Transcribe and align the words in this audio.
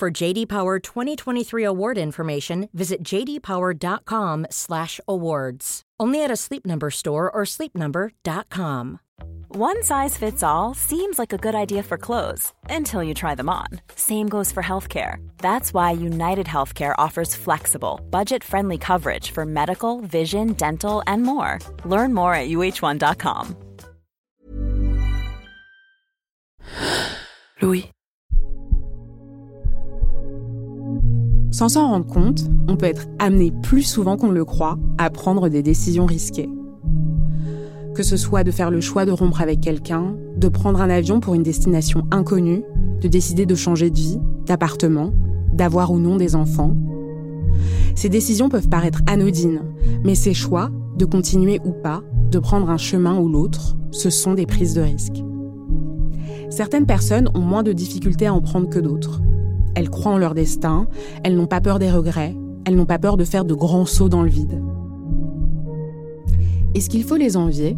For 0.00 0.10
JD 0.10 0.48
Power 0.48 0.78
2023 0.78 1.62
award 1.62 1.98
information, 1.98 2.70
visit 2.72 3.02
jdpower.com/awards. 3.02 5.82
Only 6.00 6.24
at 6.24 6.30
a 6.30 6.36
Sleep 6.36 6.64
Number 6.64 6.90
store 6.90 7.30
or 7.30 7.42
sleepnumber.com. 7.44 9.00
One 9.48 9.82
size 9.82 10.16
fits 10.16 10.42
all 10.42 10.72
seems 10.72 11.18
like 11.18 11.34
a 11.34 11.36
good 11.36 11.54
idea 11.54 11.82
for 11.82 11.98
clothes 11.98 12.54
until 12.70 13.02
you 13.02 13.12
try 13.12 13.34
them 13.34 13.50
on. 13.50 13.66
Same 13.94 14.26
goes 14.26 14.50
for 14.50 14.62
healthcare. 14.62 15.16
That's 15.36 15.74
why 15.74 15.90
United 15.90 16.46
Healthcare 16.46 16.94
offers 16.96 17.34
flexible, 17.34 18.00
budget-friendly 18.10 18.78
coverage 18.78 19.32
for 19.32 19.44
medical, 19.44 20.00
vision, 20.00 20.54
dental, 20.54 21.02
and 21.06 21.24
more. 21.24 21.58
Learn 21.84 22.14
more 22.14 22.34
at 22.34 22.48
uh1.com. 22.48 23.54
Louis. 27.60 27.92
Sans 31.50 31.68
s'en 31.68 31.88
rendre 31.88 32.06
compte, 32.06 32.48
on 32.68 32.76
peut 32.76 32.86
être 32.86 33.06
amené 33.18 33.52
plus 33.62 33.82
souvent 33.82 34.16
qu'on 34.16 34.30
le 34.30 34.44
croit 34.44 34.78
à 34.98 35.10
prendre 35.10 35.48
des 35.48 35.62
décisions 35.62 36.06
risquées. 36.06 36.48
Que 37.94 38.04
ce 38.04 38.16
soit 38.16 38.44
de 38.44 38.52
faire 38.52 38.70
le 38.70 38.80
choix 38.80 39.04
de 39.04 39.10
rompre 39.10 39.40
avec 39.40 39.60
quelqu'un, 39.60 40.14
de 40.36 40.48
prendre 40.48 40.80
un 40.80 40.90
avion 40.90 41.18
pour 41.18 41.34
une 41.34 41.42
destination 41.42 42.06
inconnue, 42.12 42.62
de 43.00 43.08
décider 43.08 43.46
de 43.46 43.54
changer 43.56 43.90
de 43.90 43.98
vie, 43.98 44.20
d'appartement, 44.46 45.12
d'avoir 45.52 45.90
ou 45.90 45.98
non 45.98 46.16
des 46.16 46.36
enfants. 46.36 46.76
Ces 47.96 48.08
décisions 48.08 48.48
peuvent 48.48 48.68
paraître 48.68 49.00
anodines, 49.08 49.62
mais 50.04 50.14
ces 50.14 50.34
choix, 50.34 50.70
de 50.96 51.04
continuer 51.04 51.60
ou 51.64 51.72
pas, 51.72 52.02
de 52.30 52.38
prendre 52.38 52.70
un 52.70 52.78
chemin 52.78 53.18
ou 53.18 53.28
l'autre, 53.28 53.76
ce 53.90 54.08
sont 54.08 54.34
des 54.34 54.46
prises 54.46 54.74
de 54.74 54.82
risque. 54.82 55.22
Certaines 56.48 56.86
personnes 56.86 57.28
ont 57.34 57.40
moins 57.40 57.64
de 57.64 57.72
difficultés 57.72 58.26
à 58.26 58.34
en 58.34 58.40
prendre 58.40 58.68
que 58.68 58.78
d'autres. 58.78 59.20
Elles 59.74 59.90
croient 59.90 60.12
en 60.12 60.18
leur 60.18 60.34
destin, 60.34 60.86
elles 61.22 61.36
n'ont 61.36 61.46
pas 61.46 61.60
peur 61.60 61.78
des 61.78 61.90
regrets, 61.90 62.36
elles 62.64 62.76
n'ont 62.76 62.86
pas 62.86 62.98
peur 62.98 63.16
de 63.16 63.24
faire 63.24 63.44
de 63.44 63.54
grands 63.54 63.86
sauts 63.86 64.08
dans 64.08 64.22
le 64.22 64.28
vide. 64.28 64.60
Est-ce 66.74 66.88
qu'il 66.88 67.04
faut 67.04 67.16
les 67.16 67.36
envier? 67.36 67.76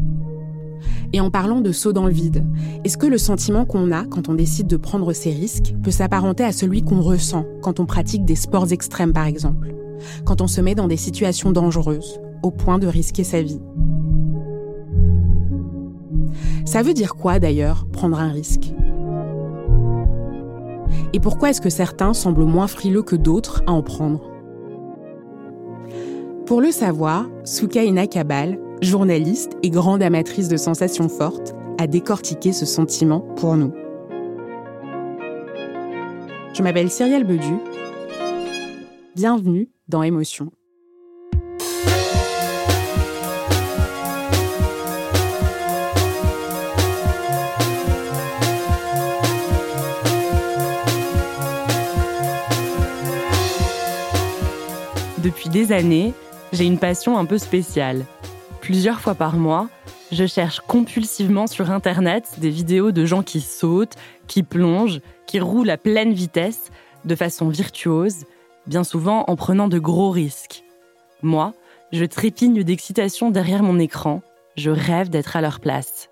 Et 1.12 1.20
en 1.20 1.30
parlant 1.30 1.60
de 1.60 1.72
saut 1.72 1.92
dans 1.92 2.06
le 2.06 2.12
vide, 2.12 2.44
est-ce 2.84 2.96
que 2.96 3.06
le 3.06 3.18
sentiment 3.18 3.64
qu'on 3.64 3.92
a 3.92 4.04
quand 4.04 4.28
on 4.28 4.34
décide 4.34 4.66
de 4.66 4.76
prendre 4.76 5.12
ces 5.12 5.30
risques 5.30 5.74
peut 5.82 5.90
s'apparenter 5.90 6.44
à 6.44 6.52
celui 6.52 6.82
qu'on 6.82 7.00
ressent 7.00 7.44
quand 7.62 7.80
on 7.80 7.86
pratique 7.86 8.24
des 8.24 8.34
sports 8.34 8.72
extrêmes 8.72 9.12
par 9.12 9.26
exemple? 9.26 9.74
Quand 10.24 10.40
on 10.40 10.46
se 10.46 10.60
met 10.60 10.74
dans 10.74 10.88
des 10.88 10.96
situations 10.96 11.52
dangereuses, 11.52 12.18
au 12.42 12.50
point 12.50 12.78
de 12.78 12.86
risquer 12.86 13.24
sa 13.24 13.42
vie? 13.42 13.60
Ça 16.64 16.82
veut 16.82 16.94
dire 16.94 17.14
quoi 17.14 17.38
d'ailleurs, 17.38 17.86
prendre 17.92 18.18
un 18.18 18.30
risque? 18.30 18.72
Et 21.14 21.20
pourquoi 21.20 21.50
est-ce 21.50 21.60
que 21.60 21.70
certains 21.70 22.14
semblent 22.14 22.44
moins 22.44 22.66
frileux 22.66 23.02
que 23.02 23.16
d'autres 23.16 23.62
à 23.66 23.72
en 23.72 23.82
prendre? 23.82 24.30
Pour 26.46 26.60
le 26.60 26.70
savoir, 26.70 27.28
Soukaina 27.44 28.06
Kabal, 28.06 28.58
journaliste 28.80 29.52
et 29.62 29.70
grande 29.70 30.02
amatrice 30.02 30.48
de 30.48 30.56
sensations 30.56 31.08
fortes, 31.08 31.54
a 31.78 31.86
décortiqué 31.86 32.52
ce 32.52 32.66
sentiment 32.66 33.20
pour 33.36 33.56
nous. 33.56 33.72
Je 36.54 36.62
m'appelle 36.62 36.90
Cyrielle 36.90 37.24
Bedu. 37.24 37.56
Bienvenue 39.14 39.70
dans 39.88 40.02
Émotion. 40.02 40.50
Depuis 55.22 55.50
des 55.50 55.70
années, 55.70 56.14
j'ai 56.52 56.64
une 56.64 56.78
passion 56.78 57.16
un 57.16 57.24
peu 57.24 57.38
spéciale. 57.38 58.06
Plusieurs 58.60 59.00
fois 59.00 59.14
par 59.14 59.36
mois, 59.36 59.68
je 60.10 60.26
cherche 60.26 60.58
compulsivement 60.60 61.46
sur 61.46 61.70
Internet 61.70 62.24
des 62.38 62.50
vidéos 62.50 62.90
de 62.90 63.04
gens 63.04 63.22
qui 63.22 63.40
sautent, 63.40 63.94
qui 64.26 64.42
plongent, 64.42 65.00
qui 65.28 65.38
roulent 65.38 65.70
à 65.70 65.76
pleine 65.76 66.12
vitesse, 66.12 66.70
de 67.04 67.14
façon 67.14 67.48
virtuose, 67.50 68.24
bien 68.66 68.82
souvent 68.82 69.24
en 69.28 69.36
prenant 69.36 69.68
de 69.68 69.78
gros 69.78 70.10
risques. 70.10 70.64
Moi, 71.22 71.52
je 71.92 72.04
trépigne 72.04 72.64
d'excitation 72.64 73.30
derrière 73.30 73.62
mon 73.62 73.78
écran, 73.78 74.22
je 74.56 74.70
rêve 74.70 75.08
d'être 75.08 75.36
à 75.36 75.40
leur 75.40 75.60
place. 75.60 76.08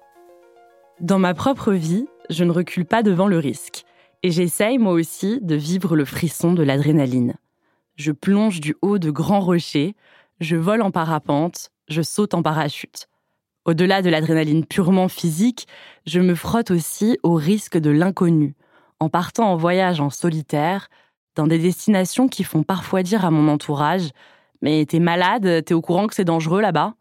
Dans 1.00 1.18
ma 1.18 1.34
propre 1.34 1.72
vie, 1.72 2.06
je 2.28 2.44
ne 2.44 2.52
recule 2.52 2.86
pas 2.86 3.02
devant 3.02 3.26
le 3.26 3.38
risque, 3.38 3.84
et 4.22 4.30
j'essaye 4.30 4.78
moi 4.78 4.92
aussi 4.92 5.40
de 5.42 5.56
vivre 5.56 5.96
le 5.96 6.04
frisson 6.04 6.52
de 6.52 6.62
l'adrénaline. 6.62 7.34
Je 8.00 8.12
plonge 8.12 8.60
du 8.60 8.74
haut 8.80 8.96
de 8.96 9.10
grands 9.10 9.40
rochers, 9.40 9.94
je 10.40 10.56
vole 10.56 10.80
en 10.80 10.90
parapente, 10.90 11.70
je 11.86 12.00
saute 12.00 12.32
en 12.32 12.42
parachute. 12.42 13.08
Au-delà 13.66 14.00
de 14.00 14.08
l'adrénaline 14.08 14.64
purement 14.64 15.08
physique, 15.08 15.66
je 16.06 16.18
me 16.18 16.34
frotte 16.34 16.70
aussi 16.70 17.18
au 17.22 17.34
risque 17.34 17.76
de 17.76 17.90
l'inconnu, 17.90 18.54
en 19.00 19.10
partant 19.10 19.52
en 19.52 19.56
voyage 19.56 20.00
en 20.00 20.08
solitaire, 20.08 20.88
dans 21.34 21.46
des 21.46 21.58
destinations 21.58 22.26
qui 22.26 22.42
font 22.42 22.62
parfois 22.62 23.02
dire 23.02 23.26
à 23.26 23.30
mon 23.30 23.48
entourage 23.48 24.08
Mais 24.62 24.86
t'es 24.86 24.98
malade, 24.98 25.62
t'es 25.66 25.74
au 25.74 25.82
courant 25.82 26.06
que 26.06 26.14
c'est 26.14 26.24
dangereux 26.24 26.62
là-bas? 26.62 26.94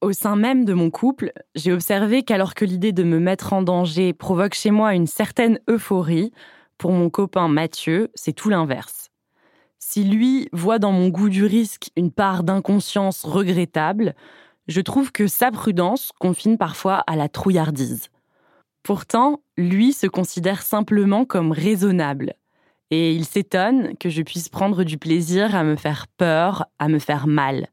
Au 0.00 0.12
sein 0.12 0.34
même 0.34 0.64
de 0.64 0.74
mon 0.74 0.90
couple, 0.90 1.30
j'ai 1.54 1.72
observé 1.72 2.24
qu'alors 2.24 2.54
que 2.54 2.64
l'idée 2.64 2.90
de 2.90 3.04
me 3.04 3.20
mettre 3.20 3.52
en 3.52 3.62
danger 3.62 4.12
provoque 4.12 4.54
chez 4.54 4.72
moi 4.72 4.96
une 4.96 5.06
certaine 5.06 5.60
euphorie, 5.70 6.32
pour 6.78 6.90
mon 6.90 7.10
copain 7.10 7.46
Mathieu, 7.46 8.10
c'est 8.16 8.32
tout 8.32 8.48
l'inverse. 8.48 9.03
Si 9.86 10.02
lui 10.02 10.48
voit 10.50 10.78
dans 10.78 10.92
mon 10.92 11.08
goût 11.08 11.28
du 11.28 11.44
risque 11.44 11.90
une 11.94 12.10
part 12.10 12.42
d'inconscience 12.42 13.22
regrettable, 13.22 14.14
je 14.66 14.80
trouve 14.80 15.12
que 15.12 15.26
sa 15.26 15.50
prudence 15.50 16.10
confine 16.18 16.56
parfois 16.56 17.04
à 17.06 17.16
la 17.16 17.28
trouillardise. 17.28 18.08
Pourtant, 18.82 19.42
lui 19.58 19.92
se 19.92 20.06
considère 20.06 20.62
simplement 20.62 21.26
comme 21.26 21.52
raisonnable, 21.52 22.32
et 22.90 23.12
il 23.12 23.26
s'étonne 23.26 23.94
que 23.98 24.08
je 24.08 24.22
puisse 24.22 24.48
prendre 24.48 24.84
du 24.84 24.96
plaisir 24.96 25.54
à 25.54 25.62
me 25.64 25.76
faire 25.76 26.06
peur, 26.16 26.64
à 26.78 26.88
me 26.88 26.98
faire 26.98 27.26
mal. 27.26 27.68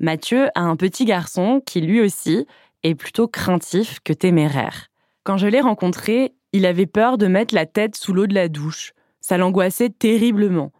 Mathieu 0.00 0.48
a 0.56 0.62
un 0.62 0.74
petit 0.74 1.04
garçon 1.04 1.62
qui 1.64 1.80
lui 1.80 2.00
aussi 2.00 2.48
est 2.82 2.96
plutôt 2.96 3.28
craintif 3.28 4.00
que 4.00 4.12
téméraire. 4.12 4.88
Quand 5.22 5.36
je 5.36 5.46
l'ai 5.46 5.60
rencontré, 5.60 6.34
il 6.52 6.66
avait 6.66 6.86
peur 6.86 7.16
de 7.16 7.28
mettre 7.28 7.54
la 7.54 7.64
tête 7.64 7.94
sous 7.94 8.12
l'eau 8.12 8.26
de 8.26 8.34
la 8.34 8.48
douche. 8.48 8.92
Ça 9.20 9.38
l'angoissait 9.38 9.88
terriblement 9.88 10.72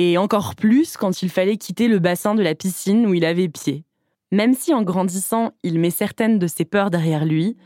et 0.00 0.16
encore 0.16 0.54
plus 0.54 0.96
quand 0.96 1.20
il 1.20 1.28
fallait 1.28 1.58
quitter 1.58 1.86
le 1.86 1.98
bassin 1.98 2.34
de 2.34 2.42
la 2.42 2.54
piscine 2.54 3.06
où 3.06 3.12
il 3.12 3.26
avait 3.26 3.50
pied. 3.50 3.84
Même 4.32 4.54
si 4.54 4.72
en 4.72 4.82
grandissant, 4.82 5.50
il 5.62 5.78
met 5.78 5.90
certaines 5.90 6.38
de 6.38 6.46
ses 6.46 6.64
peurs 6.64 6.90
derrière 6.90 7.26
lui, 7.26 7.56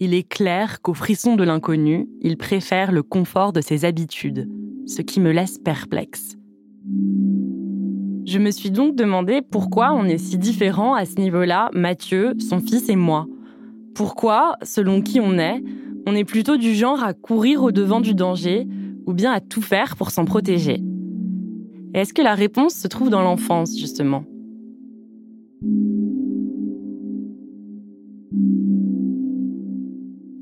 il 0.00 0.14
est 0.14 0.26
clair 0.26 0.80
qu'au 0.80 0.94
frisson 0.94 1.36
de 1.36 1.44
l'inconnu, 1.44 2.08
il 2.22 2.38
préfère 2.38 2.92
le 2.92 3.02
confort 3.02 3.52
de 3.52 3.60
ses 3.60 3.84
habitudes, 3.84 4.48
ce 4.86 5.02
qui 5.02 5.20
me 5.20 5.32
laisse 5.32 5.58
perplexe. 5.58 6.38
Je 8.24 8.38
me 8.38 8.50
suis 8.50 8.70
donc 8.70 8.96
demandé 8.96 9.42
pourquoi 9.42 9.92
on 9.92 10.04
est 10.04 10.18
si 10.18 10.38
différents 10.38 10.94
à 10.94 11.04
ce 11.04 11.16
niveau-là, 11.16 11.68
Mathieu, 11.74 12.32
son 12.38 12.60
fils 12.60 12.88
et 12.88 12.96
moi. 12.96 13.26
Pourquoi, 13.94 14.56
selon 14.62 15.02
qui 15.02 15.20
on 15.20 15.38
est, 15.38 15.62
on 16.06 16.14
est 16.14 16.24
plutôt 16.24 16.56
du 16.56 16.74
genre 16.74 17.02
à 17.04 17.12
courir 17.12 17.62
au 17.62 17.70
devant 17.70 18.00
du 18.00 18.14
danger 18.14 18.66
ou 19.06 19.12
bien 19.12 19.32
à 19.32 19.40
tout 19.40 19.62
faire 19.62 19.96
pour 19.96 20.10
s'en 20.10 20.24
protéger? 20.24 20.82
Est-ce 21.94 22.14
que 22.14 22.22
la 22.22 22.34
réponse 22.34 22.74
se 22.74 22.88
trouve 22.88 23.10
dans 23.10 23.20
l'enfance, 23.20 23.76
justement? 23.78 24.24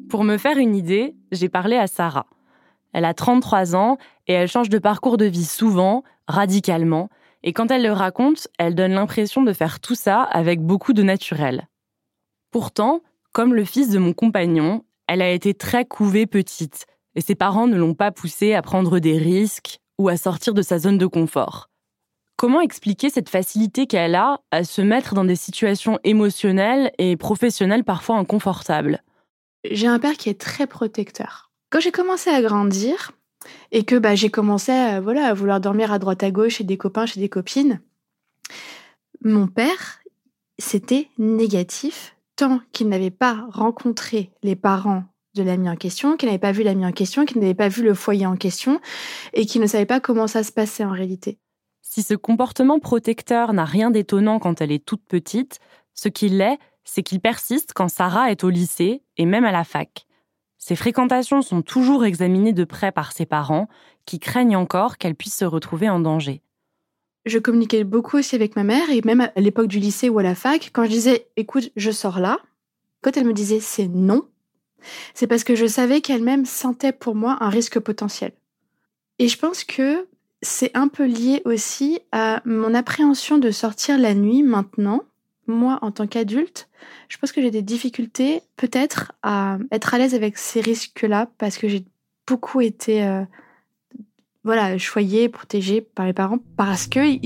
Pour 0.09 0.23
me 0.23 0.37
faire 0.37 0.59
une 0.59 0.77
idée, 0.77 1.17
j'ai 1.33 1.49
parlé 1.49 1.75
à 1.75 1.89
Sarah. 1.89 2.27
Elle 2.93 3.05
a 3.05 3.15
33 3.15 3.75
ans 3.75 3.99
et 4.29 4.33
elle 4.33 4.47
change 4.47 4.69
de 4.69 4.79
parcours 4.79 5.17
de 5.17 5.25
vie 5.25 5.45
souvent, 5.45 6.05
radicalement, 6.29 7.09
et 7.43 7.53
quand 7.53 7.73
elle 7.73 7.83
le 7.83 7.93
raconte, 7.93 8.47
elle 8.59 8.77
donne 8.77 8.93
l'impression 8.93 9.43
de 9.43 9.53
faire 9.53 9.81
tout 9.81 9.97
ça 9.97 10.23
avec 10.23 10.61
beaucoup 10.61 10.93
de 10.93 11.03
naturel. 11.03 11.69
Pourtant, 12.53 13.01
comme 13.33 13.55
le 13.55 13.65
fils 13.65 13.89
de 13.89 13.99
mon 13.99 14.13
compagnon, 14.13 14.85
elle 15.09 15.23
a 15.23 15.31
été 15.31 15.55
très 15.55 15.85
couvée 15.85 16.27
petite, 16.27 16.87
et 17.17 17.21
ses 17.21 17.35
parents 17.35 17.67
ne 17.67 17.77
l'ont 17.77 17.95
pas 17.95 18.13
poussé 18.13 18.55
à 18.55 18.63
prendre 18.63 19.01
des 19.01 19.19
risques 19.19 19.81
ou 20.01 20.09
à 20.09 20.17
sortir 20.17 20.55
de 20.55 20.63
sa 20.63 20.79
zone 20.79 20.97
de 20.97 21.07
confort. 21.07 21.69
Comment 22.37 22.63
expliquer 22.63 23.11
cette 23.11 23.29
facilité 23.29 23.87
qu'elle 23.87 24.15
a 24.15 24.41
à 24.51 24.65
se 24.65 24.81
mettre 24.81 25.15
dans 25.15 25.27
des 25.27 25.37
situations 25.37 25.99
émotionnelles 26.05 26.91
et 26.97 27.19
professionnelles 27.19 27.85
parfois 27.85 28.17
inconfortables? 28.17 29.03
J'ai 29.71 29.89
un 29.89 29.99
père 29.99 30.15
qui 30.15 30.31
est 30.31 30.41
très 30.41 30.67
protecteur. 30.67 31.51
Quand 31.69 31.81
j'ai 31.81 31.93
commencé 31.93 32.31
à 32.31 32.41
grandir 32.41 33.13
et 33.73 33.85
que 33.85 33.97
bah, 33.97 34.15
j'ai 34.15 34.31
commencé 34.31 34.73
à, 34.73 35.03
voilà, 35.03 35.27
à 35.27 35.35
vouloir 35.35 35.61
dormir 35.61 35.93
à 35.93 35.99
droite 35.99 36.23
à 36.23 36.31
gauche 36.31 36.55
chez 36.55 36.65
des 36.65 36.79
copains, 36.79 37.05
chez 37.05 37.21
des 37.21 37.29
copines, 37.29 37.83
mon 39.23 39.49
père, 39.49 40.01
c'était 40.59 41.11
négatif 41.19 42.17
tant 42.37 42.61
qu'il 42.73 42.89
n'avait 42.89 43.11
pas 43.11 43.47
rencontré 43.51 44.31
les 44.43 44.57
parents 44.57 45.05
de 45.35 45.43
l'ami 45.43 45.69
en 45.69 45.77
question, 45.77 46.17
qu'il 46.17 46.29
n'avait 46.29 46.39
pas 46.39 46.53
vu 46.53 46.63
l'ami 46.63 46.85
en 46.85 46.93
question, 46.93 47.25
qu'il 47.25 47.41
n'avait 47.41 47.55
pas 47.55 47.69
vu 47.69 47.83
le 47.83 47.95
foyer 47.95 48.27
en 48.27 48.37
question 48.37 48.81
et 49.33 49.47
qu'il 49.47 49.61
ne 49.61 49.67
savait 49.67 49.87
pas 49.87 50.01
comment 50.01 50.27
ça 50.27 50.43
se 50.43 50.53
passait 50.53 50.85
en 50.85 50.91
réalité. 50.91 51.39
Si 51.83 52.03
ce 52.03 52.15
comportement 52.15 52.79
protecteur 52.79 53.53
n'a 53.53 53.65
rien 53.65 53.91
d'étonnant 53.91 54.39
quand 54.39 54.61
elle 54.61 54.73
est 54.73 54.85
toute 54.85 55.05
petite, 55.07 55.59
ce 55.95 56.09
qu'il 56.09 56.39
l'est, 56.39 56.59
c'est 56.85 57.03
qu'il 57.03 57.21
persiste 57.21 57.73
quand 57.75 57.89
Sarah 57.89 58.31
est 58.31 58.45
au 58.45 58.51
lycée 58.51 59.03
et 59.17 59.27
même 59.27 59.45
à 59.45 59.53
la 59.53 59.65
fac. 59.65 60.07
Ses 60.59 60.77
fréquentations 60.77 61.43
sont 61.43 61.63
toujours 61.63 62.05
examinées 62.05 62.53
de 62.53 62.65
près 62.65 62.93
par 62.93 63.13
ses 63.13 63.27
parents, 63.27 63.69
qui 64.07 64.19
craignent 64.19 64.57
encore 64.57 64.99
qu'elle 64.99 65.15
puisse 65.15 65.37
se 65.37 65.45
retrouver 65.45 65.89
en 65.89 66.01
danger. 66.01 66.43
Je 67.27 67.39
communiquais 67.39 67.85
beaucoup 67.85 68.19
aussi 68.19 68.35
avec 68.35 68.57
ma 68.57 68.65
mère, 68.65 68.91
et 68.91 69.01
même 69.05 69.21
à 69.21 69.33
l'époque 69.37 69.69
du 69.69 69.79
lycée 69.79 70.09
ou 70.09 70.19
à 70.19 70.23
la 70.23 70.35
fac, 70.35 70.71
quand 70.73 70.85
je 70.85 70.91
disais 70.91 71.29
écoute, 71.37 71.71
je 71.77 71.91
sors 71.91 72.19
là, 72.19 72.39
quand 73.03 73.17
elle 73.17 73.27
me 73.27 73.33
disait 73.33 73.61
c'est 73.61 73.89
non, 73.89 74.27
c'est 75.15 75.27
parce 75.27 75.45
que 75.45 75.55
je 75.55 75.67
savais 75.67 76.01
qu'elle-même 76.01 76.47
sentait 76.47 76.93
pour 76.93 77.15
moi 77.15 77.39
un 77.41 77.49
risque 77.49 77.79
potentiel. 77.79 78.33
Et 79.19 79.29
je 79.29 79.39
pense 79.39 79.65
que 79.65 80.07
c'est 80.43 80.71
un 80.75 80.89
peu 80.89 81.05
lié 81.05 81.43
aussi 81.45 82.01
à 82.13 82.41
mon 82.45 82.75
appréhension 82.75 83.39
de 83.39 83.51
sortir 83.51 83.99
la 83.99 84.15
nuit 84.15 84.43
maintenant. 84.43 85.03
Moi, 85.47 85.79
en 85.83 85.91
tant 85.91 86.07
qu'adulte, 86.07 86.69
je 87.09 87.19
pense 87.19 87.33
que 87.33 87.43
j'ai 87.43 87.51
des 87.51 87.63
difficultés 87.63 88.43
peut-être 88.57 89.13
à 89.23 89.59
être 89.73 89.95
à 89.95 89.99
l'aise 89.99 90.15
avec 90.15 90.39
ces 90.39 90.61
risques-là 90.61 91.29
parce 91.39 91.59
que 91.59 91.69
j'ai 91.69 91.85
beaucoup 92.27 92.61
été 92.61 93.05
euh, 93.05 93.25
voilà, 94.45 94.79
choyée, 94.79 95.29
protégée 95.29 95.81
par 95.81 96.07
les 96.07 96.13
parents 96.13 96.39
parce 96.57 96.87
qu'ils 96.87 97.21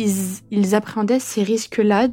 ils 0.50 0.74
appréhendaient 0.74 1.20
ces 1.20 1.42
risques-là 1.42 2.08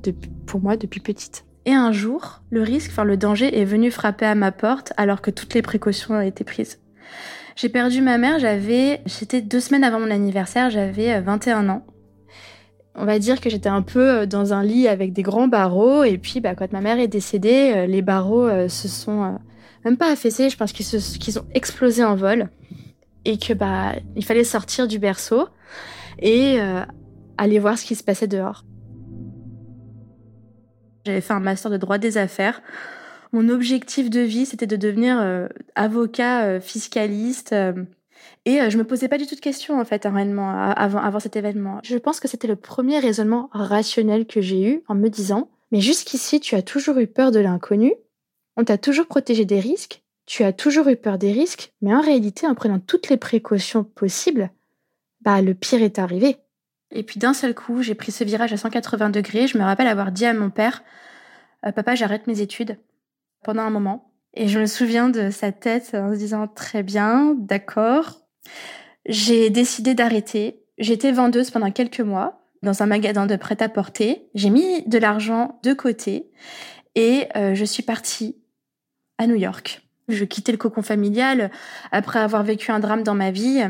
pour 0.46 0.62
moi 0.62 0.78
depuis 0.78 1.00
petite. 1.00 1.46
Et 1.66 1.74
un 1.74 1.92
jour, 1.92 2.42
le 2.50 2.64
risque, 2.64 2.92
enfin 2.92 3.04
le 3.04 3.18
danger 3.18 3.60
est 3.60 3.66
venu 3.66 3.92
frapper 3.92 4.26
à 4.26 4.36
ma 4.36 4.52
porte 4.52 4.94
alors 4.98 5.22
que 5.22 5.30
toutes 5.30 5.54
les 5.54 5.62
précautions 5.62 6.16
ont 6.16 6.22
été 6.22 6.44
prises. 6.44 6.80
J'ai 7.56 7.70
perdu 7.70 8.02
ma 8.02 8.18
mère, 8.18 8.40
j'avais, 8.40 9.02
j'étais 9.06 9.42
deux 9.42 9.60
semaines 9.60 9.84
avant 9.84 10.00
mon 10.00 10.10
anniversaire, 10.10 10.72
j'avais 10.72 11.20
21 11.22 11.66
euh, 11.66 11.72
ans. 11.72 11.86
On 12.96 13.06
va 13.06 13.20
dire 13.20 13.40
que 13.40 13.50
j'étais 13.50 13.70
un 13.70 13.84
peu 13.84 14.22
euh, 14.22 14.26
dans 14.26 14.54
un 14.54 14.64
lit 14.64 14.88
avec 14.88 15.14
des 15.14 15.22
grands 15.22 15.48
barreaux 15.48 16.04
et 16.04 16.18
puis 16.18 16.40
bah, 16.40 16.56
quand 16.56 16.72
ma 16.72 16.82
mère 16.82 17.00
est 17.00 17.08
décédée, 17.08 17.74
euh, 17.76 17.86
les 17.86 18.02
barreaux 18.02 18.50
se 18.68 18.88
sont 18.88 19.38
même 19.86 19.98
pas 19.98 20.12
affaissés, 20.12 20.50
je 20.50 20.58
pense 20.58 20.72
qu'ils 20.72 21.40
ont 21.40 21.46
explosé 21.54 22.04
en 22.04 22.16
vol 22.16 22.50
et 23.26 23.38
que 23.38 23.54
bah 23.54 23.94
il 24.16 24.26
fallait 24.26 24.44
sortir 24.44 24.88
du 24.88 24.98
berceau 24.98 25.48
et 26.20 26.60
aller 27.38 27.60
voir 27.60 27.78
ce 27.78 27.86
qui 27.86 27.96
se 27.96 28.04
passait 28.04 28.28
dehors. 28.28 28.64
J'avais 31.06 31.22
fait 31.22 31.34
un 31.34 31.40
master 31.40 31.72
de 31.72 31.78
droit 31.78 31.98
des 31.98 32.18
affaires. 32.18 32.62
Mon 33.34 33.50
objectif 33.50 34.10
de 34.10 34.20
vie, 34.20 34.46
c'était 34.46 34.68
de 34.68 34.76
devenir 34.76 35.20
euh, 35.20 35.48
avocat 35.76 36.44
euh, 36.44 36.60
fiscaliste. 36.60 37.54
Euh, 37.54 37.74
et 38.46 38.70
je 38.70 38.78
me 38.78 38.84
posais 38.84 39.08
pas 39.08 39.18
du 39.18 39.26
tout 39.26 39.36
de 39.36 39.40
questions, 39.40 39.80
en 39.80 39.86
fait, 39.86 40.06
avant, 40.06 40.50
avant 40.50 41.20
cet 41.20 41.36
événement. 41.36 41.80
Je 41.84 41.98
pense 41.98 42.20
que 42.20 42.28
c'était 42.28 42.48
le 42.48 42.56
premier 42.56 43.00
raisonnement 43.00 43.50
rationnel 43.52 44.26
que 44.26 44.42
j'ai 44.42 44.68
eu 44.68 44.84
en 44.88 44.96
me 44.96 45.10
disant, 45.10 45.50
mais 45.72 45.80
jusqu'ici, 45.80 46.40
tu 46.40 46.56
as 46.56 46.62
toujours 46.62 46.98
eu 46.98 47.08
peur 47.08 47.32
de 47.32 47.40
l'inconnu, 47.40 47.94
on 48.58 48.64
t'a 48.64 48.78
toujours 48.78 49.08
protégé 49.08 49.46
des 49.46 49.60
risques, 49.60 50.04
tu 50.26 50.44
as 50.44 50.54
toujours 50.54 50.88
eu 50.88 50.96
peur 50.96 51.18
des 51.18 51.32
risques, 51.32 51.74
mais 51.82 51.94
en 51.94 52.02
réalité, 52.02 52.48
en 52.48 52.56
prenant 52.56 52.80
toutes 52.80 53.10
les 53.10 53.18
précautions 53.18 53.84
possibles, 53.84 54.50
bah, 55.22 55.42
le 55.42 55.54
pire 55.54 55.82
est 55.82 56.00
arrivé. 56.00 56.38
Et 56.92 57.04
puis 57.04 57.20
d'un 57.20 57.34
seul 57.34 57.56
coup, 57.56 57.82
j'ai 57.82 57.96
pris 57.96 58.12
ce 58.12 58.24
virage 58.24 58.54
à 58.54 58.58
180 58.58 59.10
degrés. 59.10 59.48
Je 59.48 59.58
me 59.58 59.64
rappelle 59.64 59.88
avoir 59.88 60.12
dit 60.12 60.26
à 60.26 60.34
mon 60.34 60.50
père, 60.50 60.84
euh, 61.66 61.72
papa, 61.72 61.96
j'arrête 61.96 62.28
mes 62.28 62.42
études 62.42 62.78
pendant 63.44 63.64
un 63.64 63.70
moment. 63.70 64.12
Et 64.34 64.48
je 64.48 64.60
me 64.60 64.66
souviens 64.66 65.10
de 65.10 65.30
sa 65.30 65.52
tête 65.52 65.92
en 65.94 66.14
se 66.14 66.18
disant, 66.18 66.48
très 66.48 66.84
bien, 66.84 67.36
d'accord. 67.38 68.22
J'ai 69.06 69.50
décidé 69.50 69.94
d'arrêter. 69.94 70.64
J'étais 70.78 71.12
vendeuse 71.12 71.52
pendant 71.52 71.72
quelques 71.72 72.02
mois 72.02 72.42
dans 72.64 72.84
un 72.84 72.86
magasin 72.86 73.26
de 73.26 73.36
prêt-à-porter. 73.36 74.30
J'ai 74.36 74.50
mis 74.50 74.84
de 74.88 74.98
l'argent 74.98 75.60
de 75.64 75.74
côté 75.74 76.32
et 76.96 77.28
euh, 77.36 77.56
je 77.56 77.66
suis 77.66 77.84
partie 77.84 78.38
à 79.18 79.28
New 79.28 79.36
York. 79.36 79.82
Je 80.08 80.26
quittais 80.26 80.52
le 80.52 80.58
cocon 80.58 80.82
familial 80.82 81.52
après 81.92 82.20
avoir 82.20 82.44
vécu 82.44 82.72
un 82.72 82.80
drame 82.80 83.04
dans 83.04 83.16
ma 83.16 83.32
vie 83.32 83.64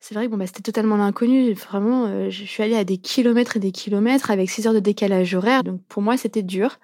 c'est 0.00 0.14
vrai 0.14 0.26
que 0.26 0.30
bon, 0.30 0.38
bah, 0.38 0.46
c'était 0.46 0.62
totalement 0.62 0.96
l'inconnu. 0.96 1.52
Vraiment, 1.52 2.06
euh, 2.06 2.30
je 2.30 2.44
suis 2.44 2.62
allée 2.62 2.76
à 2.76 2.84
des 2.84 2.96
kilomètres 2.96 3.58
et 3.58 3.60
des 3.60 3.70
kilomètres 3.70 4.30
avec 4.30 4.50
6 4.50 4.66
heures 4.66 4.74
de 4.74 4.80
décalage 4.80 5.34
horaire. 5.34 5.62
Donc 5.62 5.82
pour 5.88 6.00
moi, 6.02 6.16
c'était 6.16 6.42
dur. 6.42 6.78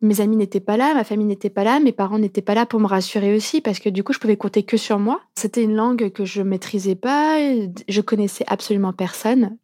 Mes 0.00 0.20
amis 0.20 0.36
n'étaient 0.36 0.60
pas 0.60 0.76
là, 0.76 0.94
ma 0.94 1.04
famille 1.04 1.26
n'était 1.26 1.50
pas 1.50 1.64
là, 1.64 1.80
mes 1.80 1.92
parents 1.92 2.18
n'étaient 2.18 2.42
pas 2.42 2.54
là 2.54 2.64
pour 2.64 2.78
me 2.78 2.86
rassurer 2.86 3.34
aussi 3.34 3.60
parce 3.60 3.80
que 3.80 3.88
du 3.88 4.04
coup, 4.04 4.12
je 4.12 4.20
pouvais 4.20 4.36
compter 4.36 4.62
que 4.62 4.76
sur 4.76 4.98
moi. 4.98 5.20
C'était 5.34 5.62
une 5.62 5.74
langue 5.74 6.10
que 6.10 6.24
je 6.24 6.42
maîtrisais 6.42 6.94
pas, 6.94 7.38
je 7.88 8.00
connaissais 8.00 8.44
absolument 8.46 8.92
personne. 8.92 9.56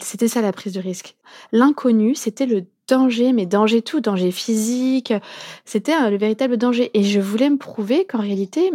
C'était 0.00 0.28
ça 0.28 0.40
la 0.40 0.52
prise 0.52 0.72
de 0.72 0.80
risque. 0.80 1.16
L'inconnu, 1.52 2.14
c'était 2.14 2.46
le 2.46 2.64
danger, 2.86 3.32
mais 3.32 3.44
danger 3.44 3.82
tout, 3.82 4.00
danger 4.00 4.30
physique. 4.30 5.12
C'était 5.64 5.92
euh, 5.92 6.08
le 6.08 6.16
véritable 6.16 6.56
danger. 6.56 6.90
Et 6.94 7.02
je 7.02 7.20
voulais 7.20 7.50
me 7.50 7.58
prouver 7.58 8.06
qu'en 8.06 8.20
réalité, 8.20 8.70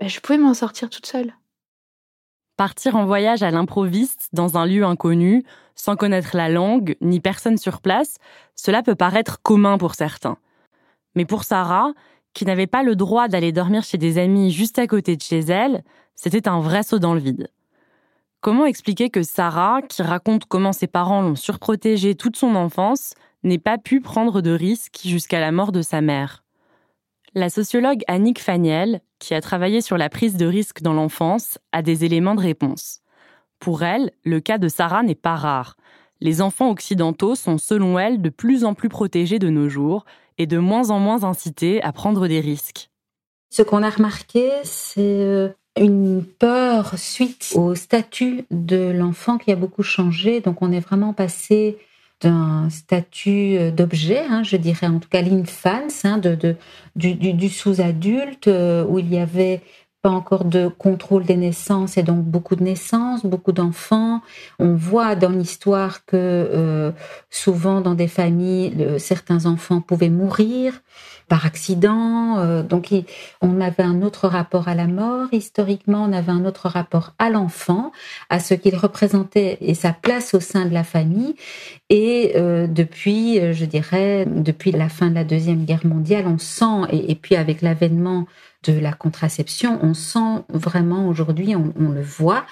bah, 0.00 0.08
je 0.08 0.18
pouvais 0.20 0.38
m'en 0.38 0.54
sortir 0.54 0.90
toute 0.90 1.06
seule. 1.06 1.34
Partir 2.58 2.96
en 2.96 3.06
voyage 3.06 3.44
à 3.44 3.52
l'improviste 3.52 4.30
dans 4.32 4.58
un 4.58 4.66
lieu 4.66 4.84
inconnu, 4.84 5.44
sans 5.76 5.94
connaître 5.94 6.36
la 6.36 6.48
langue 6.48 6.96
ni 7.00 7.20
personne 7.20 7.56
sur 7.56 7.80
place, 7.80 8.16
cela 8.56 8.82
peut 8.82 8.96
paraître 8.96 9.40
commun 9.40 9.78
pour 9.78 9.94
certains. 9.94 10.38
Mais 11.14 11.24
pour 11.24 11.44
Sarah, 11.44 11.92
qui 12.34 12.44
n'avait 12.44 12.66
pas 12.66 12.82
le 12.82 12.96
droit 12.96 13.28
d'aller 13.28 13.52
dormir 13.52 13.84
chez 13.84 13.96
des 13.96 14.18
amis 14.18 14.50
juste 14.50 14.80
à 14.80 14.88
côté 14.88 15.14
de 15.14 15.22
chez 15.22 15.38
elle, 15.38 15.84
c'était 16.16 16.48
un 16.48 16.58
vrai 16.58 16.82
saut 16.82 16.98
dans 16.98 17.14
le 17.14 17.20
vide. 17.20 17.48
Comment 18.40 18.66
expliquer 18.66 19.08
que 19.08 19.22
Sarah, 19.22 19.80
qui 19.80 20.02
raconte 20.02 20.46
comment 20.46 20.72
ses 20.72 20.88
parents 20.88 21.22
l'ont 21.22 21.36
surprotégée 21.36 22.16
toute 22.16 22.34
son 22.34 22.56
enfance, 22.56 23.14
n'ait 23.44 23.58
pas 23.58 23.78
pu 23.78 24.00
prendre 24.00 24.40
de 24.40 24.50
risques 24.50 25.02
jusqu'à 25.04 25.38
la 25.38 25.52
mort 25.52 25.70
de 25.70 25.82
sa 25.82 26.00
mère? 26.00 26.42
La 27.38 27.50
sociologue 27.50 28.02
Annick 28.08 28.40
Faniel, 28.40 29.00
qui 29.18 29.34
a 29.34 29.40
travaillé 29.40 29.80
sur 29.80 29.96
la 29.96 30.08
prise 30.08 30.36
de 30.36 30.46
risque 30.46 30.82
dans 30.82 30.92
l'enfance, 30.92 31.58
a 31.72 31.82
des 31.82 32.04
éléments 32.04 32.34
de 32.34 32.40
réponse. 32.40 33.00
Pour 33.60 33.82
elle, 33.82 34.12
le 34.24 34.40
cas 34.40 34.58
de 34.58 34.68
Sarah 34.68 35.02
n'est 35.02 35.14
pas 35.14 35.36
rare. 35.36 35.76
Les 36.20 36.42
enfants 36.42 36.70
occidentaux 36.70 37.34
sont, 37.34 37.58
selon 37.58 37.98
elle, 37.98 38.20
de 38.20 38.28
plus 38.28 38.64
en 38.64 38.74
plus 38.74 38.88
protégés 38.88 39.38
de 39.38 39.50
nos 39.50 39.68
jours 39.68 40.04
et 40.36 40.46
de 40.46 40.58
moins 40.58 40.90
en 40.90 40.98
moins 40.98 41.24
incités 41.24 41.82
à 41.82 41.92
prendre 41.92 42.26
des 42.28 42.40
risques. 42.40 42.90
Ce 43.50 43.62
qu'on 43.62 43.82
a 43.82 43.90
remarqué, 43.90 44.50
c'est 44.64 45.00
euh, 45.00 45.48
une 45.78 46.24
peur 46.24 46.98
suite 46.98 47.52
au 47.54 47.74
statut 47.74 48.44
de 48.50 48.90
l'enfant 48.90 49.38
qui 49.38 49.52
a 49.52 49.56
beaucoup 49.56 49.82
changé. 49.82 50.40
Donc 50.40 50.60
on 50.60 50.72
est 50.72 50.80
vraiment 50.80 51.12
passé 51.12 51.78
d'un 52.20 52.68
statut 52.70 53.56
euh, 53.56 53.70
d'objet, 53.70 54.24
hein, 54.28 54.42
je 54.42 54.56
dirais 54.56 54.86
en 54.86 54.98
tout 54.98 55.08
cas 55.08 55.22
l'infance, 55.22 56.04
hein, 56.04 56.18
de, 56.18 56.56
du, 56.96 57.14
du, 57.14 57.48
sous-adulte, 57.48 58.48
euh, 58.48 58.84
où 58.84 58.98
il 58.98 59.12
y 59.12 59.18
avait 59.18 59.62
pas 60.00 60.10
encore 60.10 60.44
de 60.44 60.68
contrôle 60.68 61.24
des 61.24 61.36
naissances 61.36 61.96
et 61.96 62.04
donc 62.04 62.22
beaucoup 62.22 62.54
de 62.54 62.62
naissances, 62.62 63.26
beaucoup 63.26 63.52
d'enfants. 63.52 64.20
On 64.60 64.74
voit 64.74 65.16
dans 65.16 65.30
l'histoire 65.30 66.04
que 66.04 66.14
euh, 66.14 66.92
souvent 67.30 67.80
dans 67.80 67.94
des 67.94 68.06
familles, 68.06 68.96
certains 68.98 69.46
enfants 69.46 69.80
pouvaient 69.80 70.08
mourir 70.08 70.80
par 71.28 71.46
accident. 71.46 72.38
Euh, 72.38 72.62
donc 72.62 72.94
on 73.42 73.60
avait 73.60 73.82
un 73.82 74.02
autre 74.02 74.28
rapport 74.28 74.68
à 74.68 74.76
la 74.76 74.86
mort. 74.86 75.26
Historiquement, 75.32 76.04
on 76.04 76.12
avait 76.12 76.32
un 76.32 76.44
autre 76.44 76.68
rapport 76.68 77.14
à 77.18 77.28
l'enfant, 77.28 77.90
à 78.30 78.38
ce 78.38 78.54
qu'il 78.54 78.76
représentait 78.76 79.58
et 79.60 79.74
sa 79.74 79.92
place 79.92 80.32
au 80.32 80.40
sein 80.40 80.64
de 80.64 80.72
la 80.72 80.84
famille. 80.84 81.34
Et 81.90 82.34
euh, 82.36 82.68
depuis, 82.68 83.40
je 83.52 83.64
dirais, 83.64 84.26
depuis 84.26 84.70
la 84.70 84.88
fin 84.88 85.10
de 85.10 85.14
la 85.14 85.24
Deuxième 85.24 85.64
Guerre 85.64 85.84
mondiale, 85.84 86.26
on 86.28 86.38
sent, 86.38 86.88
et 86.92 87.16
puis 87.16 87.34
avec 87.34 87.62
l'avènement 87.62 88.26
de 88.64 88.78
la 88.78 88.92
contraception, 88.92 89.78
on 89.82 89.94
sent 89.94 90.44
vraiment 90.48 91.08
aujourd'hui, 91.08 91.54
on, 91.54 91.90
le 91.90 92.02
voit, 92.02 92.44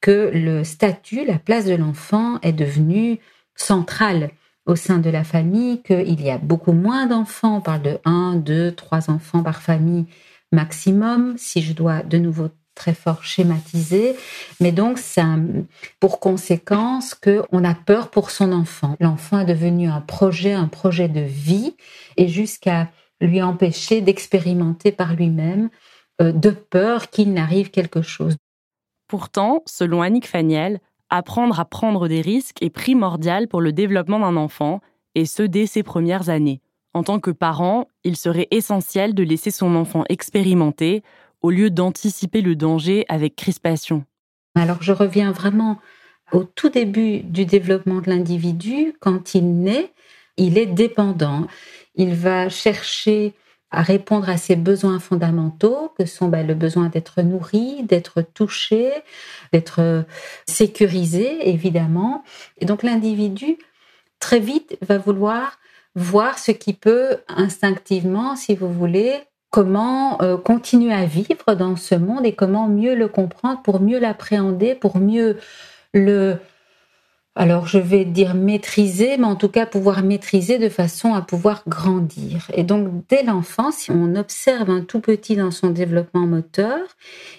que 0.00 0.30
le 0.32 0.62
statut, 0.64 1.24
la 1.24 1.38
place 1.38 1.64
de 1.64 1.74
l'enfant 1.74 2.38
est 2.42 2.52
devenu 2.52 3.18
central 3.56 4.30
au 4.66 4.76
sein 4.76 4.98
de 4.98 5.10
la 5.10 5.24
famille, 5.24 5.82
qu'il 5.82 6.20
y 6.20 6.30
a 6.30 6.38
beaucoup 6.38 6.72
moins 6.72 7.06
d'enfants, 7.06 7.56
on 7.56 7.60
parle 7.60 7.82
de 7.82 7.98
1, 8.04 8.36
2, 8.36 8.72
3 8.72 9.10
enfants 9.10 9.42
par 9.42 9.62
famille 9.62 10.06
maximum. 10.52 11.36
Si 11.38 11.62
je 11.62 11.72
dois 11.72 12.02
de 12.02 12.18
nouveau 12.18 12.50
très 12.74 12.94
fort 12.94 13.24
schématisé, 13.24 14.14
mais 14.60 14.70
donc 14.70 14.98
ça 14.98 15.26
pour 15.98 16.20
conséquence 16.20 17.14
qu'on 17.14 17.64
a 17.64 17.74
peur 17.74 18.08
pour 18.10 18.30
son 18.30 18.52
enfant. 18.52 18.96
L'enfant 19.00 19.40
est 19.40 19.46
devenu 19.46 19.88
un 19.88 20.00
projet, 20.00 20.52
un 20.52 20.68
projet 20.68 21.08
de 21.08 21.20
vie, 21.20 21.74
et 22.16 22.28
jusqu'à 22.28 22.88
lui 23.20 23.42
empêcher 23.42 24.00
d'expérimenter 24.00 24.92
par 24.92 25.14
lui-même 25.14 25.70
euh, 26.20 26.32
de 26.32 26.50
peur 26.50 27.10
qu'il 27.10 27.32
n'arrive 27.32 27.70
quelque 27.70 28.02
chose. 28.02 28.36
Pourtant, 29.08 29.62
selon 29.66 30.02
Annick 30.02 30.26
Faniel, 30.26 30.80
apprendre 31.10 31.58
à 31.58 31.64
prendre 31.64 32.08
des 32.08 32.20
risques 32.20 32.62
est 32.62 32.70
primordial 32.70 33.48
pour 33.48 33.60
le 33.60 33.72
développement 33.72 34.20
d'un 34.20 34.36
enfant, 34.36 34.80
et 35.14 35.24
ce 35.24 35.42
dès 35.42 35.66
ses 35.66 35.82
premières 35.82 36.28
années. 36.28 36.60
En 36.94 37.02
tant 37.02 37.18
que 37.18 37.30
parent, 37.30 37.88
il 38.04 38.16
serait 38.16 38.48
essentiel 38.50 39.14
de 39.14 39.22
laisser 39.22 39.50
son 39.50 39.74
enfant 39.74 40.04
expérimenter 40.08 41.02
au 41.40 41.50
lieu 41.50 41.70
d'anticiper 41.70 42.40
le 42.40 42.56
danger 42.56 43.04
avec 43.08 43.36
crispation. 43.36 44.04
Alors 44.54 44.82
je 44.82 44.92
reviens 44.92 45.32
vraiment 45.32 45.78
au 46.32 46.44
tout 46.44 46.68
début 46.68 47.20
du 47.20 47.46
développement 47.46 48.00
de 48.00 48.10
l'individu. 48.10 48.94
Quand 49.00 49.34
il 49.34 49.60
naît, 49.60 49.92
il 50.36 50.58
est 50.58 50.66
dépendant. 50.66 51.46
Il 51.98 52.14
va 52.14 52.48
chercher 52.48 53.34
à 53.70 53.82
répondre 53.82 54.30
à 54.30 54.38
ses 54.38 54.56
besoins 54.56 54.98
fondamentaux, 54.98 55.92
que 55.98 56.06
sont 56.06 56.28
ben, 56.28 56.46
le 56.46 56.54
besoin 56.54 56.88
d'être 56.88 57.20
nourri, 57.20 57.82
d'être 57.82 58.22
touché, 58.22 58.90
d'être 59.52 60.06
sécurisé, 60.46 61.50
évidemment. 61.50 62.24
Et 62.58 62.64
donc 62.64 62.82
l'individu, 62.82 63.58
très 64.20 64.40
vite, 64.40 64.78
va 64.80 64.96
vouloir 64.96 65.58
voir 65.94 66.38
ce 66.38 66.50
qui 66.50 66.72
peut 66.72 67.18
instinctivement, 67.28 68.36
si 68.36 68.54
vous 68.54 68.72
voulez, 68.72 69.20
comment 69.50 70.20
euh, 70.22 70.36
continuer 70.36 70.92
à 70.92 71.04
vivre 71.04 71.54
dans 71.54 71.76
ce 71.76 71.94
monde 71.94 72.24
et 72.24 72.34
comment 72.34 72.68
mieux 72.68 72.94
le 72.94 73.08
comprendre 73.08 73.62
pour 73.62 73.80
mieux 73.80 73.98
l'appréhender, 73.98 74.74
pour 74.74 74.98
mieux 74.98 75.38
le 75.92 76.38
alors 77.38 77.68
je 77.68 77.78
vais 77.78 78.04
dire 78.04 78.34
maîtriser, 78.34 79.16
mais 79.16 79.24
en 79.24 79.36
tout 79.36 79.48
cas 79.48 79.64
pouvoir 79.64 80.02
maîtriser 80.02 80.58
de 80.58 80.68
façon 80.68 81.14
à 81.14 81.22
pouvoir 81.22 81.62
grandir. 81.68 82.50
Et 82.52 82.64
donc 82.64 83.06
dès 83.08 83.22
l'enfance, 83.22 83.76
si 83.76 83.90
on 83.92 84.16
observe 84.16 84.68
un 84.68 84.82
tout 84.82 84.98
petit 84.98 85.36
dans 85.36 85.52
son 85.52 85.70
développement 85.70 86.26
moteur, 86.26 86.80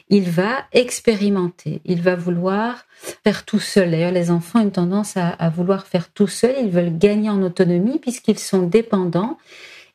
il 0.07 0.29
va 0.29 0.63
expérimenter, 0.71 1.81
il 1.83 2.01
va 2.01 2.15
vouloir 2.15 2.85
faire 3.25 3.43
tout 3.43 3.59
seul. 3.59 3.91
D'ailleurs, 3.91 4.13
les 4.13 4.31
enfants 4.31 4.59
ont 4.59 4.63
une 4.63 4.71
tendance 4.71 5.17
à, 5.17 5.27
à 5.27 5.49
vouloir 5.49 5.85
faire 5.85 6.09
tout 6.13 6.27
seul, 6.27 6.55
ils 6.61 6.71
veulent 6.71 6.97
gagner 6.97 7.29
en 7.29 7.43
autonomie 7.43 7.99
puisqu'ils 7.99 8.39
sont 8.39 8.63
dépendants. 8.63 9.37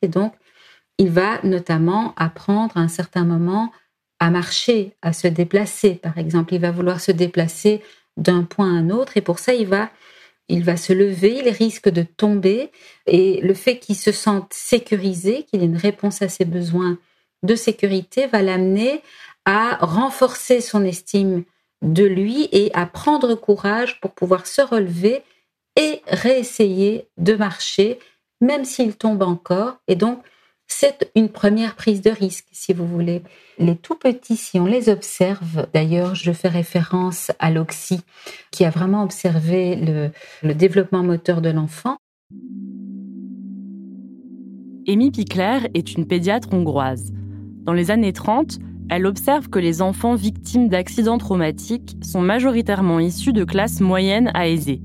Et 0.02 0.08
donc, 0.08 0.34
il 0.98 1.10
va 1.10 1.40
notamment 1.44 2.12
apprendre 2.16 2.76
à 2.76 2.80
un 2.80 2.88
certain 2.88 3.24
moment 3.24 3.72
à 4.20 4.30
marcher, 4.30 4.94
à 5.00 5.14
se 5.14 5.28
déplacer, 5.28 5.94
par 5.94 6.18
exemple. 6.18 6.54
Il 6.54 6.60
va 6.60 6.70
vouloir 6.70 7.00
se 7.00 7.10
déplacer 7.10 7.82
d'un 8.16 8.44
point 8.44 8.66
à 8.68 8.78
un 8.78 8.90
autre 8.90 9.16
et 9.16 9.20
pour 9.20 9.38
ça 9.38 9.54
il 9.54 9.66
va 9.66 9.90
il 10.48 10.62
va 10.62 10.76
se 10.76 10.92
lever, 10.92 11.40
il 11.42 11.48
risque 11.48 11.88
de 11.88 12.02
tomber 12.02 12.70
et 13.06 13.40
le 13.40 13.54
fait 13.54 13.78
qu'il 13.78 13.96
se 13.96 14.12
sente 14.12 14.52
sécurisé, 14.52 15.44
qu'il 15.44 15.62
ait 15.62 15.66
une 15.66 15.76
réponse 15.76 16.20
à 16.20 16.28
ses 16.28 16.44
besoins 16.44 16.98
de 17.42 17.54
sécurité 17.54 18.26
va 18.26 18.42
l'amener 18.42 19.00
à 19.46 19.76
renforcer 19.80 20.60
son 20.60 20.84
estime 20.84 21.44
de 21.82 22.04
lui 22.04 22.48
et 22.52 22.70
à 22.74 22.86
prendre 22.86 23.34
courage 23.34 24.00
pour 24.00 24.12
pouvoir 24.12 24.46
se 24.46 24.62
relever 24.62 25.22
et 25.76 26.02
réessayer 26.06 27.08
de 27.16 27.34
marcher 27.34 27.98
même 28.40 28.64
s'il 28.64 28.96
tombe 28.96 29.22
encore 29.22 29.76
et 29.88 29.96
donc 29.96 30.22
c'est 30.76 31.12
une 31.14 31.28
première 31.28 31.76
prise 31.76 32.02
de 32.02 32.10
risque, 32.10 32.46
si 32.50 32.72
vous 32.72 32.86
voulez. 32.86 33.22
Les 33.58 33.76
tout 33.76 33.94
petits, 33.94 34.36
si 34.36 34.58
on 34.58 34.66
les 34.66 34.88
observe, 34.88 35.68
d'ailleurs, 35.72 36.16
je 36.16 36.32
fais 36.32 36.48
référence 36.48 37.30
à 37.38 37.52
l'Oxy, 37.52 38.00
qui 38.50 38.64
a 38.64 38.70
vraiment 38.70 39.04
observé 39.04 39.76
le, 40.42 40.54
développement 40.54 41.04
moteur 41.04 41.40
de 41.40 41.50
l'enfant. 41.50 41.96
Amy 44.88 45.12
Pickler 45.12 45.60
est 45.74 45.94
une 45.94 46.08
pédiatre 46.08 46.52
hongroise. 46.52 47.12
Dans 47.62 47.72
les 47.72 47.92
années 47.92 48.12
30, 48.12 48.58
elle 48.90 49.06
observe 49.06 49.48
que 49.48 49.60
les 49.60 49.80
enfants 49.80 50.16
victimes 50.16 50.68
d'accidents 50.68 51.18
traumatiques 51.18 51.96
sont 52.02 52.20
majoritairement 52.20 52.98
issus 52.98 53.32
de 53.32 53.44
classes 53.44 53.80
moyennes 53.80 54.32
à 54.34 54.48
aisées. 54.48 54.82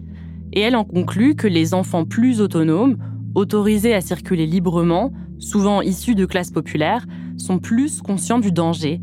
Et 0.54 0.62
elle 0.62 0.76
en 0.76 0.86
conclut 0.86 1.36
que 1.36 1.48
les 1.48 1.74
enfants 1.74 2.06
plus 2.06 2.42
autonomes, 2.42 2.98
autorisés 3.36 3.94
à 3.94 4.02
circuler 4.02 4.46
librement, 4.46 5.12
souvent 5.38 5.82
issus 5.82 6.16
de 6.16 6.26
classes 6.26 6.52
populaires, 6.52 7.06
sont 7.38 7.60
plus 7.60 8.02
conscients 8.02 8.40
du 8.40 8.52
danger, 8.52 9.02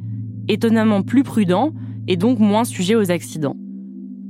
étonnamment 0.49 1.03
plus 1.03 1.23
prudents 1.23 1.73
et 2.09 2.17
donc 2.17 2.39
moins 2.39 2.65
sujets 2.65 2.95
aux 2.95 3.11
accidents. 3.11 3.57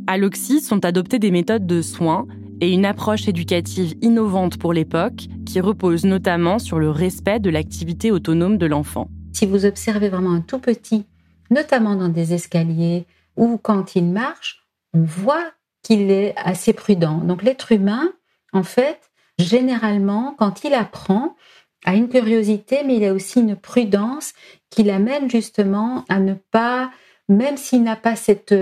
À 0.06 0.18
l'Oxy 0.18 0.60
sont 0.60 0.84
adoptées 0.84 1.18
des 1.18 1.30
méthodes 1.30 1.66
de 1.66 1.82
soins 1.82 2.26
et 2.60 2.72
une 2.72 2.86
approche 2.86 3.28
éducative 3.28 3.94
innovante 4.00 4.58
pour 4.58 4.72
l'époque 4.72 5.26
qui 5.44 5.60
repose 5.60 6.04
notamment 6.04 6.58
sur 6.58 6.78
le 6.78 6.90
respect 6.90 7.40
de 7.40 7.50
l'activité 7.50 8.10
autonome 8.10 8.56
de 8.56 8.66
l'enfant. 8.66 9.10
Si 9.32 9.46
vous 9.46 9.66
observez 9.66 10.08
vraiment 10.08 10.32
un 10.32 10.40
tout 10.40 10.58
petit, 10.58 11.04
notamment 11.50 11.96
dans 11.96 12.08
des 12.08 12.32
escaliers 12.32 13.04
ou 13.36 13.58
quand 13.58 13.96
il 13.96 14.04
marche, 14.04 14.64
on 14.94 15.02
voit 15.02 15.44
qu'il 15.82 16.10
est 16.10 16.34
assez 16.36 16.72
prudent. 16.72 17.18
Donc 17.18 17.42
l'être 17.42 17.72
humain, 17.72 18.10
en 18.52 18.62
fait, 18.62 18.98
généralement, 19.38 20.34
quand 20.38 20.64
il 20.64 20.74
apprend, 20.74 21.36
a 21.84 21.94
une 21.94 22.08
curiosité, 22.08 22.82
mais 22.84 22.96
il 22.96 23.04
a 23.04 23.12
aussi 23.12 23.40
une 23.40 23.56
prudence 23.56 24.32
qui 24.70 24.82
l'amène 24.82 25.30
justement 25.30 26.04
à 26.08 26.18
ne 26.18 26.34
pas, 26.34 26.90
même 27.28 27.56
s'il 27.56 27.82
n'a 27.82 27.96
pas 27.96 28.16
cette 28.16 28.54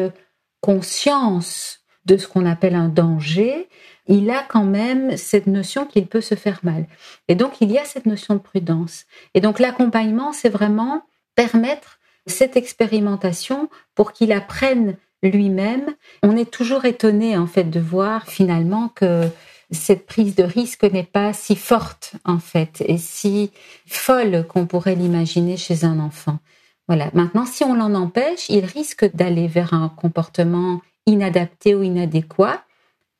conscience 0.60 1.80
de 2.04 2.16
ce 2.16 2.28
qu'on 2.28 2.46
appelle 2.46 2.74
un 2.74 2.88
danger, 2.88 3.68
il 4.06 4.30
a 4.30 4.42
quand 4.42 4.64
même 4.64 5.16
cette 5.16 5.46
notion 5.46 5.86
qu'il 5.86 6.06
peut 6.06 6.20
se 6.20 6.34
faire 6.34 6.60
mal. 6.62 6.86
Et 7.28 7.34
donc, 7.34 7.60
il 7.60 7.70
y 7.72 7.78
a 7.78 7.84
cette 7.84 8.06
notion 8.06 8.34
de 8.34 8.40
prudence. 8.40 9.06
Et 9.32 9.40
donc, 9.40 9.58
l'accompagnement, 9.58 10.32
c'est 10.32 10.50
vraiment 10.50 11.02
permettre 11.34 11.98
cette 12.26 12.56
expérimentation 12.56 13.68
pour 13.94 14.12
qu'il 14.12 14.32
apprenne 14.32 14.96
lui-même. 15.22 15.94
On 16.22 16.36
est 16.36 16.50
toujours 16.50 16.84
étonné, 16.84 17.36
en 17.38 17.46
fait, 17.46 17.64
de 17.64 17.80
voir 17.80 18.26
finalement 18.26 18.88
que 18.88 19.28
cette 19.70 20.06
prise 20.06 20.34
de 20.34 20.42
risque 20.42 20.84
n'est 20.84 21.02
pas 21.02 21.32
si 21.32 21.56
forte 21.56 22.14
en 22.24 22.38
fait 22.38 22.82
et 22.86 22.98
si 22.98 23.50
folle 23.86 24.46
qu'on 24.46 24.66
pourrait 24.66 24.94
l'imaginer 24.94 25.56
chez 25.56 25.84
un 25.84 25.98
enfant. 25.98 26.38
Voilà. 26.86 27.10
Maintenant, 27.14 27.46
si 27.46 27.64
on 27.64 27.74
l'en 27.74 27.94
empêche, 27.94 28.48
il 28.50 28.64
risque 28.64 29.10
d'aller 29.14 29.48
vers 29.48 29.72
un 29.72 29.88
comportement 29.88 30.82
inadapté 31.06 31.74
ou 31.74 31.82
inadéquat 31.82 32.62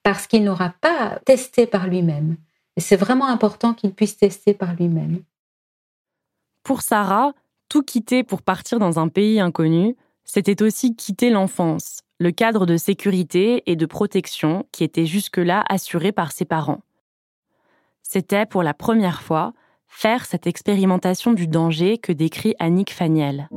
parce 0.03 0.27
qu'il 0.27 0.45
n'aura 0.45 0.75
pas 0.81 1.19
testé 1.25 1.67
par 1.67 1.87
lui-même. 1.87 2.37
Et 2.77 2.81
c'est 2.81 2.97
vraiment 2.97 3.27
important 3.27 3.73
qu'il 3.73 3.93
puisse 3.93 4.17
tester 4.17 4.53
par 4.53 4.75
lui-même. 4.75 5.23
Pour 6.63 6.83
Sarah, 6.83 7.33
tout 7.69 7.83
quitter 7.83 8.23
pour 8.23 8.43
partir 8.43 8.79
dans 8.79 8.99
un 8.99 9.09
pays 9.09 9.41
inconnu, 9.41 9.97
c'était 10.25 10.63
aussi 10.63 10.95
quitter 10.95 11.31
l'enfance, 11.31 12.04
le 12.19 12.31
cadre 12.31 12.65
de 12.65 12.77
sécurité 12.77 13.63
et 13.67 13.77
de 13.77 13.87
protection 13.87 14.67
qui 14.73 14.85
était 14.85 15.07
jusque-là 15.07 15.65
assuré 15.69 16.13
par 16.13 16.31
ses 16.33 16.45
parents. 16.45 16.81
C'était 18.03 18.47
pour 18.47 18.63
la 18.63 18.75
première 18.75 19.23
fois 19.23 19.53
faire 19.89 20.25
cette 20.25 20.47
expérimentation 20.47 21.33
du 21.33 21.49
danger 21.49 21.99
que 21.99 22.13
décrit 22.13 22.55
Annick 22.59 22.93
Faniel. 22.93 23.49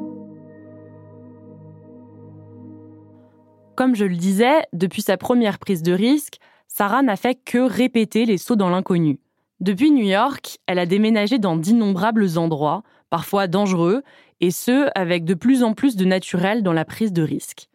Comme 3.75 3.95
je 3.95 4.05
le 4.05 4.15
disais, 4.15 4.63
depuis 4.73 5.03
sa 5.03 5.17
première 5.17 5.59
prise 5.59 5.83
de 5.83 5.93
risque, 5.93 6.37
Sarah 6.67 7.03
n'a 7.03 7.15
fait 7.15 7.35
que 7.35 7.59
répéter 7.59 8.25
les 8.25 8.39
sauts 8.39 8.55
dans 8.55 8.69
l'inconnu. 8.69 9.19
Depuis 9.59 9.91
New 9.91 10.05
York, 10.05 10.57
elle 10.65 10.79
a 10.79 10.85
déménagé 10.87 11.37
dans 11.37 11.57
d'innombrables 11.57 12.37
endroits, 12.37 12.83
parfois 13.09 13.47
dangereux, 13.47 14.03
et 14.41 14.51
ce, 14.51 14.89
avec 14.95 15.25
de 15.25 15.33
plus 15.33 15.63
en 15.63 15.73
plus 15.73 15.95
de 15.95 16.05
naturel 16.05 16.63
dans 16.63 16.73
la 16.73 16.85
prise 16.85 17.13
de 17.13 17.21
risque. 17.23 17.69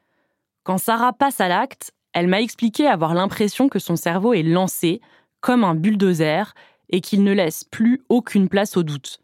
Quand 0.65 0.79
Sarah 0.79 1.13
passe 1.13 1.41
à 1.41 1.49
l'acte, 1.49 1.91
elle 2.13 2.29
m'a 2.29 2.41
expliqué 2.41 2.87
avoir 2.87 3.15
l'impression 3.15 3.69
que 3.69 3.81
son 3.81 3.97
cerveau 3.97 4.33
est 4.33 4.45
lancé, 4.45 5.01
comme 5.41 5.65
un 5.65 5.75
bulldozer, 5.75 6.55
et 6.91 7.01
qu'il 7.01 7.25
ne 7.25 7.33
laisse 7.33 7.65
plus 7.65 8.03
aucune 8.09 8.49
place 8.49 8.77
au 8.77 8.85
doute. 8.85 9.21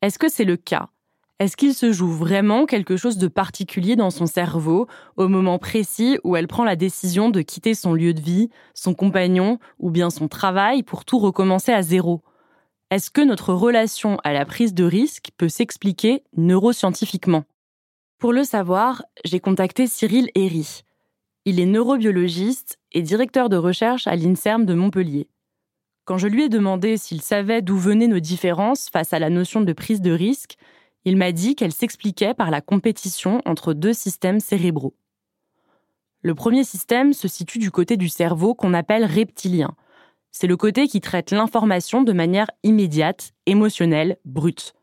Est-ce 0.00 0.18
que 0.18 0.28
c'est 0.28 0.44
le 0.44 0.56
cas? 0.56 0.86
Est-ce 1.40 1.56
qu'il 1.56 1.74
se 1.74 1.92
joue 1.92 2.10
vraiment 2.10 2.66
quelque 2.66 2.96
chose 2.96 3.18
de 3.18 3.26
particulier 3.26 3.96
dans 3.96 4.10
son 4.10 4.26
cerveau 4.26 4.86
au 5.16 5.28
moment 5.28 5.58
précis 5.58 6.18
où 6.24 6.36
elle 6.36 6.46
prend 6.46 6.64
la 6.64 6.76
décision 6.76 7.30
de 7.30 7.42
quitter 7.42 7.74
son 7.74 7.92
lieu 7.92 8.14
de 8.14 8.20
vie, 8.20 8.48
son 8.72 8.94
compagnon 8.94 9.58
ou 9.80 9.90
bien 9.90 10.10
son 10.10 10.28
travail 10.28 10.82
pour 10.82 11.04
tout 11.04 11.18
recommencer 11.18 11.72
à 11.72 11.82
zéro? 11.82 12.22
Est-ce 12.90 13.10
que 13.10 13.22
notre 13.22 13.52
relation 13.52 14.18
à 14.22 14.32
la 14.32 14.46
prise 14.46 14.72
de 14.72 14.84
risque 14.84 15.30
peut 15.36 15.48
s'expliquer 15.48 16.22
neuroscientifiquement? 16.36 17.44
Pour 18.18 18.32
le 18.32 18.44
savoir, 18.44 19.04
j'ai 19.24 19.40
contacté 19.40 19.86
Cyril 19.86 20.30
Herry. 20.34 20.82
Il 21.44 21.60
est 21.60 21.66
neurobiologiste 21.66 22.78
et 22.92 23.02
directeur 23.02 23.48
de 23.48 23.56
recherche 23.56 24.06
à 24.06 24.16
l'INSERM 24.16 24.64
de 24.64 24.74
Montpellier. 24.74 25.28
Quand 26.06 26.18
je 26.18 26.28
lui 26.28 26.44
ai 26.44 26.48
demandé 26.48 26.96
s'il 26.96 27.20
savait 27.20 27.62
d'où 27.62 27.76
venaient 27.76 28.06
nos 28.06 28.20
différences 28.20 28.88
face 28.88 29.12
à 29.12 29.18
la 29.18 29.28
notion 29.28 29.60
de 29.60 29.72
prise 29.72 30.00
de 30.00 30.12
risque, 30.12 30.56
Il 31.06 31.16
m'a 31.16 31.30
dit 31.30 31.54
qu'elle 31.54 31.72
s'expliquait 31.72 32.34
par 32.34 32.50
la 32.50 32.60
compétition 32.60 33.40
entre 33.44 33.74
deux 33.74 33.92
systèmes 33.92 34.40
cérébraux. 34.40 34.96
Le 36.20 36.34
premier 36.34 36.64
système 36.64 37.12
se 37.12 37.28
situe 37.28 37.60
du 37.60 37.70
côté 37.70 37.96
du 37.96 38.08
cerveau 38.08 38.56
qu'on 38.56 38.74
appelle 38.74 39.04
reptilien. 39.04 39.76
C'est 40.32 40.48
le 40.48 40.56
côté 40.56 40.88
qui 40.88 41.00
traite 41.00 41.30
l'information 41.30 42.02
de 42.02 42.12
manière 42.12 42.50
immédiate, 42.64 43.30
émotionnelle, 43.46 44.18
brute. 44.24 44.75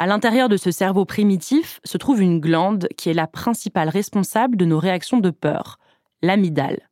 À 0.00 0.06
l'intérieur 0.06 0.48
de 0.48 0.56
ce 0.56 0.70
cerveau 0.70 1.04
primitif 1.04 1.80
se 1.82 1.98
trouve 1.98 2.22
une 2.22 2.38
glande 2.38 2.86
qui 2.96 3.08
est 3.10 3.14
la 3.14 3.26
principale 3.26 3.88
responsable 3.88 4.56
de 4.56 4.64
nos 4.64 4.78
réactions 4.78 5.18
de 5.18 5.30
peur, 5.30 5.80
l'amygdale. 6.22 6.88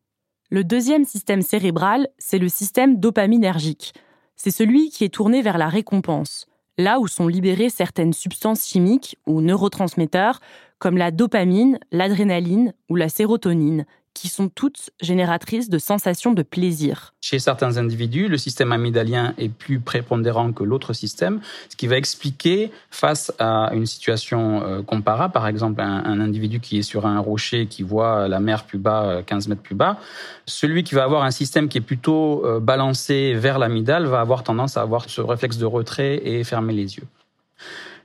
Le 0.50 0.64
deuxième 0.64 1.04
système 1.04 1.42
cérébral, 1.42 2.08
c'est 2.18 2.38
le 2.38 2.48
système 2.48 2.98
dopaminergique. 2.98 3.94
C'est 4.34 4.50
celui 4.50 4.90
qui 4.90 5.04
est 5.04 5.14
tourné 5.14 5.40
vers 5.40 5.56
la 5.56 5.68
récompense, 5.68 6.46
là 6.78 6.98
où 6.98 7.06
sont 7.06 7.28
libérées 7.28 7.70
certaines 7.70 8.12
substances 8.12 8.66
chimiques 8.66 9.16
ou 9.24 9.40
neurotransmetteurs 9.40 10.40
comme 10.80 10.96
la 10.96 11.12
dopamine, 11.12 11.78
l'adrénaline 11.92 12.74
ou 12.90 12.96
la 12.96 13.08
sérotonine, 13.08 13.86
qui 14.16 14.28
sont 14.28 14.48
toutes 14.48 14.88
génératrices 15.02 15.68
de 15.68 15.78
sensations 15.78 16.32
de 16.32 16.42
plaisir. 16.42 17.12
Chez 17.20 17.38
certains 17.38 17.76
individus, 17.76 18.28
le 18.28 18.38
système 18.38 18.72
amygdalien 18.72 19.34
est 19.36 19.50
plus 19.50 19.78
prépondérant 19.78 20.52
que 20.52 20.64
l'autre 20.64 20.94
système, 20.94 21.40
ce 21.68 21.76
qui 21.76 21.86
va 21.86 21.98
expliquer, 21.98 22.70
face 22.90 23.30
à 23.38 23.72
une 23.74 23.84
situation 23.84 24.62
euh, 24.62 24.82
comparable, 24.82 25.34
par 25.34 25.46
exemple 25.46 25.82
un, 25.82 26.18
individu 26.18 26.60
qui 26.60 26.78
est 26.78 26.82
sur 26.82 27.04
un 27.04 27.20
rocher 27.20 27.66
qui 27.66 27.82
voit 27.82 28.26
la 28.26 28.40
mer 28.40 28.64
plus 28.64 28.78
bas, 28.78 29.22
15 29.26 29.46
euh, 29.46 29.50
mètres 29.50 29.60
plus 29.60 29.74
bas, 29.74 29.98
celui 30.46 30.82
qui 30.82 30.94
va 30.94 31.04
avoir 31.04 31.22
un 31.24 31.30
système 31.30 31.68
qui 31.68 31.76
est 31.76 31.82
plutôt 31.82 32.42
euh, 32.46 32.58
balancé 32.58 33.34
vers 33.34 33.58
l'amygdale 33.58 34.06
va 34.06 34.20
avoir 34.20 34.42
tendance 34.42 34.78
à 34.78 34.80
avoir 34.80 35.10
ce 35.10 35.20
réflexe 35.20 35.58
de 35.58 35.66
retrait 35.66 36.22
et 36.24 36.42
fermer 36.42 36.72
les 36.72 36.96
yeux. 36.96 37.06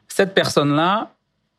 Cette 0.09 0.33
personne-là, 0.33 1.13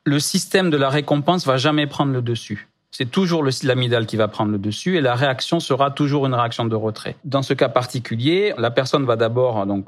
le 0.05 0.21
système 0.21 0.69
de 0.69 0.77
la 0.77 0.91
récompense 0.91 1.47
va 1.47 1.57
jamais 1.57 1.87
prendre 1.87 2.13
le 2.13 2.21
dessus 2.21 2.69
c'est 2.93 3.11
toujours 3.11 3.43
l'amygdale 3.43 4.07
qui 4.07 4.17
va 4.17 4.29
prendre 4.29 4.53
le 4.53 4.59
dessus 4.59 4.97
et 4.97 5.01
la 5.01 5.15
réaction 5.15 5.61
sera 5.61 5.91
toujours 5.91 6.27
une 6.27 6.35
réaction 6.35 6.67
de 6.67 6.77
retrait. 6.77 7.17
Dans 7.25 7.43
ce 7.43 7.55
cas 7.55 7.71
particulier, 7.71 8.55
la 8.59 8.71
personne 8.71 9.05
va 9.07 9.17
d'abord 9.17 9.67
donc 9.67 9.87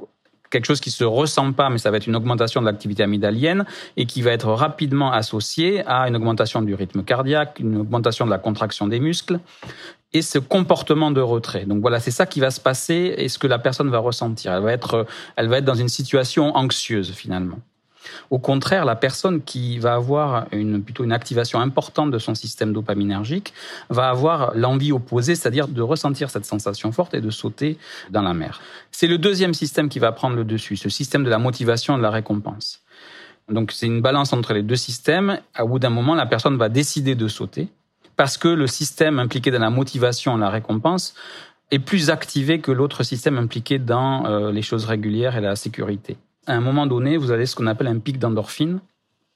quelque 0.50 0.64
chose 0.64 0.80
qui 0.80 0.90
se 0.90 1.04
ressent 1.04 1.52
pas, 1.52 1.68
mais 1.68 1.78
ça 1.78 1.90
va 1.90 1.98
être 1.98 2.06
une 2.06 2.16
augmentation 2.16 2.60
de 2.60 2.66
l'activité 2.66 3.02
amygdalienne 3.02 3.66
et 3.96 4.06
qui 4.06 4.22
va 4.22 4.30
être 4.30 4.48
rapidement 4.48 5.12
associée 5.12 5.84
à 5.86 6.08
une 6.08 6.16
augmentation 6.16 6.62
du 6.62 6.74
rythme 6.74 7.02
cardiaque, 7.02 7.58
une 7.60 7.76
augmentation 7.76 8.24
de 8.24 8.30
la 8.30 8.38
contraction 8.38 8.86
des 8.86 9.00
muscles 9.00 9.38
et 10.12 10.22
ce 10.22 10.38
comportement 10.38 11.10
de 11.10 11.20
retrait. 11.20 11.66
Donc 11.66 11.80
voilà, 11.82 12.00
c'est 12.00 12.12
ça 12.12 12.24
qui 12.24 12.40
va 12.40 12.50
se 12.50 12.60
passer 12.60 13.14
et 13.18 13.28
ce 13.28 13.38
que 13.38 13.48
la 13.48 13.58
personne 13.58 13.90
va 13.90 13.98
ressentir. 13.98 14.52
Elle 14.54 14.62
va 14.62 14.72
être, 14.72 15.06
elle 15.36 15.48
va 15.48 15.58
être 15.58 15.64
dans 15.64 15.74
une 15.74 15.88
situation 15.88 16.56
anxieuse 16.56 17.12
finalement. 17.12 17.58
Au 18.30 18.38
contraire, 18.38 18.84
la 18.84 18.96
personne 18.96 19.42
qui 19.42 19.78
va 19.78 19.94
avoir 19.94 20.46
une, 20.52 20.82
plutôt 20.82 21.04
une 21.04 21.12
activation 21.12 21.60
importante 21.60 22.10
de 22.10 22.18
son 22.18 22.34
système 22.34 22.72
dopaminergique 22.72 23.54
va 23.90 24.08
avoir 24.08 24.52
l'envie 24.54 24.92
opposée, 24.92 25.34
c'est-à-dire 25.34 25.68
de 25.68 25.82
ressentir 25.82 26.30
cette 26.30 26.44
sensation 26.44 26.92
forte 26.92 27.14
et 27.14 27.20
de 27.20 27.30
sauter 27.30 27.78
dans 28.10 28.22
la 28.22 28.34
mer. 28.34 28.60
C'est 28.90 29.06
le 29.06 29.18
deuxième 29.18 29.54
système 29.54 29.88
qui 29.88 29.98
va 29.98 30.12
prendre 30.12 30.36
le 30.36 30.44
dessus, 30.44 30.76
ce 30.76 30.88
système 30.88 31.24
de 31.24 31.30
la 31.30 31.38
motivation 31.38 31.94
et 31.94 31.98
de 31.98 32.02
la 32.02 32.10
récompense. 32.10 32.80
Donc 33.48 33.72
c'est 33.72 33.86
une 33.86 34.00
balance 34.00 34.32
entre 34.32 34.54
les 34.54 34.62
deux 34.62 34.76
systèmes. 34.76 35.38
À 35.54 35.64
bout 35.64 35.78
d'un 35.78 35.90
moment, 35.90 36.14
la 36.14 36.26
personne 36.26 36.56
va 36.56 36.68
décider 36.68 37.14
de 37.14 37.28
sauter 37.28 37.68
parce 38.16 38.38
que 38.38 38.48
le 38.48 38.66
système 38.66 39.18
impliqué 39.18 39.50
dans 39.50 39.58
la 39.58 39.70
motivation 39.70 40.36
et 40.36 40.40
la 40.40 40.50
récompense 40.50 41.14
est 41.70 41.78
plus 41.78 42.10
activé 42.10 42.60
que 42.60 42.70
l'autre 42.70 43.02
système 43.02 43.38
impliqué 43.38 43.78
dans 43.78 44.26
euh, 44.26 44.52
les 44.52 44.62
choses 44.62 44.84
régulières 44.84 45.36
et 45.36 45.40
la 45.40 45.56
sécurité 45.56 46.16
à 46.46 46.54
un 46.54 46.60
moment 46.60 46.86
donné, 46.86 47.16
vous 47.16 47.30
avez 47.30 47.46
ce 47.46 47.54
qu'on 47.56 47.66
appelle 47.66 47.86
un 47.86 47.98
pic 47.98 48.18
d'endorphine 48.18 48.80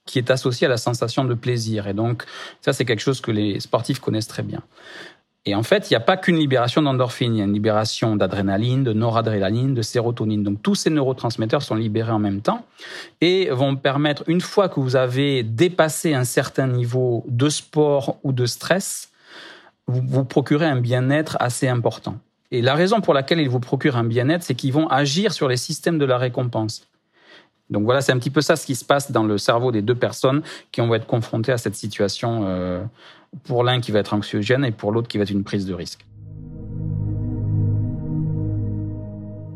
qui 0.05 0.17
est 0.17 0.31
associé 0.31 0.65
à 0.65 0.69
la 0.69 0.77
sensation 0.77 1.23
de 1.23 1.33
plaisir. 1.35 1.87
Et 1.87 1.93
donc, 1.93 2.23
ça, 2.61 2.73
c'est 2.73 2.85
quelque 2.85 3.01
chose 3.01 3.21
que 3.21 3.31
les 3.31 3.59
sportifs 3.59 3.99
connaissent 3.99 4.27
très 4.27 4.43
bien. 4.43 4.63
Et 5.45 5.55
en 5.55 5.63
fait, 5.63 5.89
il 5.89 5.93
n'y 5.93 5.97
a 5.97 6.01
pas 6.01 6.17
qu'une 6.17 6.37
libération 6.37 6.81
d'endorphine, 6.81 7.35
il 7.35 7.39
y 7.39 7.41
a 7.41 7.45
une 7.45 7.53
libération 7.53 8.15
d'adrénaline, 8.15 8.83
de 8.83 8.93
noradrénaline, 8.93 9.73
de 9.73 9.81
sérotonine. 9.81 10.43
Donc 10.43 10.61
tous 10.61 10.75
ces 10.75 10.89
neurotransmetteurs 10.89 11.61
sont 11.61 11.75
libérés 11.75 12.11
en 12.11 12.19
même 12.19 12.41
temps 12.41 12.65
et 13.21 13.49
vont 13.49 13.75
permettre, 13.75 14.23
une 14.27 14.41
fois 14.41 14.67
que 14.67 14.79
vous 14.79 14.95
avez 14.95 15.43
dépassé 15.43 16.13
un 16.13 16.25
certain 16.25 16.67
niveau 16.67 17.23
de 17.27 17.49
sport 17.49 18.17
ou 18.23 18.33
de 18.33 18.45
stress, 18.45 19.11
vous 19.87 20.01
vous 20.05 20.25
procurez 20.25 20.65
un 20.65 20.79
bien-être 20.81 21.37
assez 21.39 21.67
important. 21.67 22.17
Et 22.51 22.61
la 22.61 22.75
raison 22.75 22.99
pour 22.99 23.13
laquelle 23.13 23.39
ils 23.39 23.49
vous 23.49 23.59
procurent 23.59 23.97
un 23.97 24.03
bien-être, 24.03 24.43
c'est 24.43 24.55
qu'ils 24.55 24.73
vont 24.73 24.87
agir 24.87 25.33
sur 25.33 25.47
les 25.47 25.57
systèmes 25.57 25.99
de 25.99 26.05
la 26.05 26.17
récompense. 26.17 26.88
Donc 27.69 27.83
voilà, 27.83 28.01
c'est 28.01 28.11
un 28.11 28.17
petit 28.17 28.31
peu 28.31 28.41
ça 28.41 28.55
ce 28.55 28.65
qui 28.65 28.75
se 28.75 28.83
passe 28.83 29.11
dans 29.11 29.23
le 29.23 29.37
cerveau 29.37 29.71
des 29.71 29.81
deux 29.81 29.95
personnes 29.95 30.41
qui 30.71 30.81
vont 30.81 30.93
être 30.95 31.05
confrontées 31.05 31.51
à 31.51 31.57
cette 31.57 31.75
situation, 31.75 32.41
euh, 32.45 32.83
pour 33.43 33.63
l'un 33.63 33.79
qui 33.79 33.91
va 33.91 33.99
être 33.99 34.13
anxiogène 34.13 34.65
et 34.65 34.71
pour 34.71 34.91
l'autre 34.91 35.07
qui 35.07 35.17
va 35.17 35.23
être 35.23 35.29
une 35.29 35.43
prise 35.43 35.65
de 35.65 35.73
risque. 35.73 36.05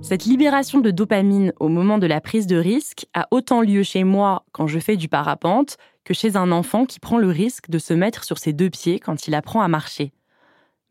Cette 0.03 0.25
libération 0.25 0.81
de 0.81 0.91
dopamine 0.91 1.53
au 1.59 1.69
moment 1.69 1.97
de 1.97 2.05
la 2.05 2.19
prise 2.19 2.45
de 2.45 2.57
risque 2.57 3.05
a 3.13 3.27
autant 3.31 3.61
lieu 3.61 3.83
chez 3.83 4.03
moi 4.03 4.43
quand 4.51 4.67
je 4.67 4.77
fais 4.79 4.97
du 4.97 5.07
parapente 5.07 5.77
que 6.03 6.13
chez 6.13 6.35
un 6.35 6.51
enfant 6.51 6.85
qui 6.85 6.99
prend 6.99 7.17
le 7.17 7.29
risque 7.29 7.69
de 7.69 7.79
se 7.79 7.93
mettre 7.93 8.25
sur 8.25 8.37
ses 8.37 8.51
deux 8.51 8.69
pieds 8.69 8.99
quand 8.99 9.27
il 9.27 9.33
apprend 9.33 9.61
à 9.61 9.69
marcher. 9.69 10.11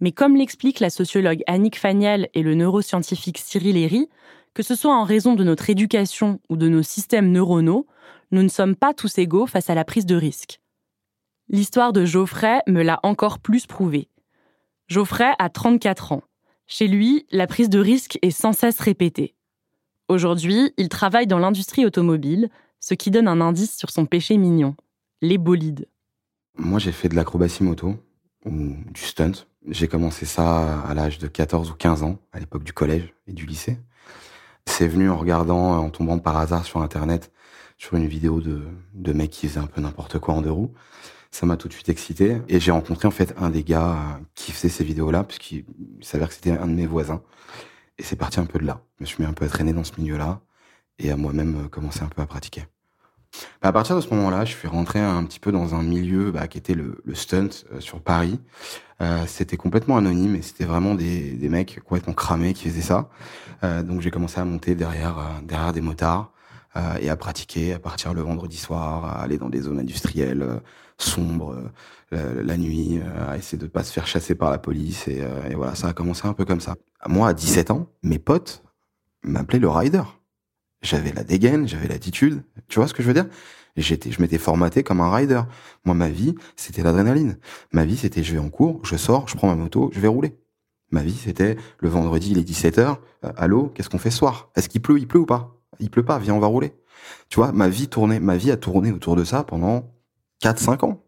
Mais 0.00 0.12
comme 0.12 0.34
l'explique 0.34 0.80
la 0.80 0.88
sociologue 0.88 1.42
Annick 1.46 1.78
Faniel 1.78 2.28
et 2.32 2.42
le 2.42 2.54
neuroscientifique 2.54 3.38
Cyril 3.38 3.76
Herry, 3.76 4.08
que 4.54 4.62
ce 4.62 4.74
soit 4.74 4.94
en 4.94 5.04
raison 5.04 5.34
de 5.34 5.44
notre 5.44 5.70
éducation 5.70 6.40
ou 6.48 6.56
de 6.56 6.68
nos 6.68 6.82
systèmes 6.82 7.30
neuronaux, 7.30 7.86
nous 8.30 8.42
ne 8.42 8.48
sommes 8.48 8.76
pas 8.76 8.94
tous 8.94 9.18
égaux 9.18 9.46
face 9.46 9.70
à 9.70 9.74
la 9.74 9.84
prise 9.84 10.06
de 10.06 10.16
risque. 10.16 10.60
L'histoire 11.48 11.92
de 11.92 12.04
Geoffrey 12.04 12.60
me 12.66 12.82
l'a 12.82 13.00
encore 13.02 13.38
plus 13.38 13.66
prouvé. 13.66 14.08
Geoffrey 14.88 15.32
a 15.38 15.48
34 15.48 16.12
ans. 16.12 16.22
Chez 16.66 16.88
lui, 16.88 17.26
la 17.30 17.46
prise 17.46 17.68
de 17.68 17.78
risque 17.78 18.18
est 18.22 18.30
sans 18.30 18.52
cesse 18.52 18.80
répétée. 18.80 19.34
Aujourd'hui, 20.08 20.72
il 20.76 20.88
travaille 20.88 21.26
dans 21.26 21.38
l'industrie 21.38 21.84
automobile, 21.84 22.48
ce 22.80 22.94
qui 22.94 23.10
donne 23.10 23.28
un 23.28 23.40
indice 23.40 23.76
sur 23.76 23.90
son 23.90 24.06
péché 24.06 24.36
mignon, 24.36 24.74
les 25.20 25.38
bolides. 25.38 25.88
Moi, 26.56 26.78
j'ai 26.78 26.92
fait 26.92 27.08
de 27.08 27.14
l'acrobatie 27.14 27.62
moto, 27.62 27.96
ou 28.44 28.50
du 28.90 29.00
stunt. 29.00 29.32
J'ai 29.68 29.88
commencé 29.88 30.26
ça 30.26 30.80
à 30.80 30.94
l'âge 30.94 31.18
de 31.18 31.28
14 31.28 31.70
ou 31.70 31.74
15 31.74 32.02
ans, 32.02 32.18
à 32.32 32.40
l'époque 32.40 32.64
du 32.64 32.72
collège 32.72 33.14
et 33.26 33.32
du 33.32 33.46
lycée. 33.46 33.78
C'est 34.66 34.88
venu 34.88 35.10
en 35.10 35.16
regardant, 35.16 35.78
en 35.78 35.90
tombant 35.90 36.18
par 36.18 36.36
hasard 36.36 36.64
sur 36.64 36.80
Internet, 36.82 37.32
sur 37.78 37.96
une 37.96 38.06
vidéo 38.06 38.40
de, 38.40 38.62
de 38.94 39.12
mecs 39.12 39.30
qui 39.30 39.48
faisaient 39.48 39.60
un 39.60 39.66
peu 39.66 39.80
n'importe 39.80 40.18
quoi 40.18 40.34
en 40.34 40.42
deux 40.42 40.50
roues. 40.50 40.72
Ça 41.30 41.46
m'a 41.46 41.56
tout 41.56 41.68
de 41.68 41.72
suite 41.72 41.88
excité. 41.88 42.42
Et 42.48 42.60
j'ai 42.60 42.70
rencontré 42.72 43.08
en 43.08 43.10
fait 43.10 43.34
un 43.38 43.50
des 43.50 43.64
gars 43.64 43.92
euh, 43.92 44.22
qui 44.34 44.52
faisait 44.52 44.68
ces 44.68 44.84
vidéos-là, 44.84 45.24
puisqu'il 45.24 45.64
s'avère 46.02 46.28
que 46.28 46.34
c'était 46.34 46.52
un 46.52 46.66
de 46.66 46.72
mes 46.72 46.86
voisins. 46.86 47.22
Et 47.98 48.02
c'est 48.02 48.16
parti 48.16 48.40
un 48.40 48.46
peu 48.46 48.58
de 48.58 48.66
là. 48.66 48.82
Je 48.98 49.04
me 49.04 49.06
suis 49.06 49.22
mis 49.22 49.28
un 49.28 49.32
peu 49.32 49.44
à 49.44 49.48
traîner 49.48 49.72
dans 49.72 49.84
ce 49.84 49.92
milieu-là 49.98 50.40
et 50.98 51.10
à 51.10 51.16
moi-même 51.16 51.64
euh, 51.64 51.68
commencer 51.68 52.02
un 52.02 52.08
peu 52.08 52.22
à 52.22 52.26
pratiquer. 52.26 52.64
Bah, 53.60 53.68
à 53.68 53.72
partir 53.72 53.96
de 53.96 54.00
ce 54.00 54.08
moment-là, 54.10 54.44
je 54.44 54.52
suis 54.54 54.68
rentré 54.68 55.00
un 55.00 55.24
petit 55.24 55.40
peu 55.40 55.52
dans 55.52 55.74
un 55.74 55.82
milieu 55.82 56.30
bah, 56.30 56.48
qui 56.48 56.58
était 56.58 56.74
le, 56.74 57.00
le 57.04 57.14
stunt 57.14 57.48
euh, 57.72 57.80
sur 57.80 58.00
Paris. 58.00 58.40
Euh, 59.00 59.24
c'était 59.26 59.56
complètement 59.56 59.96
anonyme 59.96 60.36
et 60.36 60.42
c'était 60.42 60.64
vraiment 60.64 60.94
des, 60.94 61.32
des 61.32 61.48
mecs 61.48 61.80
complètement 61.84 62.12
cramés 62.12 62.54
qui 62.54 62.68
faisaient 62.68 62.82
ça. 62.82 63.08
Euh, 63.64 63.82
donc 63.82 64.00
j'ai 64.00 64.10
commencé 64.10 64.40
à 64.40 64.44
monter 64.44 64.74
derrière 64.74 65.18
euh, 65.18 65.40
derrière 65.44 65.72
des 65.72 65.80
motards 65.80 66.32
euh, 66.76 66.96
et 67.00 67.10
à 67.10 67.16
pratiquer, 67.16 67.72
à 67.72 67.78
partir 67.78 68.14
le 68.14 68.22
vendredi 68.22 68.56
soir, 68.56 69.04
à 69.04 69.22
aller 69.22 69.38
dans 69.38 69.48
des 69.48 69.62
zones 69.62 69.80
industrielles 69.80 70.42
euh, 70.42 70.56
sombres 70.98 71.56
la, 72.12 72.58
nuit, 72.58 73.00
à 73.26 73.38
essayer 73.38 73.56
de 73.56 73.66
pas 73.66 73.82
se 73.82 73.90
faire 73.90 74.06
chasser 74.06 74.34
par 74.34 74.50
la 74.50 74.58
police 74.58 75.08
et, 75.08 75.24
et, 75.48 75.54
voilà, 75.54 75.74
ça 75.74 75.88
a 75.88 75.92
commencé 75.94 76.28
un 76.28 76.34
peu 76.34 76.44
comme 76.44 76.60
ça. 76.60 76.76
Moi, 77.08 77.26
à 77.26 77.32
17 77.32 77.70
ans, 77.70 77.88
mes 78.02 78.18
potes 78.18 78.62
m'appelaient 79.24 79.58
le 79.58 79.70
rider. 79.70 80.02
J'avais 80.82 81.12
la 81.12 81.24
dégaine, 81.24 81.68
j'avais 81.68 81.88
l'attitude. 81.88 82.42
Tu 82.68 82.78
vois 82.78 82.88
ce 82.88 82.94
que 82.94 83.02
je 83.02 83.08
veux 83.08 83.14
dire? 83.14 83.26
J'étais, 83.76 84.10
je 84.10 84.20
m'étais 84.20 84.38
formaté 84.38 84.82
comme 84.82 85.00
un 85.00 85.14
rider. 85.14 85.42
Moi, 85.84 85.94
ma 85.94 86.08
vie, 86.08 86.34
c'était 86.56 86.82
l'adrénaline. 86.82 87.38
Ma 87.72 87.84
vie, 87.84 87.96
c'était 87.96 88.22
je 88.22 88.32
vais 88.32 88.38
en 88.38 88.50
cours, 88.50 88.84
je 88.84 88.96
sors, 88.96 89.28
je 89.28 89.36
prends 89.36 89.48
ma 89.48 89.54
moto, 89.54 89.90
je 89.94 90.00
vais 90.00 90.08
rouler. 90.08 90.36
Ma 90.90 91.02
vie, 91.02 91.16
c'était 91.16 91.56
le 91.78 91.88
vendredi, 91.88 92.32
il 92.32 92.38
est 92.38 92.48
17h. 92.48 92.98
Euh, 93.24 93.32
allô, 93.36 93.68
qu'est-ce 93.68 93.88
qu'on 93.88 93.98
fait 93.98 94.10
ce 94.10 94.18
soir? 94.18 94.50
Est-ce 94.56 94.68
qu'il 94.68 94.82
pleut 94.82 94.98
Il 94.98 95.08
pleut 95.08 95.20
ou 95.20 95.26
pas? 95.26 95.56
Il 95.78 95.90
pleut 95.90 96.04
pas, 96.04 96.18
viens, 96.18 96.34
on 96.34 96.38
va 96.38 96.48
rouler. 96.48 96.74
Tu 97.30 97.36
vois, 97.36 97.52
ma 97.52 97.68
vie 97.68 97.88
tournait, 97.88 98.20
ma 98.20 98.36
vie 98.36 98.50
a 98.50 98.56
tourné 98.56 98.92
autour 98.92 99.16
de 99.16 99.24
ça 99.24 99.42
pendant 99.44 99.90
4-5 100.42 100.84
ans. 100.84 101.02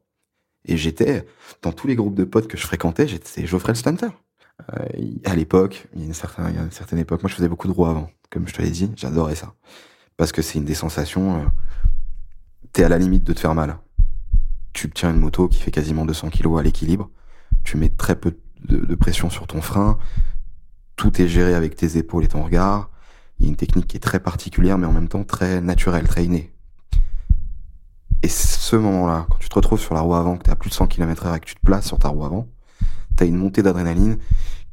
Et 0.64 0.78
j'étais, 0.78 1.26
dans 1.60 1.72
tous 1.72 1.86
les 1.86 1.96
groupes 1.96 2.14
de 2.14 2.24
potes 2.24 2.48
que 2.48 2.56
je 2.56 2.66
fréquentais, 2.66 3.06
j'étais 3.06 3.46
Geoffrey 3.46 3.72
le 3.72 3.78
Stunter. 3.78 4.08
Euh, 4.72 4.86
à 5.24 5.34
l'époque, 5.34 5.88
il 5.94 6.00
y 6.00 6.04
a 6.04 6.06
une 6.06 6.14
certaine, 6.14 6.46
il 6.50 6.56
y 6.56 6.58
a 6.58 6.62
une 6.62 6.70
certaine 6.70 6.98
époque, 6.98 7.22
moi 7.22 7.30
je 7.30 7.34
faisais 7.34 7.48
beaucoup 7.48 7.66
de 7.66 7.72
roues 7.72 7.86
avant, 7.86 8.10
comme 8.30 8.46
je 8.46 8.54
te 8.54 8.62
l'ai 8.62 8.70
dit, 8.70 8.90
j'adorais 8.96 9.34
ça. 9.34 9.54
Parce 10.16 10.32
que 10.32 10.42
c'est 10.42 10.58
une 10.58 10.64
des 10.64 10.74
sensations, 10.74 11.40
euh, 11.40 11.44
t'es 12.72 12.84
à 12.84 12.88
la 12.88 12.98
limite 12.98 13.24
de 13.24 13.32
te 13.32 13.40
faire 13.40 13.54
mal. 13.54 13.78
Tu 14.72 14.90
tiens 14.90 15.10
une 15.10 15.20
moto 15.20 15.48
qui 15.48 15.60
fait 15.60 15.70
quasiment 15.70 16.04
200 16.04 16.30
kg 16.30 16.58
à 16.58 16.62
l'équilibre, 16.62 17.10
tu 17.64 17.76
mets 17.76 17.88
très 17.88 18.16
peu 18.16 18.36
de, 18.64 18.94
pression 18.94 19.28
sur 19.28 19.46
ton 19.46 19.60
frein, 19.60 19.98
tout 20.96 21.20
est 21.20 21.28
géré 21.28 21.54
avec 21.54 21.76
tes 21.76 21.98
épaules 21.98 22.24
et 22.24 22.28
ton 22.28 22.42
regard. 22.44 22.90
Il 23.38 23.46
y 23.46 23.48
a 23.48 23.50
une 23.50 23.56
technique 23.56 23.88
qui 23.88 23.96
est 23.96 24.00
très 24.00 24.20
particulière, 24.20 24.78
mais 24.78 24.86
en 24.86 24.92
même 24.92 25.08
temps 25.08 25.24
très 25.24 25.60
naturelle, 25.60 26.06
très 26.06 26.24
innée. 26.24 26.52
Et 28.22 28.28
ce 28.28 28.76
moment-là, 28.76 29.26
quand 29.28 29.38
tu 29.38 29.48
te 29.48 29.54
retrouves 29.54 29.80
sur 29.80 29.94
la 29.94 30.00
roue 30.00 30.14
avant, 30.14 30.38
que 30.38 30.44
tu 30.44 30.50
à 30.50 30.56
plus 30.56 30.70
de 30.70 30.74
100 30.74 30.86
km 30.86 31.26
heure 31.26 31.34
et 31.34 31.40
que 31.40 31.46
tu 31.46 31.56
te 31.56 31.60
places 31.60 31.86
sur 31.86 31.98
ta 31.98 32.08
roue 32.08 32.24
avant, 32.24 32.48
tu 33.16 33.24
as 33.24 33.26
une 33.26 33.36
montée 33.36 33.62
d'adrénaline 33.62 34.18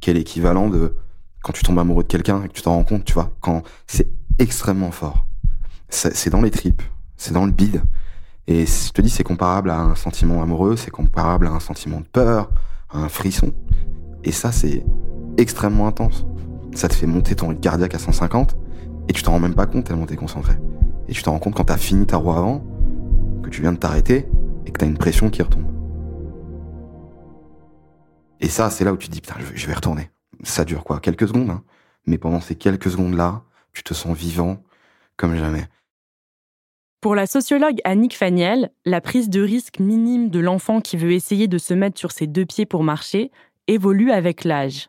qui 0.00 0.10
est 0.10 0.14
l'équivalent 0.14 0.68
de 0.68 0.96
quand 1.42 1.52
tu 1.52 1.62
tombes 1.62 1.78
amoureux 1.78 2.04
de 2.04 2.08
quelqu'un 2.08 2.42
et 2.44 2.48
que 2.48 2.52
tu 2.52 2.62
t'en 2.62 2.74
rends 2.74 2.84
compte, 2.84 3.04
tu 3.04 3.14
vois, 3.14 3.32
quand 3.40 3.62
c'est 3.86 4.08
extrêmement 4.38 4.90
fort. 4.90 5.26
C'est 5.88 6.30
dans 6.30 6.40
les 6.40 6.50
tripes, 6.50 6.82
c'est 7.16 7.34
dans 7.34 7.44
le 7.44 7.52
bide. 7.52 7.82
Et 8.46 8.64
je 8.66 8.90
te 8.92 9.02
dis, 9.02 9.10
c'est 9.10 9.24
comparable 9.24 9.70
à 9.70 9.78
un 9.78 9.94
sentiment 9.94 10.42
amoureux, 10.42 10.76
c'est 10.76 10.90
comparable 10.90 11.46
à 11.46 11.50
un 11.50 11.60
sentiment 11.60 12.00
de 12.00 12.06
peur, 12.06 12.50
à 12.90 12.98
un 12.98 13.08
frisson. 13.08 13.52
Et 14.24 14.32
ça, 14.32 14.52
c'est 14.52 14.84
extrêmement 15.36 15.86
intense. 15.86 16.24
Ça 16.74 16.88
te 16.88 16.94
fait 16.94 17.06
monter 17.06 17.34
ton 17.34 17.48
rythme 17.48 17.60
cardiaque 17.60 17.94
à 17.94 17.98
150 17.98 18.56
et 19.08 19.12
tu 19.12 19.22
t'en 19.22 19.32
rends 19.32 19.40
même 19.40 19.54
pas 19.54 19.66
compte 19.66 19.84
tellement 19.84 20.06
t'es 20.06 20.16
concentré. 20.16 20.54
Et 21.08 21.12
tu 21.12 21.22
t'en 21.22 21.32
rends 21.32 21.38
compte 21.38 21.54
quand 21.54 21.64
t'as 21.64 21.76
fini 21.76 22.06
ta 22.06 22.16
roue 22.16 22.32
avant, 22.32 22.64
que 23.42 23.50
tu 23.50 23.60
viens 23.60 23.72
de 23.72 23.78
t'arrêter 23.78 24.26
et 24.66 24.70
que 24.70 24.78
t'as 24.78 24.86
une 24.86 24.96
pression 24.96 25.28
qui 25.28 25.42
retombe. 25.42 25.64
Et 28.42 28.48
ça, 28.48 28.70
c'est 28.70 28.84
là 28.84 28.92
où 28.92 28.96
tu 28.96 29.06
te 29.06 29.12
dis, 29.12 29.20
putain, 29.20 29.36
je 29.54 29.66
vais 29.66 29.72
retourner. 29.72 30.10
Ça 30.42 30.64
dure 30.64 30.82
quoi? 30.82 30.98
Quelques 30.98 31.28
secondes, 31.28 31.48
hein 31.48 31.62
Mais 32.06 32.18
pendant 32.18 32.40
ces 32.40 32.56
quelques 32.56 32.90
secondes-là, 32.90 33.42
tu 33.72 33.84
te 33.84 33.94
sens 33.94 34.16
vivant 34.16 34.58
comme 35.16 35.36
jamais. 35.36 35.64
Pour 37.00 37.14
la 37.14 37.26
sociologue 37.26 37.78
Annick 37.84 38.16
Faniel, 38.16 38.70
la 38.84 39.00
prise 39.00 39.30
de 39.30 39.40
risque 39.40 39.78
minime 39.78 40.28
de 40.28 40.40
l'enfant 40.40 40.80
qui 40.80 40.96
veut 40.96 41.12
essayer 41.12 41.46
de 41.46 41.58
se 41.58 41.72
mettre 41.72 41.98
sur 41.98 42.10
ses 42.10 42.26
deux 42.26 42.44
pieds 42.44 42.66
pour 42.66 42.82
marcher 42.82 43.30
évolue 43.68 44.10
avec 44.10 44.42
l'âge. 44.42 44.88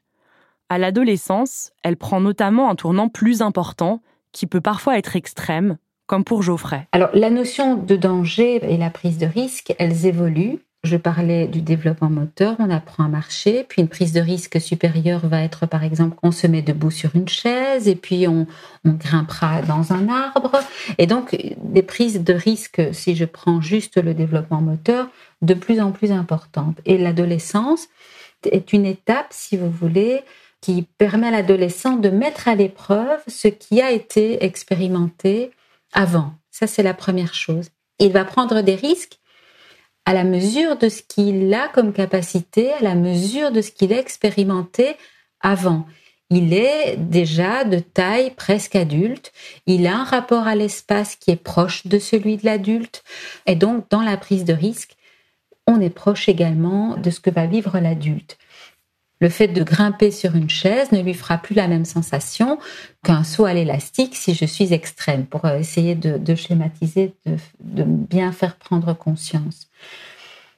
À 0.70 0.80
l'adolescence, 0.80 1.72
elle 1.84 1.98
prend 1.98 2.22
notamment 2.22 2.72
un 2.72 2.76
tournant 2.76 3.08
plus 3.08 3.44
important, 3.44 4.02
qui 4.32 4.48
peut 4.48 4.62
parfois 4.62 4.98
être 4.98 5.16
extrême, 5.16 5.78
comme 6.08 6.24
pour 6.24 6.42
Geoffrey. 6.42 6.88
Alors, 6.92 7.10
la 7.14 7.30
notion 7.30 7.76
de 7.76 7.96
danger 7.96 8.56
et 8.64 8.78
la 8.78 8.90
prise 8.90 9.20
de 9.20 9.28
risque, 9.28 9.76
elles 9.78 10.08
évoluent. 10.08 10.58
Je 10.84 10.98
parlais 10.98 11.48
du 11.48 11.62
développement 11.62 12.10
moteur, 12.10 12.58
on 12.60 12.70
apprend 12.70 13.06
à 13.06 13.08
marcher, 13.08 13.64
puis 13.64 13.82
une 13.82 13.88
prise 13.88 14.12
de 14.12 14.20
risque 14.20 14.60
supérieure 14.60 15.26
va 15.26 15.42
être 15.42 15.66
par 15.66 15.84
exemple 15.86 16.18
on 16.24 16.32
se 16.32 16.46
met 16.46 16.62
debout 16.62 16.92
sur 16.92 17.16
une 17.16 17.30
chaise 17.30 17.88
et 17.88 17.96
puis 17.96 18.28
on, 18.28 18.46
on 18.84 18.92
grimpera 18.92 19.62
dans 19.62 19.94
un 19.94 20.10
arbre. 20.10 20.60
Et 20.98 21.08
donc 21.08 21.38
des 21.64 21.84
prises 21.84 22.22
de 22.22 22.34
risque, 22.34 22.82
si 22.92 23.16
je 23.16 23.24
prends 23.24 23.62
juste 23.62 23.96
le 23.96 24.14
développement 24.14 24.60
moteur, 24.60 25.08
de 25.42 25.54
plus 25.54 25.80
en 25.80 25.92
plus 25.92 26.12
importantes. 26.12 26.80
Et 26.86 26.98
l'adolescence 26.98 27.88
est 28.52 28.74
une 28.74 28.86
étape, 28.86 29.28
si 29.30 29.56
vous 29.56 29.70
voulez, 29.70 30.22
qui 30.60 30.88
permet 30.98 31.28
à 31.28 31.32
l'adolescent 31.32 31.96
de 31.96 32.10
mettre 32.10 32.50
à 32.50 32.56
l'épreuve 32.56 33.22
ce 33.28 33.48
qui 33.48 33.82
a 33.82 33.92
été 33.92 34.44
expérimenté 34.44 35.52
avant. 35.94 36.34
Ça, 36.52 36.68
c'est 36.68 36.84
la 36.84 36.94
première 36.94 37.34
chose. 37.34 37.70
Il 38.00 38.12
va 38.12 38.26
prendre 38.26 38.62
des 38.62 38.76
risques 38.76 39.20
à 40.06 40.14
la 40.14 40.24
mesure 40.24 40.78
de 40.78 40.90
ce 40.90 41.02
qu'il 41.02 41.54
a 41.54 41.68
comme 41.70 41.94
capacité, 41.94 42.74
à 42.74 42.82
la 42.82 42.96
mesure 42.96 43.52
de 43.52 43.62
ce 43.62 43.72
qu'il 43.72 43.94
a 43.94 44.00
expérimenté 44.00 44.96
avant. 45.40 45.86
Il 46.30 46.54
est 46.54 46.98
déjà 46.98 47.64
de 47.64 47.80
taille 47.80 48.32
presque 48.32 48.76
adulte, 48.76 49.32
il 49.68 49.86
a 49.86 49.98
un 49.98 50.04
rapport 50.04 50.48
à 50.48 50.56
l'espace 50.56 51.16
qui 51.16 51.32
est 51.32 51.36
proche 51.36 51.86
de 51.86 52.00
celui 52.00 52.38
de 52.38 52.46
l'adulte, 52.46 53.04
et 53.46 53.56
donc 53.56 53.90
dans 53.90 54.02
la 54.02 54.18
prise 54.18 54.46
de 54.46 54.54
risque, 54.54 54.96
on 55.68 55.80
est 55.80 55.90
proche 55.90 56.28
également 56.28 56.98
de 56.98 57.10
ce 57.10 57.20
que 57.20 57.30
va 57.30 57.46
vivre 57.46 57.80
l'adulte. 57.80 58.38
Le 59.24 59.30
fait 59.30 59.48
de 59.48 59.64
grimper 59.64 60.12
sur 60.12 60.36
une 60.36 60.50
chaise 60.50 60.92
ne 60.92 61.00
lui 61.00 61.14
fera 61.14 61.38
plus 61.38 61.56
la 61.56 61.70
même 61.70 61.86
sensation 61.86 62.60
qu'un 63.06 63.24
saut 63.24 63.46
à 63.46 63.54
l'élastique 63.54 64.18
si 64.18 64.34
je 64.34 64.44
suis 64.44 64.74
extrême, 64.74 65.26
pour 65.26 65.46
euh, 65.46 65.60
essayer 65.60 65.96
de, 65.96 66.36
schématiser, 66.36 67.14
de, 67.62 67.84
bien 67.86 68.34
faire 68.34 68.58
prendre 68.58 68.92
conscience. 68.94 69.70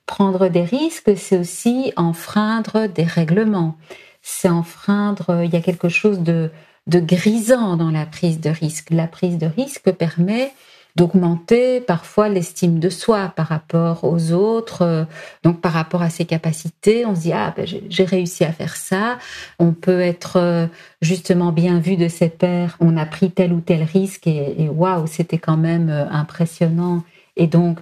Prendre 0.08 0.48
des 0.48 0.64
risques, 0.64 1.16
c'est 1.16 1.38
aussi 1.38 1.94
enfreindre 1.96 2.88
des 2.88 3.04
règlements. 3.04 3.78
C'est 4.24 4.50
enfreindre, 4.50 5.44
il 5.44 5.54
y 5.54 5.58
a 5.58 5.62
quelque 5.62 5.88
chose 5.88 6.22
de 6.22 6.50
grisant 6.88 7.78
dans 7.78 7.92
la 7.92 8.08
prise 8.08 8.40
de 8.40 8.50
risque. 8.50 8.90
La 8.90 9.06
prise 9.06 9.38
de 9.38 9.46
risque 9.46 9.92
permet 9.92 10.52
d'augmenter 10.96 11.82
parfois 11.82 12.30
l'estime 12.30 12.80
de 12.80 12.90
soi 12.90 13.34
par 13.36 13.48
rapport 13.48 14.04
aux 14.04 14.32
autres, 14.32 15.06
donc 15.44 15.60
par 15.60 15.74
rapport 15.74 16.02
à 16.02 16.10
ses 16.10 16.26
capacités. 16.26 17.06
On 17.06 17.16
se 17.16 17.22
dit 17.22 17.34
ah 17.34 17.54
ben, 17.56 17.66
j'ai 17.66 18.06
réussi 18.06 18.44
à 18.46 18.52
faire 18.52 18.76
ça. 18.76 19.18
On 19.60 19.74
peut 19.74 20.00
être 20.00 20.38
euh, 20.38 20.68
justement 21.02 21.52
bien 21.52 21.80
vu 21.80 21.98
de 21.98 22.08
ses 22.08 22.30
pairs. 22.30 22.78
On 22.80 22.96
a 22.98 23.06
pris 23.06 23.32
tel 23.32 23.52
ou 23.52 23.60
tel 23.60 23.84
risque 23.84 24.28
et, 24.28 24.70
waouh 24.70 25.08
c'était 25.08 25.38
quand 25.38 25.58
même 25.58 25.90
euh, 25.90 26.08
impressionnant. 26.10 27.04
Et 27.36 27.48
donc 27.48 27.80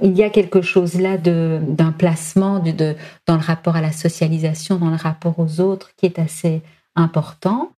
il 0.00 0.16
y 0.16 0.22
a 0.22 0.30
quelque 0.30 0.62
chose 0.62 1.00
là 1.00 1.16
d'un 1.16 1.92
placement 1.92 2.58
de, 2.58 2.96
dans 3.26 3.36
le 3.36 3.42
rapport 3.42 3.76
à 3.76 3.80
la 3.80 3.92
socialisation, 3.92 4.76
dans 4.76 4.90
le 4.90 4.96
rapport 4.96 5.38
aux 5.38 5.60
autres 5.60 5.90
qui 5.96 6.06
est 6.06 6.18
assez 6.18 6.62
important. 6.96 7.70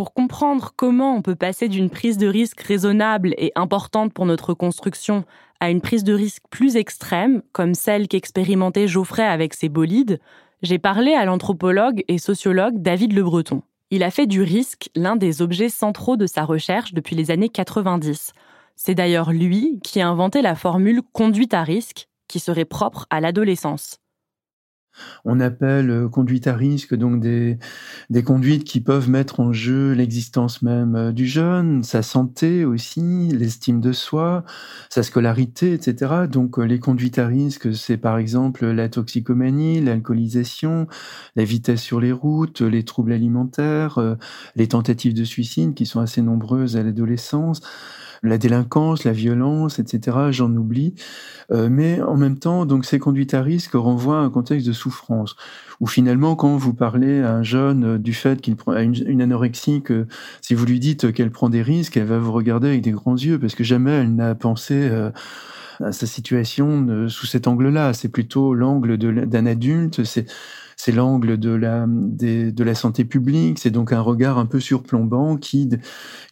Pour 0.00 0.14
comprendre 0.14 0.72
comment 0.76 1.14
on 1.14 1.20
peut 1.20 1.34
passer 1.34 1.68
d'une 1.68 1.90
prise 1.90 2.16
de 2.16 2.26
risque 2.26 2.62
raisonnable 2.62 3.34
et 3.36 3.52
importante 3.54 4.14
pour 4.14 4.24
notre 4.24 4.54
construction 4.54 5.24
à 5.60 5.68
une 5.68 5.82
prise 5.82 6.04
de 6.04 6.14
risque 6.14 6.42
plus 6.48 6.76
extrême, 6.76 7.42
comme 7.52 7.74
celle 7.74 8.08
qu'expérimentait 8.08 8.88
Geoffrey 8.88 9.26
avec 9.26 9.52
ses 9.52 9.68
bolides, 9.68 10.18
j'ai 10.62 10.78
parlé 10.78 11.12
à 11.12 11.26
l'anthropologue 11.26 12.02
et 12.08 12.16
sociologue 12.16 12.80
David 12.80 13.12
Le 13.12 13.22
Breton. 13.22 13.60
Il 13.90 14.02
a 14.02 14.10
fait 14.10 14.26
du 14.26 14.40
risque 14.40 14.88
l'un 14.94 15.16
des 15.16 15.42
objets 15.42 15.68
centraux 15.68 16.16
de 16.16 16.26
sa 16.26 16.44
recherche 16.44 16.94
depuis 16.94 17.14
les 17.14 17.30
années 17.30 17.50
90. 17.50 18.32
C'est 18.76 18.94
d'ailleurs 18.94 19.32
lui 19.32 19.80
qui 19.84 20.00
a 20.00 20.08
inventé 20.08 20.40
la 20.40 20.54
formule 20.54 21.02
conduite 21.12 21.52
à 21.52 21.62
risque, 21.62 22.08
qui 22.26 22.40
serait 22.40 22.64
propre 22.64 23.06
à 23.10 23.20
l'adolescence. 23.20 24.00
On 25.24 25.40
appelle 25.40 25.90
euh, 25.90 26.08
conduite 26.08 26.46
à 26.46 26.54
risque 26.54 26.94
donc 26.94 27.20
des, 27.20 27.58
des 28.10 28.22
conduites 28.22 28.64
qui 28.64 28.80
peuvent 28.80 29.08
mettre 29.08 29.40
en 29.40 29.52
jeu 29.52 29.92
l'existence 29.92 30.62
même 30.62 30.96
euh, 30.96 31.12
du 31.12 31.26
jeune, 31.26 31.82
sa 31.82 32.02
santé 32.02 32.64
aussi, 32.64 33.28
l'estime 33.28 33.80
de 33.80 33.92
soi, 33.92 34.44
sa 34.88 35.02
scolarité, 35.02 35.72
etc. 35.72 36.26
Donc 36.30 36.58
euh, 36.58 36.64
les 36.64 36.78
conduites 36.78 37.18
à 37.18 37.26
risque, 37.26 37.74
c'est 37.74 37.96
par 37.96 38.18
exemple 38.18 38.66
la 38.66 38.88
toxicomanie, 38.88 39.80
l'alcoolisation, 39.80 40.86
la 41.36 41.44
vitesse 41.44 41.82
sur 41.82 42.00
les 42.00 42.12
routes, 42.12 42.60
les 42.60 42.84
troubles 42.84 43.12
alimentaires, 43.12 43.98
les 44.56 44.68
tentatives 44.68 45.14
de 45.14 45.24
suicide 45.24 45.74
qui 45.74 45.86
sont 45.86 46.00
assez 46.00 46.22
nombreuses 46.22 46.76
à 46.76 46.82
l'adolescence 46.82 47.60
la 48.22 48.38
délinquance, 48.38 49.04
la 49.04 49.12
violence, 49.12 49.78
etc. 49.78 50.16
J'en 50.30 50.54
oublie. 50.54 50.94
Euh, 51.52 51.68
mais 51.70 52.00
en 52.00 52.16
même 52.16 52.38
temps, 52.38 52.66
donc 52.66 52.84
ces 52.84 52.98
conduites 52.98 53.34
à 53.34 53.42
risque 53.42 53.72
renvoient 53.74 54.18
à 54.18 54.22
un 54.22 54.30
contexte 54.30 54.66
de 54.66 54.72
souffrance. 54.72 55.36
Où 55.80 55.86
finalement, 55.86 56.36
quand 56.36 56.56
vous 56.56 56.74
parlez 56.74 57.22
à 57.22 57.34
un 57.34 57.42
jeune 57.42 57.84
euh, 57.84 57.98
du 57.98 58.12
fait 58.12 58.40
qu'il 58.40 58.56
prend 58.56 58.76
une, 58.76 58.94
une 59.06 59.22
anorexie, 59.22 59.82
que 59.82 60.06
si 60.42 60.54
vous 60.54 60.66
lui 60.66 60.78
dites 60.78 61.12
qu'elle 61.12 61.30
prend 61.30 61.48
des 61.48 61.62
risques, 61.62 61.96
elle 61.96 62.06
va 62.06 62.18
vous 62.18 62.32
regarder 62.32 62.68
avec 62.68 62.82
des 62.82 62.92
grands 62.92 63.16
yeux 63.16 63.38
parce 63.38 63.54
que 63.54 63.64
jamais 63.64 63.92
elle 63.92 64.14
n'a 64.14 64.34
pensé 64.34 64.74
euh, 64.74 65.10
à 65.82 65.92
sa 65.92 66.06
situation 66.06 67.08
sous 67.08 67.26
cet 67.26 67.48
angle-là. 67.48 67.94
C'est 67.94 68.10
plutôt 68.10 68.54
l'angle 68.54 68.98
d'un 68.98 69.46
adulte. 69.46 70.04
C'est 70.82 70.92
l'angle 70.92 71.38
de 71.38 71.50
la, 71.50 72.74
santé 72.74 73.04
publique, 73.04 73.58
c'est 73.58 73.70
donc 73.70 73.92
un 73.92 74.00
regard 74.00 74.38
un 74.38 74.46
peu 74.46 74.60
surplombant 74.60 75.36
qui, 75.36 75.68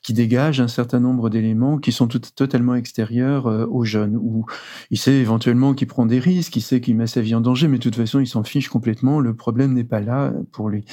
qui 0.03 0.15
dégage 0.15 0.59
un 0.63 0.69
certain 0.69 1.01
nombre 1.01 1.29
d'éléments 1.29 1.77
qui 1.77 1.93
sont 1.93 2.09
totalement 2.09 2.75
extérieurs 2.75 3.47
euh, 3.47 3.67
aux 3.67 3.85
jeunes, 3.85 4.17
où 4.17 4.47
il 4.91 4.97
sait 4.97 5.17
éventuellement 5.17 5.75
qu'il 5.75 5.87
prend 5.87 6.07
des 6.07 6.19
risques, 6.19 6.57
il 6.57 6.63
sait 6.63 6.81
qu'il 6.81 6.97
met 6.97 7.07
sa 7.07 7.21
vie 7.21 7.35
en 7.35 7.43
danger, 7.43 7.69
mais 7.69 7.77
de 7.77 7.83
toute 7.83 7.97
façon, 7.97 8.21
il 8.21 8.27
s'en 8.27 8.43
fiche 8.43 8.71
complètement, 8.71 9.21
le 9.21 9.35
problème 9.35 9.75
n'est 9.75 9.85
pas 9.85 10.01
là 10.01 10.33
pour 10.51 10.71
lui. 10.71 10.87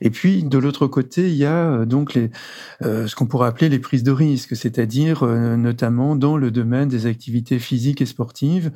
Et 0.00 0.08
puis, 0.08 0.42
de 0.42 0.56
l'autre 0.56 0.86
côté, 0.86 1.28
il 1.28 1.36
y 1.36 1.44
a 1.44 1.72
euh, 1.72 1.84
donc 1.84 2.18
euh, 2.82 3.06
ce 3.06 3.14
qu'on 3.14 3.26
pourrait 3.26 3.48
appeler 3.48 3.68
les 3.68 3.80
prises 3.80 4.02
de 4.02 4.12
risques, 4.12 4.56
c'est-à-dire 4.56 5.26
notamment 5.26 6.16
dans 6.16 6.38
le 6.38 6.50
domaine 6.50 6.88
des 6.88 7.04
activités 7.04 7.58
physiques 7.58 8.00
et 8.00 8.06
sportives, 8.06 8.72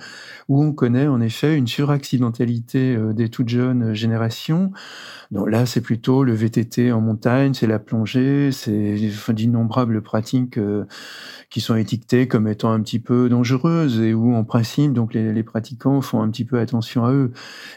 où 0.49 0.63
on 0.63 0.73
connaît 0.75 1.07
en 1.07 1.23
effet 1.23 1.57
une 1.57 1.67
suraccidentalité 1.67 2.99
des 3.15 3.31
toutes 3.31 3.49
jeunes 3.49 3.95
générations 3.95 4.18
génération 4.19 4.73
donc 5.31 5.51
là, 5.51 5.67
c'est 5.67 5.83
plutôt 5.83 6.25
le 6.25 6.33
VTT 6.33 6.91
en 6.91 7.03
montagne, 7.03 7.53
c'est 7.53 7.67
la 7.67 7.79
plongée, 7.79 8.51
c'est 8.51 8.97
d'innombrables 9.29 10.01
pratiques 10.01 10.57
euh, 10.57 10.85
qui 11.51 11.61
sont 11.61 11.77
étiquetées 11.77 12.29
comme 12.29 12.49
étant 12.49 12.73
un 12.73 12.81
petit 12.81 12.99
peu 12.99 13.29
dangereuses 13.29 14.01
et 14.01 14.15
où, 14.15 14.35
en 14.35 14.45
principe, 14.45 14.95
donc 14.95 15.13
les, 15.13 15.43
pratiquants 15.43 16.01
font 16.01 16.23
un 16.23 16.31
petit 16.31 16.47
peu 16.47 16.59
attention 16.59 17.05
à 17.05 17.13
eux. 17.13 17.33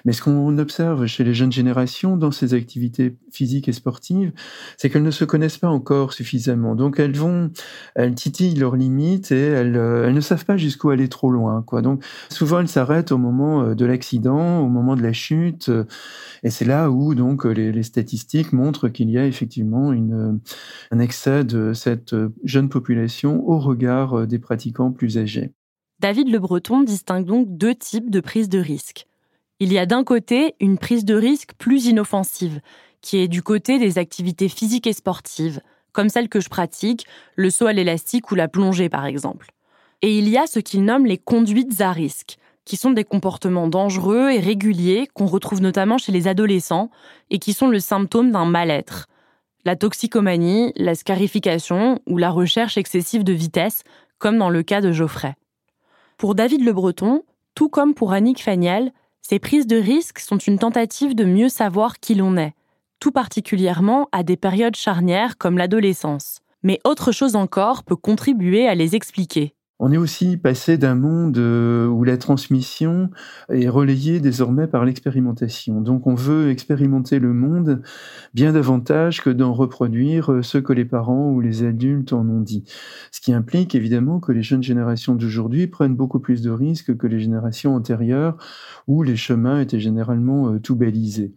Mais 0.05 0.13
ce 0.13 0.21
qu'on 0.21 0.57
observe 0.57 1.05
chez 1.07 1.25
les 1.25 1.33
jeunes 1.33 1.51
générations 1.51 2.15
dans 2.15 2.31
ces 2.31 2.53
activités 2.53 3.17
physiques 3.31 3.67
et 3.67 3.73
sportives, 3.73 4.31
c'est 4.77 4.89
qu'elles 4.89 5.03
ne 5.03 5.11
se 5.11 5.25
connaissent 5.25 5.57
pas 5.57 5.69
encore 5.69 6.13
suffisamment. 6.13 6.75
Donc 6.75 6.99
elles 6.99 7.15
vont, 7.15 7.51
elles 7.95 8.15
titillent 8.15 8.55
leurs 8.55 8.77
limites 8.77 9.31
et 9.33 9.47
elles, 9.47 9.75
euh, 9.75 10.07
elles 10.07 10.13
ne 10.13 10.21
savent 10.21 10.45
pas 10.45 10.55
jusqu'où 10.55 10.89
aller 10.89 11.09
trop 11.09 11.31
loin. 11.31 11.61
Quoi. 11.61 11.81
Donc 11.81 12.03
souvent 12.29 12.61
elles 12.61 12.69
s'arrêtent 12.69 13.11
au 13.11 13.17
moment 13.17 13.63
euh, 13.63 13.75
de 13.75 13.85
l'accident, 13.85 14.59
au 14.59 14.69
moment 14.69 14.95
de 14.95 15.03
la 15.03 15.13
chute. 15.13 15.69
Et 16.43 16.49
c'est 16.49 16.65
là 16.65 16.89
où 16.89 17.13
donc 17.13 17.40
les, 17.47 17.83
statistiques 17.83 18.53
montrent 18.53 18.89
qu'il 18.89 19.09
y 19.09 19.17
a 19.17 19.25
effectivement 19.25 19.91
un 19.91 20.99
excès 20.99 21.43
de 21.43 21.73
cette 21.73 22.15
jeune 22.43 22.69
population 22.69 23.47
au 23.47 23.59
regard 23.59 24.27
des 24.27 24.39
pratiquants 24.39 24.91
plus 24.91 25.17
âgés. 25.17 25.53
David 25.99 26.29
Le 26.29 26.39
Breton 26.39 26.81
distingue 26.81 27.25
donc 27.25 27.57
deux 27.57 27.75
types 27.75 28.09
de 28.09 28.19
prise 28.19 28.49
de 28.49 28.59
risque. 28.59 29.05
Il 29.59 29.71
y 29.71 29.77
a 29.77 29.85
d'un 29.85 30.03
côté 30.03 30.55
une 30.59 30.79
prise 30.79 31.05
de 31.05 31.13
risque 31.13 31.51
plus 31.59 31.85
inoffensive, 31.85 32.61
qui 33.01 33.17
est 33.17 33.27
du 33.27 33.43
côté 33.43 33.77
des 33.77 33.99
activités 33.99 34.49
physiques 34.49 34.87
et 34.87 34.93
sportives, 34.93 35.61
comme 35.91 36.09
celle 36.09 36.29
que 36.29 36.39
je 36.39 36.49
pratique, 36.49 37.05
le 37.35 37.49
saut 37.49 37.67
à 37.67 37.73
l'élastique 37.73 38.31
ou 38.31 38.35
la 38.35 38.47
plongée 38.47 38.89
par 38.89 39.05
exemple. 39.05 39.51
Et 40.01 40.17
il 40.17 40.29
y 40.29 40.37
a 40.37 40.47
ce 40.47 40.59
qu'il 40.59 40.83
nomme 40.83 41.05
les 41.05 41.19
conduites 41.19 41.81
à 41.81 41.91
risque, 41.91 42.37
qui 42.65 42.77
sont 42.77 42.91
des 42.91 43.03
comportements 43.03 43.67
dangereux 43.67 44.29
et 44.29 44.39
réguliers 44.39 45.07
qu'on 45.13 45.25
retrouve 45.25 45.61
notamment 45.61 45.97
chez 45.97 46.11
les 46.11 46.27
adolescents 46.27 46.89
et 47.29 47.39
qui 47.39 47.53
sont 47.53 47.67
le 47.67 47.79
symptôme 47.79 48.31
d'un 48.31 48.45
mal-être. 48.45 49.07
La 49.65 49.75
toxicomanie, 49.75 50.73
la 50.75 50.95
scarification 50.95 51.99
ou 52.07 52.17
la 52.17 52.31
recherche 52.31 52.77
excessive 52.77 53.23
de 53.23 53.33
vitesse, 53.33 53.83
comme 54.17 54.37
dans 54.37 54.49
le 54.49 54.63
cas 54.63 54.81
de 54.81 54.91
Geoffrey. 54.91 55.35
Pour 56.17 56.35
David 56.35 56.63
Le 56.63 56.73
Breton, 56.73 57.23
tout 57.55 57.69
comme 57.69 57.93
pour 57.93 58.13
Annick 58.13 58.41
Faniel, 58.41 58.91
ces 59.21 59.39
prises 59.39 59.67
de 59.67 59.77
risque 59.77 60.19
sont 60.19 60.37
une 60.37 60.59
tentative 60.59 61.15
de 61.15 61.25
mieux 61.25 61.49
savoir 61.49 61.99
qui 61.99 62.15
l'on 62.15 62.37
est, 62.37 62.53
tout 62.99 63.11
particulièrement 63.11 64.07
à 64.11 64.23
des 64.23 64.37
périodes 64.37 64.75
charnières 64.75 65.37
comme 65.37 65.57
l'adolescence. 65.57 66.39
Mais 66.63 66.79
autre 66.83 67.11
chose 67.11 67.35
encore 67.35 67.83
peut 67.83 67.95
contribuer 67.95 68.67
à 68.67 68.75
les 68.75 68.95
expliquer. 68.95 69.55
On 69.83 69.91
est 69.91 69.97
aussi 69.97 70.37
passé 70.37 70.77
d'un 70.77 70.93
monde 70.93 71.39
euh, 71.39 71.87
où 71.87 72.03
la 72.03 72.17
transmission 72.17 73.09
est 73.49 73.67
relayée 73.67 74.19
désormais 74.19 74.67
par 74.67 74.85
l'expérimentation. 74.85 75.81
Donc 75.81 76.05
on 76.05 76.13
veut 76.13 76.51
expérimenter 76.51 77.17
le 77.17 77.33
monde 77.33 77.81
bien 78.35 78.53
davantage 78.53 79.23
que 79.23 79.31
d'en 79.31 79.53
reproduire 79.53 80.33
euh, 80.33 80.43
ce 80.43 80.59
que 80.59 80.71
les 80.71 80.85
parents 80.85 81.31
ou 81.31 81.41
les 81.41 81.63
adultes 81.63 82.13
en 82.13 82.29
ont 82.29 82.41
dit. 82.41 82.63
Ce 83.11 83.21
qui 83.21 83.33
implique 83.33 83.73
évidemment 83.73 84.19
que 84.19 84.31
les 84.31 84.43
jeunes 84.43 84.61
générations 84.61 85.15
d'aujourd'hui 85.15 85.65
prennent 85.65 85.95
beaucoup 85.95 86.19
plus 86.19 86.43
de 86.43 86.51
risques 86.51 86.95
que 86.95 87.07
les 87.07 87.19
générations 87.19 87.73
antérieures 87.73 88.37
où 88.85 89.01
les 89.01 89.15
chemins 89.15 89.61
étaient 89.61 89.79
généralement 89.79 90.53
euh, 90.53 90.59
tout 90.59 90.75
balisés. 90.75 91.33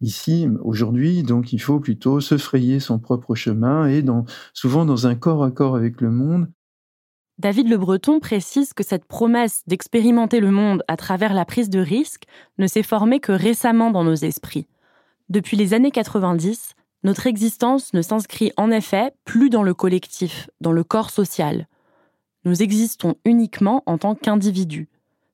Ici, 0.00 0.48
aujourd'hui, 0.62 1.24
donc 1.24 1.52
il 1.52 1.58
faut 1.58 1.78
plutôt 1.78 2.20
se 2.20 2.38
frayer 2.38 2.80
son 2.80 2.98
propre 2.98 3.34
chemin 3.34 3.86
et 3.86 4.02
souvent 4.54 4.86
dans 4.86 5.06
un 5.06 5.14
corps 5.14 5.44
à 5.44 5.50
corps 5.50 5.76
avec 5.76 6.00
le 6.00 6.10
monde 6.10 6.48
David 7.42 7.68
Le 7.68 7.76
Breton 7.76 8.20
précise 8.20 8.72
que 8.72 8.84
cette 8.84 9.04
promesse 9.04 9.64
d'expérimenter 9.66 10.38
le 10.38 10.52
monde 10.52 10.84
à 10.86 10.96
travers 10.96 11.34
la 11.34 11.44
prise 11.44 11.70
de 11.70 11.80
risque 11.80 12.22
ne 12.56 12.68
s'est 12.68 12.84
formée 12.84 13.18
que 13.18 13.32
récemment 13.32 13.90
dans 13.90 14.04
nos 14.04 14.14
esprits. 14.14 14.68
Depuis 15.28 15.56
les 15.56 15.74
années 15.74 15.90
90, 15.90 16.74
notre 17.02 17.26
existence 17.26 17.94
ne 17.94 18.00
s'inscrit 18.00 18.52
en 18.56 18.70
effet 18.70 19.12
plus 19.24 19.50
dans 19.50 19.64
le 19.64 19.74
collectif, 19.74 20.50
dans 20.60 20.70
le 20.70 20.84
corps 20.84 21.10
social. 21.10 21.66
Nous 22.44 22.62
existons 22.62 23.16
uniquement 23.24 23.82
en 23.86 23.98
tant 23.98 24.14
qu'individus. 24.14 24.88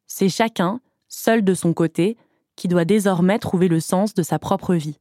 C'est 0.07 0.31
chacun, 0.31 0.81
seul 1.09 1.45
de 1.45 1.53
son 1.53 1.75
côté, 1.75 2.17
qui 2.57 2.69
doit 2.69 2.87
désormais 2.87 3.39
trouver 3.39 3.69
le 3.69 3.81
sens 3.81 4.15
de 4.15 4.23
sa 4.23 4.39
propre 4.39 4.75
vie. 4.75 4.99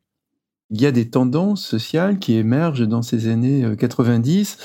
Il 0.69 0.81
y 0.81 0.85
a 0.85 0.91
des 0.91 1.09
tendances 1.09 1.65
sociales 1.65 2.19
qui 2.19 2.35
émergent 2.35 2.87
dans 2.87 3.01
ces 3.01 3.27
années 3.29 3.65
90 3.77 4.57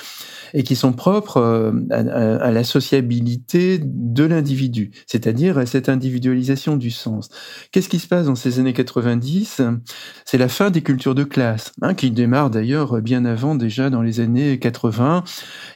et 0.54 0.62
qui 0.62 0.76
sont 0.76 0.92
propres 0.92 1.38
euh, 1.38 1.72
à, 1.90 2.50
la 2.50 2.64
sociabilité 2.64 3.80
de 3.82 4.24
l'individu, 4.24 4.90
c'est-à-dire 5.06 5.58
à 5.58 5.66
cette 5.66 5.88
individualisation 5.88 6.76
du 6.76 6.90
sens. 6.90 7.28
Qu'est-ce 7.70 7.88
qui 7.88 7.98
se 7.98 8.06
passe 8.06 8.26
dans 8.26 8.34
ces 8.34 8.58
années 8.58 8.72
90 8.72 9.62
C'est 10.24 10.38
la 10.38 10.48
fin 10.48 10.70
des 10.70 10.82
cultures 10.82 11.14
de 11.14 11.24
classe, 11.24 11.72
hein, 11.80 11.94
qui 11.94 12.10
démarre 12.10 12.50
d'ailleurs 12.50 13.00
bien 13.00 13.24
avant 13.24 13.54
déjà 13.54 13.90
dans 13.90 14.02
les 14.02 14.20
années 14.20 14.58
80. 14.58 15.24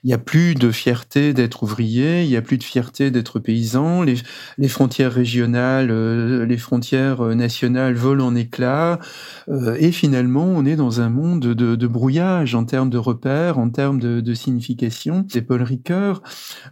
Il 0.04 0.08
n'y 0.08 0.14
a 0.14 0.18
plus 0.18 0.54
de 0.54 0.70
fierté 0.70 1.32
d'être 1.32 1.62
ouvrier, 1.62 2.22
il 2.22 2.28
n'y 2.28 2.36
a 2.36 2.42
plus 2.42 2.58
de 2.58 2.64
fierté 2.64 3.10
d'être 3.10 3.38
paysan, 3.38 4.02
les, 4.02 4.68
frontières 4.68 5.12
régionales, 5.12 5.90
euh, 5.90 6.44
les 6.44 6.58
frontières 6.58 7.22
nationales 7.34 7.94
volent 7.94 8.26
en 8.26 8.34
éclats, 8.34 8.98
euh, 9.48 9.76
et 9.78 9.92
finalement 9.92 10.15
on 10.24 10.64
est 10.64 10.76
dans 10.76 11.00
un 11.00 11.08
monde 11.08 11.40
de, 11.40 11.86
brouillage 11.86 12.54
en 12.54 12.64
termes 12.64 12.90
de 12.90 12.98
repères, 12.98 13.58
en 13.58 13.70
termes 13.70 14.00
de, 14.00 14.20
de 14.20 14.34
signification 14.34 15.26
et 15.34 15.42
Paul 15.42 15.62
Ricoeur 15.62 16.22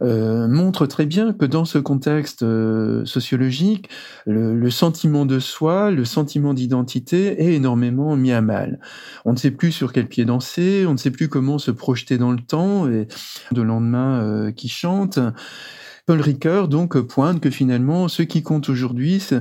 euh, 0.02 0.48
montre 0.48 0.87
très 0.87 1.07
bien 1.07 1.33
que 1.33 1.44
dans 1.44 1.64
ce 1.64 1.78
contexte 1.78 2.42
euh, 2.42 3.04
sociologique, 3.04 3.88
le, 4.26 4.70
sentiment 4.70 5.26
de 5.26 5.38
soi, 5.38 5.90
le 5.90 6.04
sentiment 6.04 6.54
d'identité 6.54 7.42
est 7.42 7.54
énormément 7.54 8.16
mis 8.16 8.33
à 8.33 8.40
mal. 8.40 8.80
On 9.24 9.33
ne 9.33 9.37
sait 9.37 9.50
plus 9.50 9.72
sur 9.72 9.92
quel 9.92 10.09
pied 10.09 10.24
danser, 10.24 10.85
on 10.87 10.92
ne 10.92 10.98
sait 10.98 11.11
plus 11.11 11.28
comment 11.28 11.59
se 11.59 11.70
projeter 11.70 12.18
dans 12.18 12.33
le 12.33 12.40
temps, 12.40 12.88
et 12.88 13.07
de 13.52 13.62
lendemain 13.62 14.20
euh, 14.22 14.52
qui 14.52 14.68
chante. 14.68 15.18
Paul 16.06 16.20
Ricoeur 16.20 16.68
donc 16.68 17.00
pointe 17.00 17.40
que 17.40 17.48
finalement 17.48 18.08
ce 18.08 18.22
qui 18.22 18.42
compte 18.42 18.68
aujourd'hui, 18.68 19.20
ce 19.20 19.40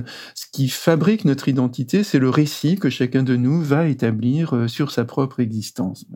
qui 0.50 0.68
fabrique 0.68 1.26
notre 1.26 1.48
identité, 1.48 2.02
c'est 2.02 2.18
le 2.18 2.30
récit 2.30 2.76
que 2.76 2.88
chacun 2.88 3.22
de 3.22 3.36
nous 3.36 3.60
va 3.60 3.86
établir 3.86 4.54
euh, 4.54 4.66
sur 4.66 4.90
sa 4.90 5.04
propre 5.04 5.40
existence. 5.40 6.06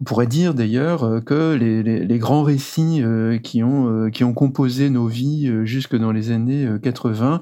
On 0.00 0.04
pourrait 0.04 0.26
dire 0.26 0.54
d'ailleurs 0.54 1.04
euh, 1.04 1.20
que 1.20 1.54
les, 1.54 2.18
grands 2.18 2.42
récits 2.42 3.00
euh, 3.00 3.38
qui 3.38 3.62
ont 3.62 4.10
qui 4.10 4.24
ont 4.24 4.34
composé 4.34 4.90
nos 4.90 5.06
vies 5.06 5.50
jusque 5.64 5.96
dans 5.96 6.10
les 6.10 6.32
années 6.32 6.68
80 6.82 7.40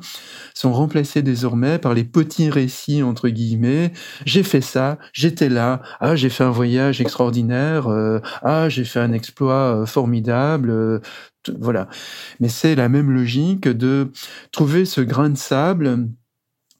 sont 0.55 0.73
remplacés 0.73 1.23
désormais 1.23 1.79
par 1.79 1.95
les 1.95 2.05
petits 2.05 2.51
récits 2.51 3.03
entre 3.03 3.29
guillemets. 3.29 3.93
J'ai 4.27 4.43
fait 4.43 4.61
ça, 4.61 4.99
j'étais 5.13 5.49
là, 5.49 5.81
ah 6.01 6.15
j'ai 6.15 6.29
fait 6.29 6.45
un 6.45 6.51
voyage 6.51 7.01
extraordinaire, 7.01 7.89
ah 8.43 8.69
j'ai 8.69 8.85
fait 8.85 9.01
un 9.01 9.13
exploit 9.13 9.87
formidable 9.87 11.01
voilà. 11.59 11.89
Mais 12.41 12.49
c'est 12.49 12.75
la 12.75 12.89
même 12.89 13.11
logique 13.11 13.69
de 13.69 14.13
trouver 14.53 14.85
ce 14.85 15.01
grain 15.01 15.31
de 15.31 15.39
sable 15.39 16.09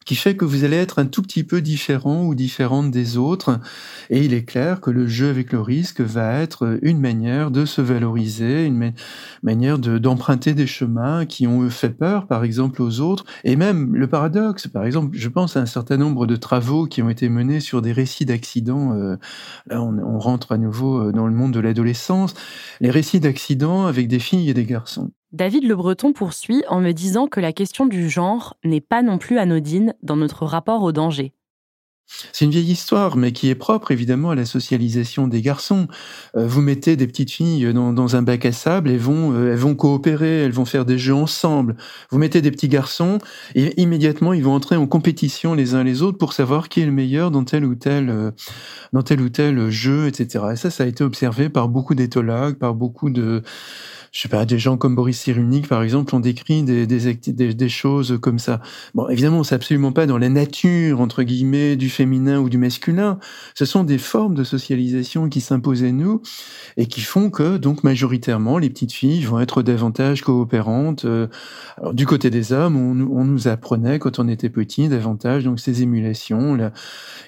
qui 0.09 0.15
fait 0.15 0.37
que 0.37 0.47
vous 0.47 0.65
allez 0.65 0.79
être 0.79 1.01
un 1.01 1.05
tout 1.05 1.21
petit 1.21 1.45
peu 1.45 1.61
différent 1.61 2.25
ou 2.25 2.35
différente 2.35 2.91
des 2.91 3.19
autres. 3.19 3.61
Et 4.09 4.25
il 4.25 4.33
est 4.33 4.47
clair 4.47 4.81
que 4.81 4.91
le 4.91 5.07
jeu 5.07 5.29
avec 5.29 5.53
le 5.53 5.61
risque 5.61 6.01
va 6.01 6.41
être 6.41 6.79
une 6.81 6.99
manière 6.99 7.51
de 7.51 7.67
se 7.67 7.83
valoriser, 7.83 8.65
une 8.65 8.95
manière 9.43 9.79
d'emprunter 9.79 10.55
des 10.55 10.67
chemins 10.67 11.27
qui 11.27 11.47
ont 11.47 11.69
fait 11.69 11.91
peur, 11.91 12.27
par 12.27 12.43
exemple, 12.43 12.81
aux 12.81 13.01
autres. 13.01 13.27
Et 13.45 13.55
même 13.55 13.95
le 13.95 14.07
paradoxe, 14.07 14.67
par 14.67 14.87
exemple, 14.87 15.15
je 15.15 15.29
pense 15.29 15.59
à 15.59 15.61
un 15.61 15.67
certain 15.67 15.99
nombre 15.99 16.27
de 16.27 16.37
travaux 16.37 16.87
qui 16.87 17.03
ont 17.03 17.11
été 17.11 17.29
menés 17.29 17.61
sur 17.61 17.83
des 17.83 17.93
récits 17.93 18.25
d'accidents. 18.25 18.95
Euh, 18.95 19.17
là, 19.67 19.83
on, 19.83 19.99
on 19.99 20.19
rentre 20.19 20.53
à 20.53 20.57
nouveau 20.57 21.09
euh, 21.09 21.13
dans 21.13 21.27
le 21.27 21.35
monde 21.35 21.53
de 21.53 21.61
l'adolescence. 21.61 22.33
Les 22.81 22.91
récits 22.91 23.21
d'accidents 23.21 23.85
avec 23.85 24.09
des 24.09 24.21
filles 24.21 24.49
et 24.49 24.55
des 24.55 24.65
garçons. 24.65 25.11
David 25.33 25.65
Le 25.65 25.77
Breton 25.77 26.15
poursuit 26.15 26.65
en 26.69 26.81
me 26.81 26.93
disant 26.93 27.27
que 27.27 27.39
la 27.39 27.53
question 27.53 27.85
du 27.85 28.09
genre 28.09 28.57
n'est 28.65 28.81
pas 28.81 29.03
non 29.03 29.19
plus 29.19 29.39
anodine 29.39 29.95
dans 30.03 30.17
notre 30.17 30.47
rapport 30.47 30.83
au 30.83 30.91
danger. 30.91 31.35
C'est 32.33 32.47
une 32.47 32.51
vieille 32.51 32.71
histoire, 32.71 33.17
mais 33.17 33.33
qui 33.33 33.51
est 33.51 33.55
propre 33.55 33.91
évidemment 33.91 34.31
à 34.31 34.35
la 34.35 34.47
socialisation 34.47 35.29
des 35.29 35.43
garçons. 35.43 35.89
Euh, 36.37 36.47
vous 36.47 36.63
mettez 36.63 36.97
des 36.97 37.07
petites 37.07 37.31
filles 37.31 37.73
dans, 37.75 38.17
un 38.17 38.23
bac 38.23 38.47
à 38.47 38.53
sable, 38.53 38.91
elles 38.91 38.99
vont, 38.99 39.33
euh, 39.33 39.53
elles 39.53 39.59
vont 39.59 39.75
coopérer, 39.75 40.45
elles 40.45 40.53
vont 40.53 40.65
faire 40.65 40.87
des 40.87 40.99
jeux 40.99 41.15
ensemble. 41.15 41.77
Vous 42.11 42.19
mettez 42.19 42.41
des 42.41 42.51
petits 42.51 42.69
garçons, 42.69 43.19
et 43.55 43.79
immédiatement 43.81 44.33
ils 44.33 44.43
vont 44.43 44.55
entrer 44.55 44.77
en 44.77 44.87
compétition 44.87 45.55
les 45.55 45.75
uns 45.75 45.85
les 45.85 46.03
autres 46.03 46.17
pour 46.17 46.33
savoir 46.33 46.71
qui 46.71 46.81
est 46.81 46.87
le 46.87 46.93
meilleur 46.93 47.31
dans 47.31 47.45
tel 47.45 47.65
ou 47.65 47.75
tel, 47.75 48.09
euh, 48.09 48.31
dans 48.93 49.03
tel 49.03 49.21
ou 49.21 49.29
tel 49.29 49.69
jeu, 49.69 50.07
etc. 50.07 50.47
Et 50.53 50.57
ça, 50.57 50.71
ça 50.71 50.85
a 50.85 50.87
été 50.87 51.05
observé 51.05 51.51
par 51.51 51.69
beaucoup 51.69 51.95
d'éthologues, 51.95 52.57
par 52.57 52.75
beaucoup 52.75 53.11
de 53.11 53.43
je 54.13 54.21
sais 54.21 54.29
pas, 54.29 54.45
des 54.45 54.59
gens 54.59 54.77
comme 54.77 54.95
Boris 54.95 55.21
Cyrulnik, 55.21 55.69
par 55.69 55.83
exemple, 55.83 56.15
ont 56.15 56.21
décrit 56.21 56.63
des, 56.63 56.87
des, 56.87 57.55
des, 57.55 57.69
choses 57.69 58.19
comme 58.21 58.39
ça. 58.39 58.61
Bon, 58.95 59.09
évidemment, 59.09 59.45
c'est 59.45 59.55
absolument 59.55 59.93
pas 59.93 60.07
dans 60.07 60.19
la 60.19 60.29
nature, 60.29 61.01
entre 61.01 61.23
guillemets, 61.23 61.77
du 61.77 61.91
féminin 61.99 62.39
ou 62.39 62.49
du 62.49 62.59
masculin. 62.59 63.19
Ce 63.55 63.65
sont 63.65 63.83
des 63.83 63.99
formes 63.99 64.37
de 64.37 64.45
socialisation 64.45 65.29
qui 65.29 65.41
s'imposent 65.41 65.83
à 65.83 65.91
nous 65.91 66.23
et 66.77 66.87
qui 66.87 67.01
font 67.01 67.29
que, 67.29 67.57
donc, 67.57 67.83
majoritairement, 67.83 68.59
les 68.59 68.71
petites 68.71 68.93
filles 68.93 69.25
vont 69.25 69.41
être 69.41 69.63
davantage 69.63 70.23
coopérantes. 70.23 71.05
Euh, 71.05 71.27
du 71.93 72.07
côté 72.07 72.31
des 72.31 72.53
hommes, 72.53 72.77
on, 72.77 73.25
nous 73.25 73.49
apprenait, 73.49 73.99
quand 73.99 74.21
on 74.21 74.29
était 74.29 74.49
petit, 74.49 74.89
davantage, 74.89 75.45
donc, 75.45 75.59
ces 75.59 75.83
émulations. 75.83 76.57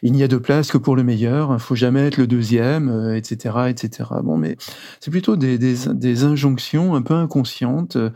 Il 0.03 0.13
n'y 0.13 0.23
a 0.23 0.29
de 0.29 0.37
place 0.37 0.71
que 0.71 0.79
pour 0.79 0.95
le 0.95 1.03
meilleur, 1.03 1.53
il 1.53 1.59
faut 1.59 1.75
jamais 1.75 2.07
être 2.07 2.17
le 2.17 2.29
deuxième, 2.29 3.13
etc., 3.17 3.55
euh, 3.57 3.67
etc. 3.67 4.09
Bon, 4.23 4.37
mais 4.37 4.57
c'est 5.01 5.11
plutôt 5.11 5.37
des, 5.37 6.25
injonctions 6.25 6.95
un 6.95 7.03
peu 7.03 7.15
inconscientes 7.15 7.97
euh, 7.97 8.11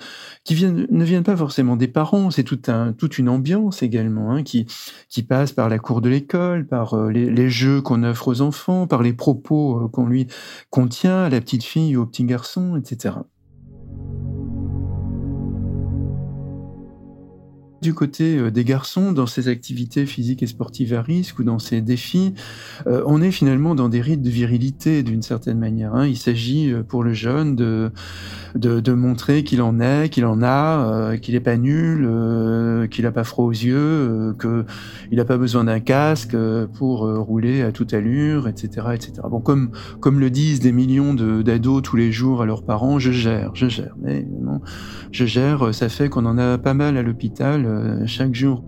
qui 0.45 0.55
viennent, 0.55 0.87
ne 0.89 1.05
viennent 1.05 1.25
pas 1.25 1.37
forcément 1.37 1.75
des 1.75 1.89
parents. 1.89 2.31
C'est 2.31 2.45
toute 2.45 3.19
une 3.19 3.29
ambiance 3.29 3.83
également 3.83 4.33
hein, 4.33 4.45
qui 4.45 4.67
passe 5.25 5.51
par 5.51 5.69
la 5.69 5.79
cour 5.81 6.01
de 6.01 6.09
l'école, 6.09 6.44
par 6.69 6.95
euh, 6.95 7.11
les, 7.11 7.49
jeux 7.49 7.81
qu'on 7.81 8.03
offre 8.03 8.29
aux 8.29 8.41
enfants, 8.41 8.87
par 8.87 9.03
les 9.03 9.13
propos 9.13 9.85
euh, 9.85 9.89
qu'on 9.89 10.07
lui 10.07 10.29
contient 10.71 11.25
à 11.25 11.29
la 11.29 11.41
petite 11.41 11.65
fille 11.65 11.97
ou 11.97 12.03
au 12.03 12.07
petit 12.07 12.25
garçon, 12.25 12.77
etc. 12.77 13.17
Du 17.85 17.93
côté 17.93 18.39
euh, 18.39 18.51
des 18.51 18.65
garçons, 18.65 19.13
dans 19.13 19.27
ces 19.27 19.49
activités 19.49 20.07
physiques 20.07 20.43
et 20.43 20.47
sportives 20.47 20.95
à 20.95 21.03
risque 21.03 21.39
ou 21.39 21.45
dans 21.45 21.59
ces 21.59 21.83
défis, 21.83 22.33
euh, 22.87 23.03
on 23.05 23.21
est 23.21 23.31
finalement 23.31 23.75
dans 23.75 23.91
des 23.91 24.01
rites 24.01 24.23
de 24.23 24.31
virilité 24.31 25.03
d'une 25.03 25.21
certaine 25.21 25.59
manière. 25.59 25.95
Hein. 25.95 26.07
Il 26.07 26.17
s'agit 26.17 26.73
euh, 26.73 26.83
pour 26.83 27.05
le 27.05 27.13
jeune 27.13 27.57
de, 27.57 27.93
de, 28.55 28.93
montrer 28.95 29.45
qu'il 29.45 29.61
en 29.61 29.81
est, 29.81 30.09
qu'il 30.09 30.25
en 30.25 30.43
a, 30.43 31.19
qu'il 31.19 31.35
n'est 31.35 31.41
pas 31.41 31.59
nul, 31.59 32.89
qu'il 32.89 33.05
n'a 33.05 33.13
pas 33.13 33.25
froid 33.25 33.45
aux 33.45 33.51
yeux, 33.51 34.35
qu'il 34.41 35.19
n'a 35.19 35.25
pas 35.27 35.37
besoin 35.37 35.65
d'un 35.65 35.81
casque 35.81 36.35
pour 36.73 37.01
rouler 37.01 37.61
à 37.61 37.73
toute 37.73 37.93
allure, 37.93 38.49
etc., 38.49 38.87
etc. 38.95 39.13
Bon, 39.29 39.41
comme, 39.41 39.73
comme 40.01 40.21
le 40.21 40.31
disent 40.31 40.61
des 40.61 40.73
millions 40.73 41.13
d'ados 41.13 41.83
tous 41.83 41.97
les 41.97 42.13
jours 42.13 42.41
à 42.41 42.47
leurs 42.47 42.63
parents, 42.63 42.99
je 42.99 43.11
gère, 43.11 43.51
je 43.55 43.69
gère. 43.69 43.95
Mais 44.01 44.27
non, 44.41 44.61
je 45.15 45.27
gère, 45.27 45.73
ça 45.73 45.89
fait 45.89 46.09
qu'on 46.09 46.27
en 46.27 46.39
a 46.39 46.59
pas 46.59 46.75
mal 46.75 46.97
à 46.97 47.03
l'hôpital 47.03 47.65
euh, 47.65 48.07
chaque 48.07 48.35
jour. 48.35 48.65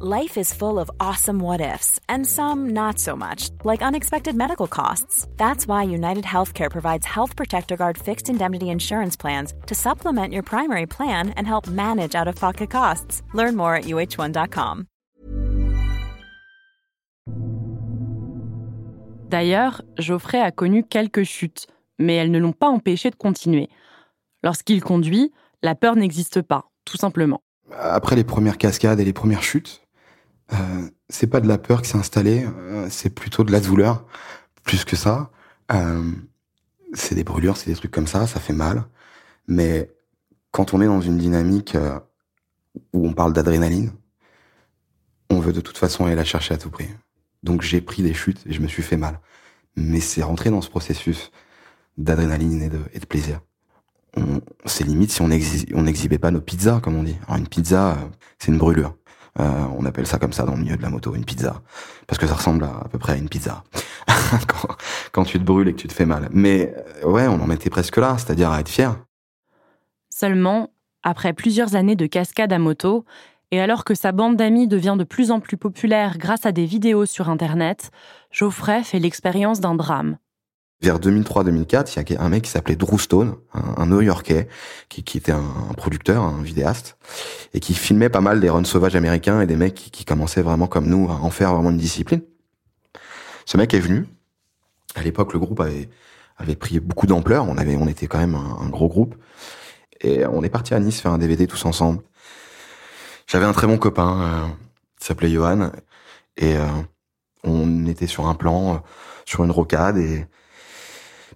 Life 0.00 0.36
is 0.36 0.52
full 0.52 0.78
of 0.78 0.90
awesome 0.98 1.38
what 1.38 1.60
ifs 1.60 2.00
and 2.08 2.26
some 2.26 2.70
not 2.70 2.98
so 2.98 3.14
much, 3.16 3.50
like 3.64 3.82
unexpected 3.82 4.34
medical 4.34 4.66
costs. 4.66 5.28
That's 5.36 5.66
why 5.66 5.84
United 5.84 6.24
Healthcare 6.24 6.70
provides 6.70 7.06
Health 7.06 7.36
Protector 7.36 7.76
Guard 7.76 7.96
fixed 7.96 8.28
indemnity 8.28 8.68
insurance 8.68 9.16
plans 9.16 9.54
to 9.68 9.74
supplement 9.74 10.32
your 10.32 10.42
primary 10.42 10.86
plan 10.86 11.30
and 11.36 11.46
help 11.46 11.68
manage 11.68 12.14
out 12.16 12.26
of 12.28 12.34
pocket 12.34 12.68
costs. 12.68 13.22
Learn 13.32 13.56
more 13.56 13.76
at 13.76 13.84
uh1.com. 13.84 14.86
D'ailleurs, 19.30 19.80
Geoffrey 19.98 20.40
a 20.40 20.50
connu 20.50 20.82
quelques 20.82 21.22
chutes, 21.22 21.66
mais 22.02 22.16
elles 22.16 22.30
ne 22.30 22.38
l'ont 22.38 22.52
pas 22.52 22.68
empêché 22.68 23.10
de 23.10 23.16
continuer. 23.16 23.68
Lorsqu'il 24.42 24.82
conduit, 24.82 25.32
la 25.62 25.74
peur 25.74 25.96
n'existe 25.96 26.42
pas, 26.42 26.70
tout 26.84 26.96
simplement. 26.96 27.42
Après 27.78 28.16
les 28.16 28.24
premières 28.24 28.58
cascades 28.58 29.00
et 29.00 29.04
les 29.04 29.12
premières 29.12 29.42
chutes, 29.42 29.82
euh, 30.52 30.56
c'est 31.08 31.28
pas 31.28 31.40
de 31.40 31.48
la 31.48 31.58
peur 31.58 31.82
qui 31.82 31.90
s'est 31.90 31.98
installée, 31.98 32.44
euh, 32.44 32.88
c'est 32.90 33.10
plutôt 33.10 33.44
de 33.44 33.52
la 33.52 33.60
douleur, 33.60 34.04
plus 34.64 34.84
que 34.84 34.96
ça. 34.96 35.30
Euh, 35.72 36.12
c'est 36.92 37.14
des 37.14 37.24
brûlures, 37.24 37.56
c'est 37.56 37.70
des 37.70 37.76
trucs 37.76 37.90
comme 37.90 38.06
ça, 38.06 38.26
ça 38.26 38.40
fait 38.40 38.52
mal. 38.52 38.84
Mais 39.46 39.90
quand 40.50 40.74
on 40.74 40.80
est 40.80 40.86
dans 40.86 41.00
une 41.00 41.18
dynamique 41.18 41.74
euh, 41.74 41.98
où 42.92 43.06
on 43.06 43.12
parle 43.12 43.32
d'adrénaline, 43.32 43.92
on 45.30 45.40
veut 45.40 45.52
de 45.52 45.60
toute 45.60 45.78
façon 45.78 46.04
aller 46.04 46.14
la 46.14 46.24
chercher 46.24 46.54
à 46.54 46.58
tout 46.58 46.70
prix. 46.70 46.88
Donc 47.42 47.62
j'ai 47.62 47.80
pris 47.80 48.02
des 48.02 48.14
chutes 48.14 48.46
et 48.46 48.52
je 48.52 48.60
me 48.60 48.68
suis 48.68 48.82
fait 48.82 48.96
mal. 48.96 49.20
Mais 49.76 50.00
c'est 50.00 50.22
rentré 50.22 50.50
dans 50.50 50.60
ce 50.60 50.68
processus 50.68 51.30
d'adrénaline 51.98 52.62
et 52.62 52.68
de, 52.68 53.06
plaisir 53.06 53.40
c'est 54.66 54.84
limite 54.84 55.10
si 55.10 55.22
on 55.22 55.28
n'exhibait 55.28 56.18
pas 56.18 56.30
nos 56.30 56.40
pizzas, 56.40 56.80
comme 56.80 56.96
on 56.96 57.02
dit. 57.02 57.16
Une 57.28 57.48
pizza, 57.48 57.92
euh, 57.92 58.08
c'est 58.38 58.52
une 58.52 58.58
brûlure. 58.58 58.94
Euh, 59.40 59.64
on 59.78 59.86
appelle 59.86 60.06
ça 60.06 60.18
comme 60.18 60.32
ça 60.32 60.44
dans 60.44 60.54
le 60.54 60.62
milieu 60.62 60.76
de 60.76 60.82
la 60.82 60.90
moto, 60.90 61.14
une 61.14 61.24
pizza, 61.24 61.62
parce 62.06 62.18
que 62.18 62.26
ça 62.26 62.34
ressemble 62.34 62.64
à, 62.64 62.86
peu 62.90 62.98
près 62.98 63.14
à 63.14 63.16
une 63.16 63.30
pizza. 63.30 63.64
quand, 65.12 65.24
tu 65.24 65.38
te 65.38 65.44
brûles 65.44 65.68
et 65.68 65.72
que 65.72 65.80
tu 65.80 65.88
te 65.88 65.92
fais 65.92 66.04
mal. 66.04 66.28
Mais 66.32 66.74
euh, 67.02 67.08
ouais, 67.08 67.26
on 67.26 67.40
en 67.40 67.50
était 67.50 67.70
presque 67.70 67.96
là, 67.96 68.16
c'est-à-dire 68.18 68.50
à 68.50 68.60
être 68.60 68.68
fier. 68.68 68.96
Seulement, 70.10 70.68
après 71.02 71.32
plusieurs 71.32 71.74
années 71.74 71.96
de 71.96 72.06
cascade 72.06 72.52
à 72.52 72.58
moto, 72.58 73.06
et 73.50 73.60
alors 73.60 73.84
que 73.84 73.94
sa 73.94 74.12
bande 74.12 74.36
d'amis 74.36 74.68
devient 74.68 74.96
de 74.98 75.04
plus 75.04 75.30
en 75.30 75.40
plus 75.40 75.56
populaire 75.56 76.18
grâce 76.18 76.44
à 76.44 76.52
des 76.52 76.66
vidéos 76.66 77.06
sur 77.06 77.30
Internet, 77.30 77.90
Geoffrey 78.30 78.82
fait 78.82 78.98
l'expérience 78.98 79.60
d'un 79.60 79.74
drame 79.74 80.18
vers 80.82 80.98
2003-2004, 80.98 81.92
il 81.96 82.12
y 82.12 82.16
a 82.16 82.22
un 82.22 82.28
mec 82.28 82.42
qui 82.42 82.50
s'appelait 82.50 82.74
Drew 82.74 82.98
Stone, 82.98 83.36
un, 83.54 83.86
New-Yorkais, 83.86 84.48
qui, 84.88 85.16
était 85.16 85.32
un, 85.32 85.72
producteur, 85.76 86.22
un 86.24 86.42
vidéaste, 86.42 86.96
et 87.54 87.60
qui 87.60 87.74
filmait 87.74 88.08
pas 88.08 88.20
mal 88.20 88.40
des 88.40 88.50
runs 88.50 88.64
sauvages 88.64 88.96
américains 88.96 89.40
et 89.40 89.46
des 89.46 89.54
mecs 89.56 89.74
qui, 89.74 90.04
commençaient 90.04 90.42
vraiment 90.42 90.66
comme 90.66 90.86
nous 90.86 91.08
à 91.08 91.14
en 91.14 91.30
faire 91.30 91.54
vraiment 91.54 91.70
une 91.70 91.78
discipline. 91.78 92.22
Ce 93.46 93.56
mec 93.56 93.72
est 93.74 93.80
venu. 93.80 94.06
À 94.96 95.02
l'époque, 95.02 95.32
le 95.32 95.38
groupe 95.38 95.60
avait, 95.60 96.56
pris 96.56 96.80
beaucoup 96.80 97.06
d'ampleur. 97.06 97.46
On 97.48 97.56
avait, 97.56 97.76
on 97.76 97.86
était 97.86 98.08
quand 98.08 98.18
même 98.18 98.34
un, 98.34 98.68
gros 98.68 98.88
groupe. 98.88 99.14
Et 100.00 100.26
on 100.26 100.42
est 100.42 100.50
parti 100.50 100.74
à 100.74 100.80
Nice 100.80 101.00
faire 101.00 101.12
un 101.12 101.18
DVD 101.18 101.46
tous 101.46 101.64
ensemble. 101.64 102.02
J'avais 103.28 103.46
un 103.46 103.52
très 103.52 103.68
bon 103.68 103.78
copain, 103.78 104.20
euh, 104.20 104.48
s'appelait 104.98 105.30
Johan, 105.30 105.70
et 106.36 106.56
euh, 106.56 106.66
on 107.44 107.86
était 107.86 108.08
sur 108.08 108.26
un 108.26 108.34
plan, 108.34 108.74
euh, 108.74 108.78
sur 109.24 109.44
une 109.44 109.52
rocade, 109.52 109.96
et 109.96 110.26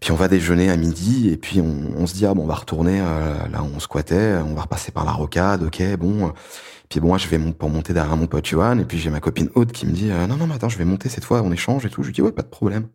puis 0.00 0.12
on 0.12 0.16
va 0.16 0.28
déjeuner 0.28 0.70
à 0.70 0.76
midi 0.76 1.30
et 1.30 1.36
puis 1.36 1.60
on, 1.60 2.06
se 2.06 2.14
dit 2.14 2.26
ah 2.26 2.34
bon 2.34 2.42
on 2.42 2.46
va 2.46 2.54
retourner 2.54 3.00
euh, 3.00 3.48
là 3.48 3.62
où 3.62 3.70
on 3.74 3.80
squattait, 3.80 4.36
on 4.44 4.54
va 4.54 4.62
repasser 4.62 4.92
par 4.92 5.04
la 5.04 5.12
rocade, 5.12 5.62
ok 5.62 5.82
bon. 5.96 6.32
Puis 6.88 7.00
bon 7.00 7.08
moi 7.08 7.18
je 7.18 7.26
vais 7.28 7.38
pour 7.52 7.70
monter 7.70 7.92
derrière 7.94 8.16
mon 8.16 8.26
pote 8.26 8.46
Johan 8.46 8.78
et 8.78 8.84
puis 8.84 8.98
j'ai 8.98 9.10
ma 9.10 9.20
copine 9.20 9.50
Aude 9.54 9.72
qui 9.72 9.86
me 9.86 9.92
dit 9.92 10.10
euh, 10.10 10.26
non 10.26 10.36
non 10.36 10.46
mais 10.46 10.54
attends 10.54 10.68
je 10.68 10.78
vais 10.78 10.84
monter 10.84 11.08
cette 11.08 11.24
fois 11.24 11.42
on 11.42 11.50
échange 11.52 11.84
et 11.86 11.90
tout. 11.90 12.02
Je 12.02 12.08
lui 12.08 12.14
dis 12.14 12.22
ouais 12.22 12.32
pas 12.32 12.42
de 12.42 12.48
problème. 12.48 12.88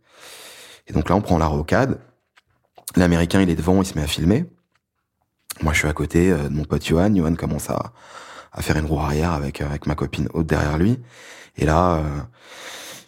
Et 0.88 0.94
donc 0.94 1.10
là 1.10 1.16
on 1.16 1.22
prend 1.22 1.38
la 1.38 1.48
rocade. 1.48 2.00
L'américain 2.96 3.42
il 3.42 3.50
est 3.50 3.56
devant 3.56 3.82
il 3.82 3.86
se 3.86 3.96
met 3.96 4.04
à 4.04 4.08
filmer. 4.08 4.46
Moi 5.62 5.74
je 5.74 5.80
suis 5.80 5.88
à 5.88 5.94
côté 5.94 6.32
euh, 6.32 6.50
de 6.50 6.54
mon 6.54 6.66
pote 6.66 6.86
Johan. 6.86 7.14
Johan 7.16 7.36
commence 7.36 7.70
à, 7.70 7.94
à 8.54 8.62
faire 8.62 8.78
une 8.78 8.86
roue 8.86 9.00
arrière 9.00 9.32
avec 9.32 9.62
avec 9.62 9.88
ma 9.88 9.96
copine 9.96 10.28
Aude 10.34 10.46
derrière 10.46 10.78
lui. 10.78 11.00
Et 11.58 11.66
là 11.66 12.02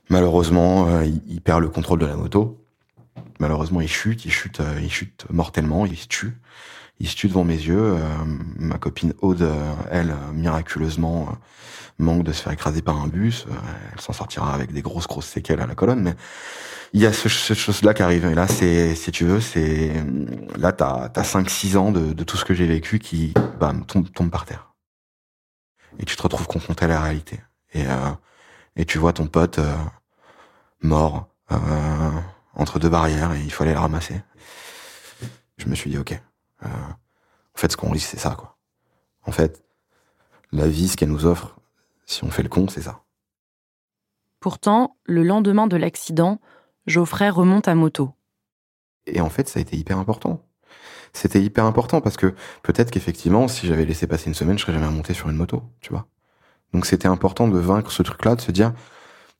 malheureusement 0.09 1.01
il 1.01 1.41
perd 1.41 1.61
le 1.61 1.69
contrôle 1.69 1.99
de 1.99 2.05
la 2.05 2.17
moto 2.17 2.62
malheureusement, 3.39 3.81
il 3.81 3.89
chute, 3.89 4.25
il 4.25 4.31
chute, 4.31 4.59
euh, 4.59 4.79
il 4.81 4.91
chute 4.91 5.25
mortellement, 5.29 5.85
il 5.85 5.97
se 5.97 6.07
tue. 6.07 6.37
Il 6.99 7.07
se 7.09 7.15
tue 7.15 7.27
devant 7.27 7.43
mes 7.43 7.55
yeux. 7.55 7.95
Euh, 7.97 7.99
ma 8.57 8.77
copine 8.77 9.13
Aude, 9.21 9.41
euh, 9.41 9.73
elle, 9.91 10.15
miraculeusement, 10.33 11.37
manque 11.97 12.23
de 12.23 12.31
se 12.31 12.41
faire 12.41 12.53
écraser 12.53 12.81
par 12.81 13.01
un 13.01 13.07
bus. 13.07 13.45
elle 13.93 14.01
s'en 14.01 14.13
sortira 14.13 14.53
avec 14.53 14.71
des 14.71 14.81
grosses, 14.81 15.07
grosses 15.07 15.27
séquelles 15.27 15.59
à 15.59 15.67
la 15.67 15.75
colonne. 15.75 16.01
Mais 16.01 16.15
il 16.93 17.01
y 17.01 17.05
a 17.05 17.13
ce, 17.13 17.27
cette 17.29 17.57
chose-là 17.57 17.93
qui 17.93 18.03
arrive. 18.03 18.25
Et 18.25 18.35
là, 18.35 18.47
c'est, 18.47 18.95
si 18.95 19.11
tu 19.11 19.25
veux, 19.25 19.41
c'est 19.41 19.91
là, 20.55 20.71
t'as 20.71 21.11
as 21.13 21.21
5-6 21.21 21.77
ans 21.77 21.91
de, 21.91 22.23
tout 22.23 22.37
ce 22.37 22.45
que 22.45 22.53
j'ai 22.53 22.67
vécu 22.67 22.99
qui, 22.99 23.33
bam, 23.59 23.85
tombe, 23.85 24.09
tombe 24.11 24.29
par 24.29 24.45
terre. 24.45 24.73
Et 25.99 26.05
tu 26.05 26.15
te 26.15 26.21
retrouves 26.23 26.47
confronté 26.47 26.85
à 26.85 26.87
la 26.87 27.01
réalité. 27.01 27.41
Et, 27.73 27.83
et 28.75 28.85
tu 28.85 28.97
vois 28.97 29.13
ton 29.13 29.27
pote 29.27 29.59
mort 30.81 31.27
entre 32.53 32.79
deux 32.79 32.89
barrières 32.89 33.33
et 33.33 33.41
il 33.41 33.51
fallait 33.51 33.73
le 33.73 33.79
ramasser. 33.79 34.21
Je 35.57 35.67
me 35.67 35.75
suis 35.75 35.89
dit, 35.89 35.97
ok, 35.97 36.11
euh, 36.63 36.67
en 36.67 37.57
fait, 37.57 37.71
ce 37.71 37.77
qu'on 37.77 37.91
risque, 37.91 38.09
c'est 38.09 38.19
ça, 38.19 38.35
quoi. 38.35 38.57
En 39.25 39.31
fait, 39.31 39.63
la 40.51 40.67
vie, 40.67 40.87
ce 40.87 40.97
qu'elle 40.97 41.09
nous 41.09 41.25
offre, 41.25 41.55
si 42.05 42.23
on 42.23 42.31
fait 42.31 42.43
le 42.43 42.49
con, 42.49 42.67
c'est 42.67 42.81
ça. 42.81 43.03
Pourtant, 44.39 44.97
le 45.05 45.23
lendemain 45.23 45.67
de 45.67 45.77
l'accident, 45.77 46.41
Geoffrey 46.85 47.29
remonte 47.29 47.67
à 47.67 47.75
moto. 47.75 48.11
Et 49.05 49.21
en 49.21 49.29
fait, 49.29 49.47
ça 49.47 49.59
a 49.59 49.61
été 49.61 49.77
hyper 49.77 49.97
important. 49.97 50.45
C'était 51.13 51.41
hyper 51.41 51.65
important 51.65 52.01
parce 52.01 52.17
que 52.17 52.33
peut-être 52.63 52.91
qu'effectivement, 52.91 53.47
si 53.47 53.67
j'avais 53.67 53.85
laissé 53.85 54.07
passer 54.07 54.27
une 54.27 54.33
semaine, 54.33 54.57
je 54.57 54.63
serais 54.63 54.73
jamais 54.73 54.87
remonté 54.87 55.13
sur 55.13 55.29
une 55.29 55.35
moto, 55.35 55.63
tu 55.79 55.91
vois. 55.91 56.07
Donc 56.73 56.85
c'était 56.85 57.07
important 57.07 57.47
de 57.47 57.57
vaincre 57.59 57.91
ce 57.91 58.01
truc-là, 58.01 58.35
de 58.35 58.41
se 58.41 58.51
dire, 58.51 58.73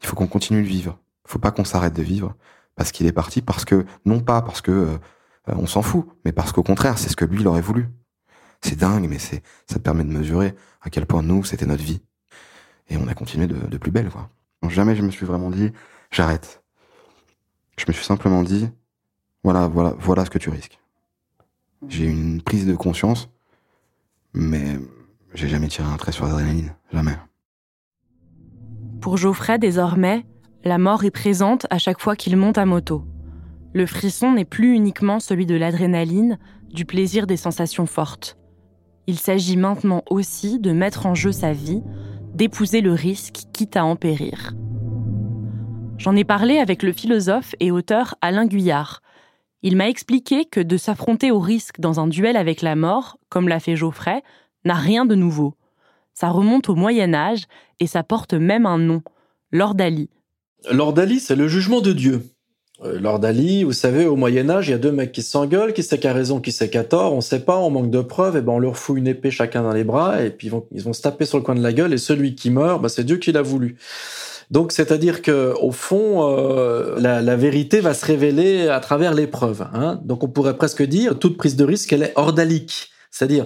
il 0.01 0.07
faut 0.07 0.15
qu'on 0.15 0.27
continue 0.27 0.61
de 0.61 0.67
vivre. 0.67 0.99
Il 1.25 1.31
faut 1.31 1.39
pas 1.39 1.51
qu'on 1.51 1.65
s'arrête 1.65 1.93
de 1.93 2.03
vivre 2.03 2.35
parce 2.75 2.91
qu'il 2.91 3.05
est 3.07 3.11
parti, 3.11 3.41
parce 3.41 3.65
que, 3.65 3.85
non 4.05 4.19
pas 4.19 4.41
parce 4.41 4.61
que 4.61 4.71
euh, 4.71 4.97
on 5.47 5.67
s'en 5.67 5.81
fout, 5.81 6.07
mais 6.25 6.31
parce 6.31 6.51
qu'au 6.51 6.63
contraire, 6.63 6.97
c'est 6.97 7.09
ce 7.09 7.15
que 7.15 7.25
lui, 7.25 7.41
il 7.41 7.47
aurait 7.47 7.61
voulu. 7.61 7.89
C'est 8.61 8.77
dingue, 8.77 9.07
mais 9.09 9.19
c'est, 9.19 9.43
ça 9.67 9.75
te 9.75 9.79
permet 9.79 10.03
de 10.03 10.11
mesurer 10.11 10.55
à 10.81 10.89
quel 10.89 11.05
point 11.05 11.21
nous, 11.21 11.43
c'était 11.43 11.65
notre 11.65 11.83
vie. 11.83 12.01
Et 12.89 12.97
on 12.97 13.07
a 13.07 13.13
continué 13.13 13.47
de, 13.47 13.55
de 13.55 13.77
plus 13.77 13.91
belle, 13.91 14.09
quoi. 14.09 14.29
Jamais 14.69 14.95
je 14.95 15.01
me 15.01 15.11
suis 15.11 15.25
vraiment 15.25 15.49
dit, 15.49 15.71
j'arrête. 16.11 16.63
Je 17.77 17.85
me 17.87 17.93
suis 17.93 18.05
simplement 18.05 18.43
dit, 18.43 18.69
voilà, 19.43 19.67
voilà, 19.67 19.93
voilà 19.99 20.25
ce 20.25 20.29
que 20.29 20.37
tu 20.37 20.49
risques. 20.49 20.79
J'ai 21.89 22.05
eu 22.05 22.11
une 22.11 22.41
prise 22.41 22.65
de 22.65 22.75
conscience, 22.75 23.29
mais 24.33 24.79
j'ai 25.33 25.49
jamais 25.49 25.67
tiré 25.67 25.87
un 25.87 25.97
trait 25.97 26.11
sur 26.11 26.25
l'adrénaline. 26.25 26.73
Jamais. 26.91 27.17
Pour 29.01 29.17
Geoffrey, 29.17 29.59
désormais, 29.59 30.25
la 30.65 30.77
mort 30.77 31.03
est 31.03 31.11
présente 31.11 31.67
à 31.69 31.77
chaque 31.77 31.99
fois 31.99 32.15
qu'il 32.15 32.37
monte 32.37 32.57
à 32.57 32.65
moto. 32.65 33.03
Le 33.73 33.85
frisson 33.85 34.31
n'est 34.31 34.45
plus 34.45 34.73
uniquement 34.73 35.19
celui 35.19 35.45
de 35.45 35.55
l'adrénaline, 35.55 36.37
du 36.69 36.85
plaisir 36.85 37.27
des 37.27 37.37
sensations 37.37 37.85
fortes. 37.85 38.37
Il 39.05 39.19
s'agit 39.19 39.57
maintenant 39.57 40.03
aussi 40.09 40.59
de 40.59 40.71
mettre 40.71 41.05
en 41.05 41.15
jeu 41.15 41.33
sa 41.33 41.51
vie, 41.51 41.83
d'épouser 42.33 42.79
le 42.79 42.93
risque, 42.93 43.43
quitte 43.51 43.75
à 43.75 43.83
en 43.83 43.97
périr. 43.97 44.53
J'en 45.97 46.15
ai 46.15 46.23
parlé 46.23 46.59
avec 46.59 46.81
le 46.81 46.93
philosophe 46.93 47.55
et 47.59 47.71
auteur 47.71 48.15
Alain 48.21 48.45
Guyard. 48.45 49.01
Il 49.63 49.75
m'a 49.75 49.89
expliqué 49.89 50.45
que 50.45 50.59
de 50.59 50.77
s'affronter 50.77 51.31
au 51.31 51.39
risque 51.39 51.79
dans 51.79 51.99
un 51.99 52.07
duel 52.07 52.37
avec 52.37 52.61
la 52.61 52.75
mort, 52.75 53.17
comme 53.29 53.49
l'a 53.49 53.59
fait 53.59 53.75
Geoffrey, 53.75 54.23
n'a 54.65 54.73
rien 54.75 55.05
de 55.05 55.15
nouveau. 55.15 55.55
Ça 56.13 56.29
remonte 56.29 56.69
au 56.69 56.75
Moyen 56.75 57.13
Âge 57.13 57.45
et 57.79 57.87
ça 57.87 58.03
porte 58.03 58.33
même 58.33 58.65
un 58.65 58.77
nom, 58.77 59.01
l'ordalie, 59.51 60.09
L'ordalie, 60.71 61.19
c'est 61.19 61.35
le 61.35 61.47
jugement 61.47 61.81
de 61.81 61.93
Dieu. 61.93 62.21
Euh, 62.83 63.63
vous 63.63 63.73
savez, 63.73 64.05
au 64.05 64.15
Moyen 64.15 64.49
Âge, 64.49 64.67
il 64.67 64.71
y 64.71 64.73
a 64.73 64.77
deux 64.77 64.91
mecs 64.91 65.11
qui 65.11 65.21
s'engueulent, 65.21 65.73
qui 65.73 65.83
sait 65.83 65.99
qui 65.99 66.07
a 66.07 66.13
raison, 66.13 66.39
qui 66.39 66.51
sait 66.51 66.69
qui 66.69 66.77
a 66.77 66.83
tort, 66.83 67.13
on 67.13 67.21
sait 67.21 67.39
pas, 67.39 67.57
on 67.57 67.69
manque 67.69 67.91
de 67.91 68.01
preuves, 68.01 68.35
et 68.35 68.41
ben 68.41 68.53
on 68.53 68.59
leur 68.59 68.77
fout 68.77 68.97
une 68.97 69.07
épée 69.07 69.31
chacun 69.31 69.63
dans 69.63 69.71
les 69.71 69.83
bras, 69.83 70.21
et 70.21 70.31
puis 70.31 70.47
ils 70.47 70.49
vont, 70.49 70.65
ils 70.71 70.81
vont 70.81 70.93
se 70.93 71.01
taper 71.01 71.25
sur 71.25 71.37
le 71.37 71.43
coin 71.43 71.55
de 71.55 71.63
la 71.63 71.71
gueule, 71.71 71.93
et 71.93 71.97
celui 71.97 72.35
qui 72.35 72.49
meurt, 72.49 72.81
ben 72.81 72.89
c'est 72.89 73.03
Dieu 73.03 73.17
qui 73.17 73.31
l'a 73.31 73.41
voulu. 73.41 73.77
Donc, 74.51 74.71
c'est-à-dire 74.71 75.21
que 75.21 75.53
au 75.61 75.71
fond, 75.71 76.29
euh, 76.29 76.99
la, 76.99 77.21
la, 77.21 77.35
vérité 77.35 77.79
va 77.79 77.93
se 77.93 78.05
révéler 78.05 78.67
à 78.67 78.79
travers 78.79 79.13
l'épreuve. 79.13 79.65
Hein. 79.73 79.99
Donc, 80.03 80.23
on 80.23 80.27
pourrait 80.27 80.57
presque 80.57 80.83
dire 80.83 81.17
toute 81.17 81.37
prise 81.37 81.55
de 81.55 81.63
risque, 81.63 81.93
elle 81.93 82.03
est 82.03 82.13
ordalique. 82.15 82.92
C'est-à-dire, 83.13 83.45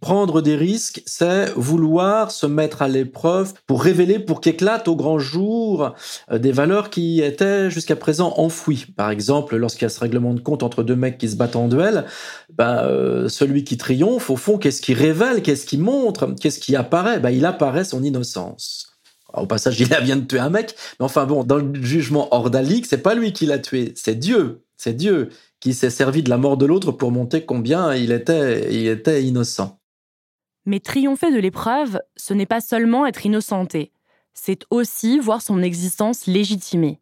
prendre 0.00 0.40
des 0.40 0.56
risques, 0.56 1.02
c'est 1.04 1.52
vouloir 1.54 2.30
se 2.30 2.46
mettre 2.46 2.80
à 2.80 2.88
l'épreuve 2.88 3.52
pour 3.66 3.82
révéler, 3.82 4.18
pour 4.18 4.40
qu'éclatent 4.40 4.88
au 4.88 4.96
grand 4.96 5.18
jour 5.18 5.94
euh, 6.30 6.38
des 6.38 6.50
valeurs 6.50 6.88
qui 6.88 7.20
étaient 7.20 7.70
jusqu'à 7.70 7.94
présent 7.94 8.32
enfouies. 8.38 8.86
Par 8.96 9.10
exemple, 9.10 9.56
lorsqu'il 9.56 9.82
y 9.82 9.86
a 9.86 9.90
ce 9.90 10.00
règlement 10.00 10.32
de 10.32 10.40
compte 10.40 10.62
entre 10.62 10.82
deux 10.82 10.96
mecs 10.96 11.18
qui 11.18 11.28
se 11.28 11.36
battent 11.36 11.56
en 11.56 11.68
duel, 11.68 12.06
ben, 12.54 12.84
euh, 12.84 13.28
celui 13.28 13.64
qui 13.64 13.76
triomphe, 13.76 14.30
au 14.30 14.36
fond, 14.36 14.56
qu'est-ce 14.56 14.80
qui 14.80 14.94
révèle, 14.94 15.42
qu'est-ce 15.42 15.66
qui 15.66 15.76
montre, 15.76 16.34
qu'est-ce 16.40 16.58
qui 16.58 16.74
apparaît? 16.74 17.20
Ben, 17.20 17.30
Il 17.30 17.44
apparaît 17.44 17.84
son 17.84 18.02
innocence. 18.02 18.94
au 19.34 19.46
passage, 19.46 19.78
il 19.78 19.88
vient 20.02 20.16
de 20.16 20.24
tuer 20.24 20.38
un 20.38 20.48
mec, 20.48 20.74
mais 20.98 21.04
enfin 21.04 21.26
bon, 21.26 21.44
dans 21.44 21.58
le 21.58 21.82
jugement 21.82 22.34
ordalique, 22.34 22.86
c'est 22.86 23.02
pas 23.02 23.14
lui 23.14 23.34
qui 23.34 23.44
l'a 23.44 23.58
tué, 23.58 23.92
c'est 23.94 24.14
Dieu. 24.14 24.62
C'est 24.78 24.94
Dieu 24.94 25.28
qui 25.62 25.74
s'est 25.74 25.90
servi 25.90 26.24
de 26.24 26.28
la 26.28 26.38
mort 26.38 26.56
de 26.56 26.66
l'autre 26.66 26.90
pour 26.90 27.12
montrer 27.12 27.46
combien 27.46 27.94
il 27.94 28.10
était, 28.10 28.74
il 28.74 28.88
était 28.88 29.22
innocent. 29.22 29.78
Mais 30.66 30.80
triompher 30.80 31.30
de 31.30 31.38
l'épreuve, 31.38 32.00
ce 32.16 32.34
n'est 32.34 32.46
pas 32.46 32.60
seulement 32.60 33.06
être 33.06 33.24
innocenté, 33.24 33.92
c'est 34.34 34.64
aussi 34.70 35.20
voir 35.20 35.40
son 35.40 35.62
existence 35.62 36.26
légitimée. 36.26 37.00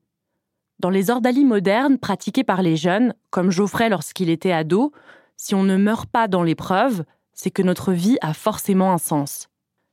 Dans 0.79 0.91
les 0.91 1.09
ordalies 1.09 1.47
modernes 1.47 1.97
pratiquées 1.97 2.45
par 2.45 2.61
les 2.61 2.77
jeunes, 2.77 3.15
comme 3.31 3.51
Geoffrey 3.51 3.89
lorsqu'il 3.89 4.29
était 4.29 4.53
ado, 4.53 4.93
si 5.39 5.55
on 5.55 5.63
ne 5.63 5.79
meurt 5.79 6.11
pas 6.11 6.29
dans 6.29 6.43
l'épreuve, 6.43 7.05
c'est 7.33 7.51
que 7.51 7.63
notre 7.63 7.93
vie 7.93 8.19
a 8.21 8.35
forcément 8.35 8.93
un 8.93 8.99
sens. 8.99 9.49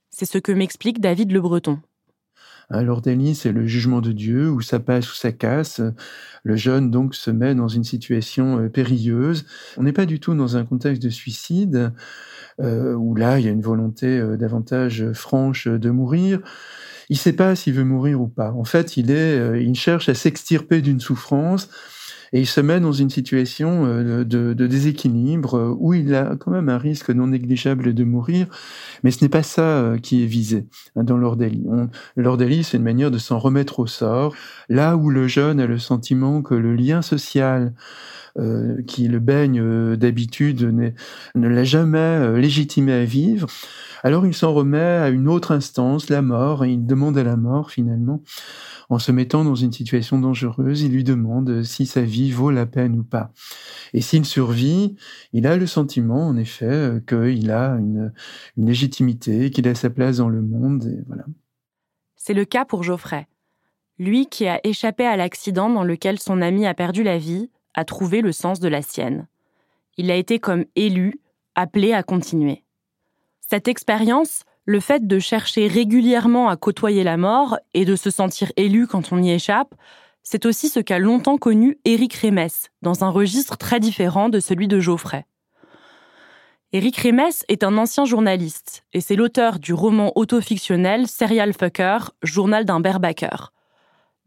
C'est 0.09 0.25
ce 0.25 0.39
que 0.39 0.51
m'explique 0.51 0.99
David 0.99 1.31
Le 1.31 1.39
Breton. 1.39 1.79
Alors 2.69 3.01
Denis, 3.01 3.35
c'est 3.35 3.53
le 3.53 3.65
jugement 3.65 4.01
de 4.01 4.11
Dieu, 4.11 4.49
où 4.49 4.59
ça 4.61 4.79
passe 4.79 5.09
ou 5.11 5.15
ça 5.15 5.31
casse. 5.31 5.81
Le 6.43 6.55
jeune 6.57 6.91
donc 6.91 7.15
se 7.15 7.31
met 7.31 7.55
dans 7.55 7.69
une 7.69 7.85
situation 7.85 8.59
euh, 8.59 8.69
périlleuse. 8.69 9.45
On 9.77 9.83
n'est 9.83 9.93
pas 9.93 10.05
du 10.05 10.19
tout 10.19 10.33
dans 10.33 10.57
un 10.57 10.65
contexte 10.65 11.01
de 11.01 11.09
suicide, 11.09 11.93
euh, 12.59 12.93
où 12.93 13.15
là, 13.15 13.39
il 13.39 13.45
y 13.45 13.47
a 13.47 13.51
une 13.51 13.61
volonté 13.61 14.19
euh, 14.19 14.35
davantage 14.35 15.11
franche 15.13 15.67
de 15.67 15.89
mourir. 15.89 16.41
Il 17.09 17.13
ne 17.13 17.19
sait 17.19 17.33
pas 17.33 17.55
s'il 17.55 17.73
veut 17.73 17.85
mourir 17.85 18.19
ou 18.19 18.27
pas. 18.27 18.51
En 18.51 18.65
fait, 18.65 18.97
il, 18.97 19.11
est, 19.11 19.63
il 19.63 19.75
cherche 19.75 20.09
à 20.09 20.13
s'extirper 20.13 20.81
d'une 20.81 20.99
souffrance 20.99 21.69
et 22.33 22.41
il 22.41 22.47
se 22.47 22.61
met 22.61 22.79
dans 22.79 22.91
une 22.91 23.09
situation 23.09 23.85
euh, 23.85 24.23
de, 24.23 24.53
déséquilibre 24.53 25.55
euh, 25.55 25.75
où 25.77 25.93
il 25.93 26.13
a 26.15 26.35
quand 26.35 26.51
même 26.51 26.69
un 26.69 26.77
risque 26.77 27.09
non 27.09 27.27
négligeable 27.27 27.93
de 27.93 28.03
mourir, 28.03 28.47
mais 29.03 29.11
ce 29.11 29.23
n'est 29.23 29.29
pas 29.29 29.43
ça 29.43 29.61
euh, 29.61 29.97
qui 29.97 30.23
est 30.23 30.27
visé 30.27 30.65
hein, 30.95 31.03
dans 31.03 31.17
l'ordalie. 31.17 31.65
L'ordalie, 32.15 32.63
c'est 32.63 32.77
une 32.77 32.83
manière 32.83 33.11
de 33.11 33.17
s'en 33.17 33.39
remettre 33.39 33.79
au 33.79 33.87
sort, 33.87 34.33
là 34.69 34.95
où 34.95 35.09
le 35.09 35.27
jeune 35.27 35.59
a 35.59 35.67
le 35.67 35.79
sentiment 35.79 36.41
que 36.41 36.55
le 36.55 36.75
lien 36.75 37.01
social 37.01 37.73
euh, 38.37 38.81
qui 38.83 39.07
le 39.07 39.19
baigne 39.19 39.95
d'habitude 39.95 40.61
ne 41.35 41.47
l'a 41.47 41.63
jamais 41.63 42.39
légitimé 42.39 42.93
à 42.93 43.03
vivre, 43.05 43.47
alors 44.03 44.25
il 44.25 44.33
s'en 44.33 44.53
remet 44.53 44.77
à 44.77 45.09
une 45.09 45.27
autre 45.27 45.51
instance, 45.51 46.09
la 46.09 46.21
mort, 46.21 46.65
et 46.65 46.71
il 46.71 46.85
demande 46.85 47.17
à 47.17 47.23
la 47.23 47.37
mort 47.37 47.71
finalement 47.71 48.21
en 48.89 48.99
se 48.99 49.11
mettant 49.11 49.43
dans 49.43 49.55
une 49.55 49.73
situation 49.73 50.19
dangereuse, 50.19 50.81
il 50.81 50.93
lui 50.93 51.03
demande 51.03 51.63
si 51.63 51.85
sa 51.85 52.01
vie 52.01 52.31
vaut 52.31 52.51
la 52.51 52.65
peine 52.65 52.97
ou 52.97 53.03
pas. 53.03 53.31
Et 53.93 54.01
s'il 54.01 54.25
survit, 54.25 54.95
il 55.33 55.45
a 55.45 55.57
le 55.57 55.67
sentiment, 55.67 56.27
en 56.27 56.37
effet, 56.37 56.65
euh, 56.65 56.99
qu'il 56.99 57.51
a 57.51 57.75
une, 57.75 58.13
légitimité, 58.55 59.51
qu'il 59.51 59.67
a 59.67 59.75
sa 59.75 59.89
place 59.89 60.17
dans 60.17 60.29
le 60.29 60.41
monde, 60.41 60.85
et 60.85 61.03
voilà. 61.07 61.25
C'est 62.15 62.33
le 62.33 62.45
cas 62.45 62.65
pour 62.65 62.83
Geoffrey. 62.83 63.27
Lui 63.99 64.27
qui 64.27 64.47
a 64.47 64.59
échappé 64.65 65.05
à 65.05 65.17
l'accident 65.17 65.69
dans 65.69 65.83
lequel 65.83 66.19
son 66.19 66.41
ami 66.41 66.65
a 66.65 66.73
perdu 66.73 67.03
la 67.03 67.17
vie, 67.17 67.49
a 67.77 67.85
trouvé 67.85 68.21
le 68.21 68.33
sens 68.33 68.59
de 68.59 68.67
la 68.67 68.81
sienne. 68.81 69.27
Il 69.95 70.11
a 70.11 70.15
été 70.15 70.39
comme 70.39 70.65
élu, 70.75 71.21
appelé 71.55 71.93
à 71.93 72.03
continuer. 72.03 72.63
Cette 73.39 73.69
expérience, 73.69 74.41
le 74.65 74.81
fait 74.81 75.07
de 75.07 75.19
chercher 75.19 75.67
régulièrement 75.67 76.49
à 76.49 76.57
côtoyer 76.57 77.05
la 77.05 77.17
mort 77.17 77.57
et 77.73 77.85
de 77.85 77.95
se 77.95 78.09
sentir 78.09 78.51
élu 78.57 78.87
quand 78.87 79.13
on 79.13 79.21
y 79.21 79.31
échappe, 79.31 79.73
c'est 80.23 80.45
aussi 80.45 80.67
ce 80.67 80.81
qu'a 80.81 80.99
longtemps 80.99 81.37
connu 81.37 81.77
Éric 81.85 82.15
Rémès, 82.15 82.71
dans 82.81 83.05
un 83.05 83.09
registre 83.09 83.57
très 83.57 83.79
différent 83.79 84.27
de 84.27 84.41
celui 84.41 84.67
de 84.67 84.79
Geoffrey. 84.79 85.25
Éric 86.73 86.97
Rémès 86.97 87.45
est 87.47 87.63
un 87.63 87.77
ancien 87.77 88.03
journaliste 88.03 88.83
et 88.91 89.01
c'est 89.01 89.15
l'auteur 89.15 89.59
du 89.59 89.73
roman 89.73 90.11
autofictionnel 90.15 91.07
Serial 91.07 91.53
Fucker, 91.53 91.99
journal 92.23 92.65
d'un 92.65 92.81
berbacker. 92.81 93.53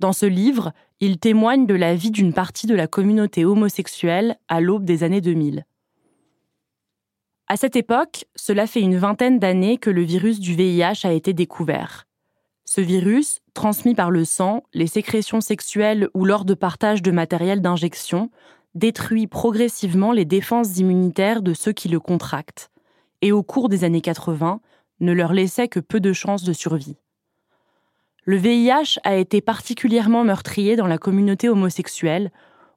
Dans 0.01 0.15
ce 0.15 0.25
livre, 0.25 0.73
il 1.01 1.19
témoigne 1.19 1.67
de 1.67 1.75
la 1.75 1.95
vie 1.95 2.11
d'une 2.11 2.33
partie 2.33 2.67
de 2.67 2.75
la 2.75 2.87
communauté 2.87 3.45
homosexuelle 3.45 4.39
à 4.49 4.63
l'aube 4.63 4.87
des 4.87 5.05
années 5.05 5.21
2000. 5.21 5.67
À 7.49 7.57
cette 7.59 7.77
époque, 7.77 8.25
cela 8.35 8.67
fait 8.67 8.81
une 8.81 8.97
vingtaine 8.97 9.39
d'années 9.39 9.77
que 9.77 9.91
le 9.91 10.01
virus 10.01 10.41
du 10.41 10.55
VIH 10.55 11.05
a 11.05 11.13
été 11.13 11.35
découvert. 11.35 12.07
Ce 12.65 12.81
virus, 12.81 13.41
transmis 13.53 13.95
par 13.95 14.11
le 14.11 14.25
sang, 14.25 14.63
les 14.73 14.87
sécrétions 14.87 15.43
sexuelles 15.43 16.09
ou 16.15 16.25
lors 16.25 16.47
de 16.47 16.55
partage 16.55 17.03
de 17.03 17.11
matériel 17.11 17.61
d'injection, 17.61 18.31
détruit 18.75 19.27
progressivement 19.27 20.13
les 20.13 20.25
défenses 20.25 20.79
immunitaires 20.79 21.43
de 21.43 21.53
ceux 21.53 21.73
qui 21.73 21.89
le 21.89 22.01
contractent, 22.01 22.71
et 23.21 23.33
au 23.33 23.43
cours 23.43 23.69
des 23.69 23.85
années 23.85 24.01
80, 24.01 24.63
ne 25.01 25.13
leur 25.13 25.35
laissait 25.35 25.69
que 25.69 25.81
peu 25.81 26.01
de 26.01 26.15
chances 26.15 26.45
de 26.45 26.55
survie. 26.55 26.97
Le 28.31 28.37
VIH 28.37 29.01
a 29.03 29.17
été 29.17 29.41
particulièrement 29.41 30.23
meurtrier 30.23 30.77
dans 30.77 30.87
la 30.87 30.99
communauté 30.99 31.49
homosexuelle, 31.49 32.31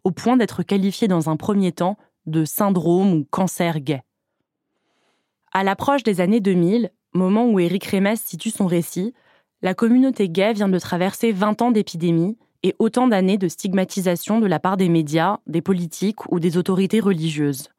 au 0.04 0.10
point 0.10 0.36
d'être 0.36 0.64
qualifié 0.64 1.08
dans 1.08 1.30
un 1.30 1.38
premier 1.38 1.72
temps 1.72 1.95
de 2.26 2.43
syndrome 2.43 3.14
ou 3.14 3.28
cancer 3.30 3.80
gay. 3.80 4.01
À 5.51 5.64
l'approche 5.64 6.01
des 6.01 6.22
années 6.22 6.39
2000, 6.39 6.89
moment 7.14 7.45
où 7.45 7.60
Éric 7.60 7.86
Rémès 7.86 8.20
situe 8.20 8.49
son 8.49 8.66
récit, 8.66 9.14
la 9.62 9.76
communauté 9.76 10.28
gay 10.28 10.54
vient 10.54 10.70
de 10.70 10.80
traverser 10.80 11.32
20 11.32 11.62
ans 11.62 11.70
d'épidémie 11.70 12.36
et 12.64 12.74
autant 12.80 13.06
d'années 13.08 13.38
de 13.38 13.47
stigmatisation 13.47 14.39
de 14.39 14.47
la 14.47 14.60
part 14.60 14.76
des 14.76 14.89
médias, 14.89 15.38
des 15.45 15.62
politiques 15.62 16.32
ou 16.32 16.39
des 16.39 16.58
autorités 16.58 16.99
religieuses. 16.99 17.70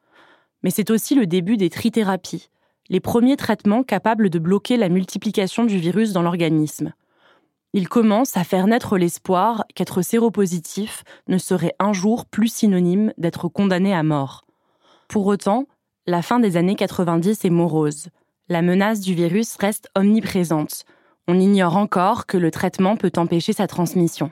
Mais 0.63 0.71
c'est 0.71 0.91
aussi 0.91 1.17
le 1.17 1.27
début 1.27 1.57
des 1.57 1.71
trithérapies, 1.71 2.51
les 2.89 3.01
premiers 3.01 3.37
traitements 3.37 3.83
capables 3.83 4.31
de 4.31 4.39
bloquer 4.39 4.77
la 4.77 4.89
multiplication 4.89 5.65
du 5.65 5.79
virus 5.79 6.13
dans 6.13 6.23
l'organisme. 6.23 6.95
Il 7.77 7.89
commence 7.89 8.37
à 8.37 8.45
faire 8.45 8.69
naître 8.69 8.97
l'espoir 8.99 9.65
qu'être 9.75 10.01
séropositif 10.01 11.03
ne 11.27 11.39
serait 11.39 11.75
un 11.81 11.93
jour 11.93 12.25
plus 12.25 12.47
synonyme 12.47 13.13
d'être 13.19 13.49
condamné 13.49 13.93
à 13.93 14.05
mort. 14.05 14.45
Pour 15.09 15.27
autant, 15.27 15.67
la 16.07 16.23
fin 16.23 16.39
des 16.39 16.57
années 16.57 16.77
90 16.77 17.45
est 17.45 17.51
morose. 17.51 18.11
La 18.49 18.63
menace 18.63 19.01
du 19.01 19.13
virus 19.13 19.57
reste 19.57 19.89
omniprésente. 19.97 20.85
On 21.27 21.41
ignore 21.41 21.77
encore 21.77 22.27
que 22.27 22.37
le 22.37 22.53
traitement 22.53 22.97
peut 22.97 23.11
empêcher 23.17 23.53
sa 23.53 23.67
transmission. 23.67 24.31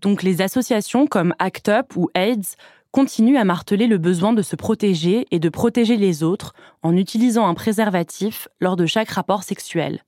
Donc 0.00 0.22
les 0.22 0.40
associations 0.40 1.08
comme 1.08 1.34
ACT 1.40 1.70
UP 1.70 1.96
ou 1.96 2.08
AIDS 2.14 2.54
continuent 2.92 3.38
à 3.38 3.44
marteler 3.44 3.88
le 3.88 3.98
besoin 3.98 4.32
de 4.32 4.42
se 4.42 4.54
protéger 4.54 5.26
et 5.32 5.40
de 5.40 5.48
protéger 5.48 5.96
les 5.96 6.22
autres 6.22 6.52
en 6.82 6.96
utilisant 6.96 7.48
un 7.48 7.54
préservatif 7.54 8.46
lors 8.60 8.76
de 8.76 8.86
chaque 8.86 9.10
rapport 9.10 9.42
sexuel. 9.42 10.04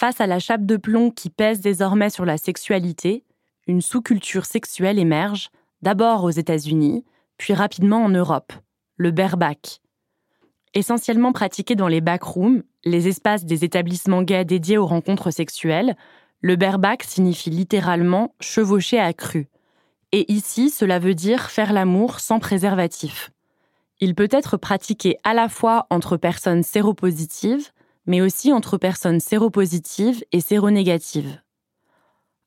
Face 0.00 0.20
à 0.20 0.28
la 0.28 0.38
chape 0.38 0.64
de 0.64 0.76
plomb 0.76 1.10
qui 1.10 1.28
pèse 1.28 1.58
désormais 1.58 2.08
sur 2.08 2.24
la 2.24 2.38
sexualité, 2.38 3.24
une 3.66 3.80
sous-culture 3.80 4.44
sexuelle 4.44 4.96
émerge, 4.96 5.50
d'abord 5.82 6.22
aux 6.22 6.30
États-Unis, 6.30 7.04
puis 7.36 7.52
rapidement 7.52 8.04
en 8.04 8.08
Europe 8.08 8.52
le 8.96 9.10
bareback. 9.10 9.80
Essentiellement 10.72 11.32
pratiqué 11.32 11.74
dans 11.74 11.88
les 11.88 12.00
backrooms, 12.00 12.62
les 12.84 13.08
espaces 13.08 13.44
des 13.44 13.64
établissements 13.64 14.22
gays 14.22 14.44
dédiés 14.44 14.78
aux 14.78 14.86
rencontres 14.86 15.32
sexuelles, 15.32 15.96
le 16.42 16.54
bareback 16.54 17.02
signifie 17.02 17.50
littéralement 17.50 18.36
chevaucher 18.38 19.00
à 19.00 19.12
cru. 19.12 19.48
Et 20.12 20.32
ici, 20.32 20.70
cela 20.70 21.00
veut 21.00 21.16
dire 21.16 21.50
faire 21.50 21.72
l'amour 21.72 22.20
sans 22.20 22.38
préservatif. 22.38 23.32
Il 23.98 24.14
peut 24.14 24.28
être 24.30 24.58
pratiqué 24.58 25.16
à 25.24 25.34
la 25.34 25.48
fois 25.48 25.88
entre 25.90 26.16
personnes 26.16 26.62
séropositives, 26.62 27.72
mais 28.08 28.22
aussi 28.22 28.52
entre 28.52 28.78
personnes 28.78 29.20
séropositives 29.20 30.24
et 30.32 30.40
séronégatives. 30.40 31.40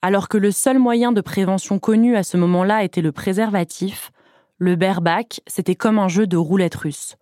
Alors 0.01 0.28
que 0.28 0.38
le 0.38 0.51
seul 0.51 0.80
moyen 0.80 1.12
de 1.12 1.22
prévention 1.22 1.78
connu 1.78 2.18
à 2.18 2.24
ce 2.24 2.36
moment-là 2.36 2.84
était 2.84 3.03
le 3.03 3.12
préservatif, 3.12 4.12
le 4.57 4.76
bareback, 4.76 5.41
c'était 5.45 5.76
comme 5.76 5.99
un 5.99 6.07
jeu 6.07 6.26
de 6.26 6.36
roulette 6.36 6.76
russe. 6.76 7.16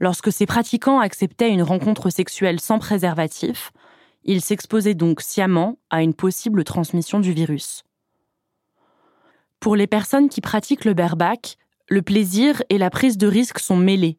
Lorsque 0.00 0.32
ces 0.32 0.46
pratiquants 0.46 1.00
acceptaient 1.00 1.50
une 1.50 1.62
rencontre 1.62 2.08
sexuelle 2.08 2.60
sans 2.60 2.78
préservatif, 2.78 3.72
ils 4.24 4.40
s'exposaient 4.40 4.94
donc 4.94 5.20
sciemment 5.20 5.76
à 5.90 6.02
une 6.02 6.14
possible 6.14 6.64
transmission 6.64 7.20
du 7.20 7.32
virus. 7.32 7.84
Pour 9.60 9.76
les 9.76 9.86
personnes 9.86 10.30
qui 10.30 10.40
pratiquent 10.40 10.86
le 10.86 10.94
bareback, 10.94 11.58
le 11.88 12.00
plaisir 12.00 12.62
et 12.70 12.78
la 12.78 12.88
prise 12.88 13.18
de 13.18 13.26
risque 13.26 13.58
sont 13.58 13.76
mêlés. 13.76 14.18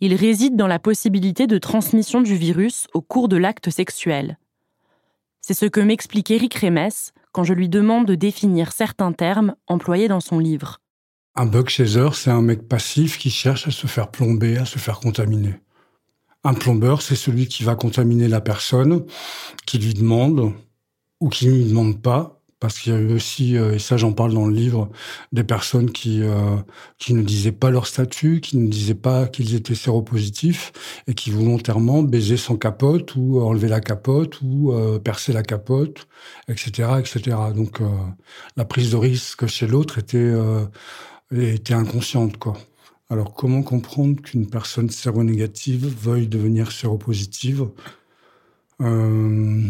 Ils 0.00 0.14
résident 0.14 0.56
dans 0.56 0.66
la 0.66 0.78
possibilité 0.78 1.46
de 1.46 1.58
transmission 1.58 2.20
du 2.20 2.36
virus 2.36 2.86
au 2.94 3.00
cours 3.00 3.28
de 3.28 3.36
l'acte 3.36 3.70
sexuel. 3.70 4.38
C'est 5.40 5.54
ce 5.54 5.66
que 5.66 5.80
m'explique 5.80 6.30
Eric 6.30 6.54
Remes 6.54 6.90
quand 7.32 7.44
je 7.44 7.54
lui 7.54 7.68
demande 7.68 8.06
de 8.06 8.14
définir 8.14 8.72
certains 8.72 9.12
termes 9.12 9.54
employés 9.66 10.08
dans 10.08 10.20
son 10.20 10.38
livre. 10.38 10.80
Un 11.34 11.46
bug 11.46 11.68
chaser, 11.68 12.08
c'est 12.12 12.30
un 12.30 12.42
mec 12.42 12.68
passif 12.68 13.18
qui 13.18 13.30
cherche 13.30 13.66
à 13.66 13.70
se 13.70 13.86
faire 13.86 14.10
plomber, 14.10 14.58
à 14.58 14.64
se 14.64 14.78
faire 14.78 15.00
contaminer. 15.00 15.54
Un 16.44 16.54
plombeur, 16.54 17.02
c'est 17.02 17.16
celui 17.16 17.48
qui 17.48 17.64
va 17.64 17.74
contaminer 17.74 18.28
la 18.28 18.40
personne, 18.40 19.04
qui 19.66 19.78
lui 19.78 19.94
demande 19.94 20.52
ou 21.20 21.28
qui 21.28 21.46
ne 21.46 21.52
lui 21.52 21.64
demande 21.64 22.00
pas 22.00 22.37
parce 22.60 22.78
qu'il 22.78 22.92
y 22.92 22.96
a 22.96 22.98
eu 22.98 23.12
aussi, 23.12 23.56
euh, 23.56 23.74
et 23.74 23.78
ça 23.78 23.96
j'en 23.96 24.12
parle 24.12 24.34
dans 24.34 24.46
le 24.46 24.54
livre, 24.54 24.90
des 25.32 25.44
personnes 25.44 25.90
qui 25.90 26.22
euh, 26.22 26.56
qui 26.98 27.14
ne 27.14 27.22
disaient 27.22 27.52
pas 27.52 27.70
leur 27.70 27.86
statut, 27.86 28.40
qui 28.40 28.56
ne 28.56 28.68
disaient 28.68 28.94
pas 28.94 29.26
qu'ils 29.26 29.54
étaient 29.54 29.74
séropositifs 29.74 30.72
et 31.06 31.14
qui 31.14 31.30
volontairement 31.30 32.02
baisaient 32.02 32.36
sans 32.36 32.56
capote 32.56 33.14
ou 33.16 33.40
enlever 33.40 33.68
la 33.68 33.80
capote 33.80 34.40
ou 34.42 34.72
euh, 34.72 34.98
la 35.28 35.42
capote, 35.42 36.06
etc., 36.48 36.88
etc. 36.98 37.36
Donc 37.54 37.80
la 38.56 38.64
prise 38.64 38.92
de 38.92 38.96
risque 38.96 39.46
chez 39.46 39.66
l'autre 39.66 39.98
était 39.98 40.32
était 41.32 41.74
inconsciente 41.74 42.36
quoi. 42.38 42.56
Alors 43.10 43.32
comment 43.34 43.62
comprendre 43.62 44.20
qu'une 44.20 44.48
personne 44.48 44.90
séronégative 44.90 45.86
veuille 45.86 46.28
devenir 46.28 46.72
séropositive? 46.72 47.68
Euh, 48.80 49.62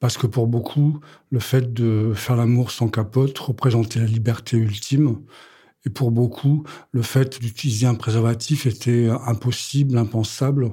parce 0.00 0.18
que 0.18 0.26
pour 0.26 0.46
beaucoup, 0.46 1.00
le 1.30 1.40
fait 1.40 1.72
de 1.72 2.12
faire 2.14 2.36
l'amour 2.36 2.70
sans 2.70 2.88
capote 2.88 3.38
représentait 3.38 4.00
la 4.00 4.06
liberté 4.06 4.56
ultime. 4.56 5.22
Et 5.84 5.90
pour 5.90 6.10
beaucoup, 6.10 6.64
le 6.90 7.02
fait 7.02 7.40
d'utiliser 7.40 7.86
un 7.86 7.94
préservatif 7.94 8.66
était 8.66 9.08
impossible, 9.26 9.96
impensable 9.96 10.72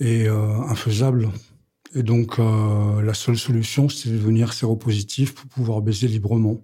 et 0.00 0.26
euh, 0.28 0.60
infaisable. 0.62 1.30
Et 1.94 2.02
donc, 2.02 2.38
euh, 2.38 3.02
la 3.02 3.14
seule 3.14 3.38
solution, 3.38 3.88
c'était 3.88 4.10
de 4.10 4.18
devenir 4.18 4.52
séropositif 4.52 5.34
pour 5.34 5.46
pouvoir 5.46 5.80
baiser 5.80 6.08
librement. 6.08 6.60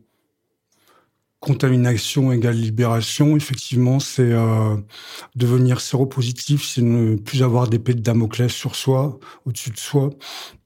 Contamination 1.38 2.32
égale 2.32 2.56
libération, 2.56 3.36
effectivement, 3.36 4.00
c'est 4.00 4.32
euh, 4.32 4.76
devenir 5.36 5.80
séropositif, 5.80 6.64
c'est 6.64 6.82
ne 6.82 7.16
plus 7.16 7.42
avoir 7.42 7.68
d'épée 7.68 7.94
de 7.94 8.00
Damoclès 8.00 8.52
sur 8.52 8.74
soi, 8.74 9.18
au-dessus 9.46 9.70
de 9.70 9.78
soi, 9.78 10.10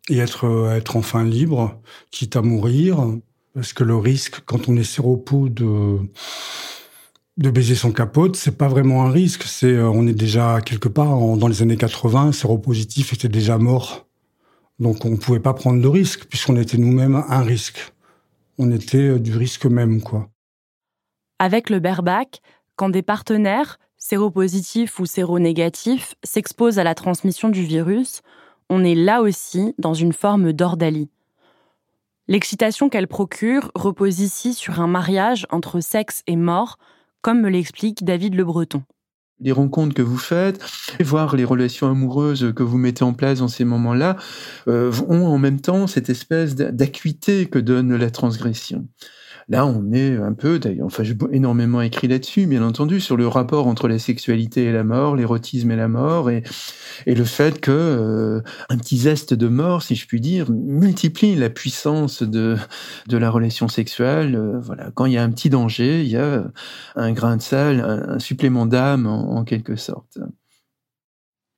et 0.08 0.18
être, 0.18 0.46
euh, 0.46 0.76
être 0.76 0.96
enfin 0.96 1.24
libre, 1.24 1.80
quitte 2.10 2.36
à 2.36 2.42
mourir. 2.42 3.06
Parce 3.54 3.72
que 3.72 3.84
le 3.84 3.96
risque, 3.96 4.40
quand 4.46 4.68
on 4.68 4.76
est 4.76 4.84
séropo 4.84 5.48
de, 5.48 5.98
de 7.36 7.50
baiser 7.50 7.74
son 7.74 7.92
capote, 7.92 8.36
c'est 8.36 8.56
pas 8.56 8.68
vraiment 8.68 9.04
un 9.04 9.10
risque. 9.10 9.44
C'est, 9.44 9.72
euh, 9.72 9.88
on 9.88 10.06
est 10.06 10.14
déjà 10.14 10.60
quelque 10.60 10.88
part, 10.88 11.18
dans 11.36 11.48
les 11.48 11.62
années 11.62 11.76
80, 11.76 12.32
séropositif 12.32 13.12
était 13.12 13.28
déjà 13.28 13.58
mort. 13.58 14.06
Donc 14.78 15.04
on 15.04 15.16
pouvait 15.16 15.40
pas 15.40 15.54
prendre 15.54 15.80
de 15.80 15.88
risque, 15.88 16.26
puisqu'on 16.26 16.56
était 16.56 16.78
nous-mêmes 16.78 17.22
un 17.28 17.42
risque. 17.42 17.92
On 18.58 18.70
était 18.70 18.98
euh, 18.98 19.18
du 19.18 19.36
risque 19.36 19.66
même, 19.66 20.02
quoi. 20.02 20.28
Avec 21.38 21.70
le 21.70 21.80
bareback, 21.80 22.40
quand 22.76 22.88
des 22.88 23.02
partenaires, 23.02 23.78
séropositifs 23.98 24.98
ou 24.98 25.06
séronégatifs, 25.06 26.14
s'exposent 26.22 26.78
à 26.78 26.84
la 26.84 26.94
transmission 26.94 27.48
du 27.48 27.64
virus, 27.64 28.22
on 28.70 28.84
est 28.84 28.94
là 28.94 29.22
aussi 29.22 29.74
dans 29.78 29.94
une 29.94 30.12
forme 30.12 30.52
d'ordalie. 30.52 31.10
L'excitation 32.26 32.88
qu'elle 32.88 33.08
procure 33.08 33.70
repose 33.74 34.20
ici 34.20 34.54
sur 34.54 34.80
un 34.80 34.86
mariage 34.86 35.46
entre 35.50 35.80
sexe 35.80 36.22
et 36.26 36.36
mort, 36.36 36.78
comme 37.20 37.40
me 37.40 37.50
l'explique 37.50 38.04
David 38.04 38.34
Le 38.34 38.44
Breton 38.44 38.82
les 39.40 39.52
rencontres 39.52 39.94
que 39.94 40.02
vous 40.02 40.18
faites, 40.18 40.60
voir 41.00 41.36
les 41.36 41.44
relations 41.44 41.88
amoureuses 41.88 42.52
que 42.54 42.62
vous 42.62 42.78
mettez 42.78 43.04
en 43.04 43.12
place 43.12 43.38
dans 43.38 43.48
ces 43.48 43.64
moments-là, 43.64 44.16
euh, 44.68 44.92
ont 45.08 45.26
en 45.26 45.38
même 45.38 45.60
temps 45.60 45.86
cette 45.86 46.08
espèce 46.08 46.54
d'acuité 46.54 47.46
que 47.46 47.58
donne 47.58 47.94
la 47.94 48.10
transgression. 48.10 48.86
Là, 49.48 49.66
on 49.66 49.92
est 49.92 50.16
un 50.16 50.32
peu, 50.32 50.58
d'ailleurs, 50.58 50.86
enfin, 50.86 51.02
j'ai 51.02 51.14
énormément 51.32 51.82
écrit 51.82 52.08
là-dessus, 52.08 52.46
bien 52.46 52.62
entendu, 52.62 53.00
sur 53.00 53.16
le 53.16 53.28
rapport 53.28 53.66
entre 53.66 53.88
la 53.88 53.98
sexualité 53.98 54.64
et 54.64 54.72
la 54.72 54.84
mort, 54.84 55.16
l'érotisme 55.16 55.70
et 55.70 55.76
la 55.76 55.88
mort, 55.88 56.30
et, 56.30 56.42
le 57.06 57.24
fait 57.24 57.60
que 57.60 57.70
euh, 57.70 58.40
un 58.70 58.78
petit 58.78 58.96
zeste 58.96 59.34
de 59.34 59.48
mort, 59.48 59.82
si 59.82 59.96
je 59.96 60.06
puis 60.06 60.20
dire, 60.20 60.50
multiplie 60.50 61.34
la 61.34 61.50
puissance 61.50 62.22
de, 62.22 62.56
de 63.08 63.16
la 63.18 63.30
relation 63.30 63.68
sexuelle. 63.68 64.34
Euh, 64.34 64.60
voilà, 64.60 64.90
quand 64.94 65.04
il 65.06 65.12
y 65.12 65.18
a 65.18 65.22
un 65.22 65.30
petit 65.30 65.50
danger, 65.50 66.02
il 66.02 66.08
y 66.08 66.16
a 66.16 66.44
un 66.96 67.12
grain 67.12 67.36
de 67.36 67.42
sel, 67.42 67.80
un, 67.80 68.18
supplément 68.18 68.64
d'âme, 68.64 69.06
en, 69.06 69.36
en 69.36 69.44
quelque 69.44 69.76
sorte. 69.76 70.18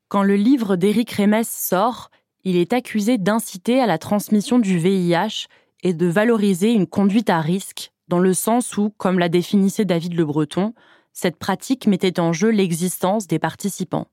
Quand 0.08 0.22
le 0.22 0.36
livre 0.36 0.76
d'Éric 0.76 1.12
Rémès 1.12 1.48
sort, 1.48 2.10
il 2.44 2.56
est 2.56 2.72
accusé 2.72 3.18
d'inciter 3.18 3.80
à 3.80 3.86
la 3.86 3.98
transmission 3.98 4.58
du 4.58 4.78
VIH 4.78 5.48
et 5.86 5.94
de 5.94 6.06
valoriser 6.06 6.72
une 6.72 6.88
conduite 6.88 7.30
à 7.30 7.40
risque, 7.40 7.92
dans 8.08 8.18
le 8.18 8.34
sens 8.34 8.76
où, 8.76 8.92
comme 8.98 9.20
l'a 9.20 9.28
définissait 9.28 9.84
David 9.84 10.14
Le 10.14 10.24
Breton, 10.24 10.74
cette 11.12 11.36
pratique 11.36 11.86
mettait 11.86 12.18
en 12.18 12.32
jeu 12.32 12.50
l'existence 12.50 13.28
des 13.28 13.38
participants. 13.38 14.08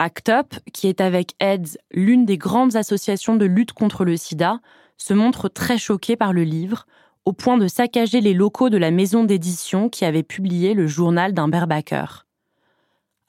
ACT 0.00 0.30
UP, 0.30 0.54
qui 0.72 0.88
est 0.88 1.00
avec 1.00 1.34
AIDS 1.38 1.78
l'une 1.92 2.24
des 2.24 2.36
grandes 2.36 2.74
associations 2.74 3.36
de 3.36 3.44
lutte 3.44 3.74
contre 3.74 4.04
le 4.04 4.16
sida, 4.16 4.58
se 4.96 5.14
montre 5.14 5.48
très 5.48 5.78
choqué 5.78 6.16
par 6.16 6.32
le 6.32 6.42
livre, 6.42 6.86
au 7.24 7.32
point 7.32 7.56
de 7.56 7.68
saccager 7.68 8.20
les 8.20 8.34
locaux 8.34 8.70
de 8.70 8.76
la 8.76 8.90
maison 8.90 9.22
d'édition 9.22 9.88
qui 9.88 10.04
avait 10.04 10.24
publié 10.24 10.74
le 10.74 10.88
journal 10.88 11.32
d'un 11.32 11.46
berbacker. 11.46 12.26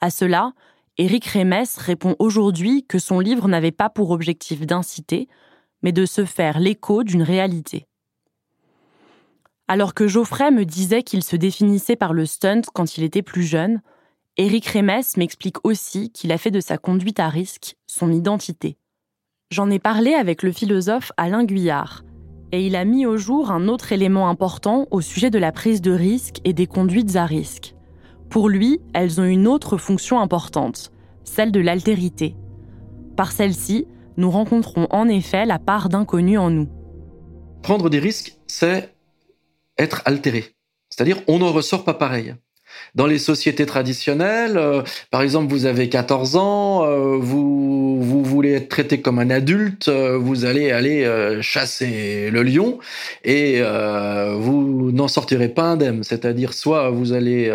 À 0.01 0.09
cela, 0.09 0.53
Éric 0.97 1.25
Rémès 1.25 1.77
répond 1.77 2.15
aujourd'hui 2.17 2.83
que 2.83 2.97
son 2.97 3.19
livre 3.19 3.47
n'avait 3.47 3.71
pas 3.71 3.91
pour 3.91 4.09
objectif 4.09 4.65
d'inciter, 4.65 5.29
mais 5.85 5.91
de 5.91 6.07
se 6.07 6.25
faire 6.25 6.59
l'écho 6.59 7.03
d'une 7.03 7.21
réalité. 7.21 7.85
Alors 9.67 9.93
que 9.93 10.07
Geoffrey 10.07 10.49
me 10.49 10.65
disait 10.65 11.03
qu'il 11.03 11.23
se 11.23 11.35
définissait 11.35 11.95
par 11.95 12.11
le 12.11 12.25
stunt 12.25 12.63
quand 12.73 12.97
il 12.97 13.03
était 13.03 13.21
plus 13.21 13.43
jeune, 13.43 13.81
Éric 14.35 14.65
Rémes 14.65 15.03
m'explique 15.15 15.63
aussi 15.63 16.09
qu'il 16.09 16.31
a 16.31 16.39
fait 16.39 16.49
de 16.49 16.59
sa 16.59 16.79
conduite 16.79 17.19
à 17.19 17.29
risque 17.29 17.75
son 17.85 18.11
identité. 18.11 18.77
J'en 19.51 19.69
ai 19.69 19.77
parlé 19.77 20.15
avec 20.15 20.41
le 20.41 20.51
philosophe 20.51 21.11
Alain 21.17 21.43
Guyard, 21.43 22.03
et 22.51 22.65
il 22.65 22.75
a 22.75 22.83
mis 22.83 23.05
au 23.05 23.17
jour 23.17 23.51
un 23.51 23.67
autre 23.67 23.91
élément 23.91 24.27
important 24.27 24.87
au 24.89 25.01
sujet 25.01 25.29
de 25.29 25.37
la 25.37 25.51
prise 25.51 25.81
de 25.81 25.91
risque 25.91 26.41
et 26.45 26.53
des 26.53 26.65
conduites 26.65 27.15
à 27.15 27.27
risque. 27.27 27.75
Pour 28.31 28.49
lui, 28.49 28.79
elles 28.95 29.21
ont 29.21 29.25
une 29.25 29.45
autre 29.45 29.77
fonction 29.77 30.19
importante, 30.19 30.91
celle 31.23 31.51
de 31.51 31.59
l'altérité. 31.59 32.35
Par 33.15 33.31
celle-ci, 33.31 33.85
nous 34.17 34.31
rencontrons 34.31 34.87
en 34.89 35.07
effet 35.07 35.45
la 35.45 35.59
part 35.59 35.89
d'inconnu 35.89 36.37
en 36.37 36.49
nous. 36.49 36.69
Prendre 37.61 37.89
des 37.89 37.99
risques, 37.99 38.37
c'est 38.47 38.95
être 39.77 40.01
altéré. 40.05 40.55
C'est-à-dire, 40.89 41.21
on 41.27 41.39
n'en 41.39 41.51
ressort 41.51 41.83
pas 41.83 41.93
pareil. 41.93 42.35
Dans 42.95 43.07
les 43.07 43.17
sociétés 43.17 43.65
traditionnelles, 43.65 44.57
euh, 44.57 44.81
par 45.11 45.21
exemple, 45.21 45.51
vous 45.51 45.65
avez 45.65 45.89
14 45.89 46.35
ans, 46.35 46.85
euh, 46.85 47.17
vous, 47.19 48.01
vous 48.01 48.23
voulez 48.23 48.53
être 48.53 48.69
traité 48.69 49.01
comme 49.01 49.19
un 49.19 49.29
adulte, 49.29 49.87
euh, 49.89 50.17
vous 50.17 50.45
allez 50.45 50.71
aller 50.71 51.05
chasser 51.41 52.29
le 52.31 52.43
lion 52.43 52.79
et 53.23 53.61
vous 53.61 54.91
n'en 54.91 55.07
sortirez 55.07 55.49
pas 55.49 55.63
indemne. 55.63 56.03
C'est-à-dire, 56.03 56.53
soit 56.53 56.89
vous 56.89 57.13
allez 57.13 57.51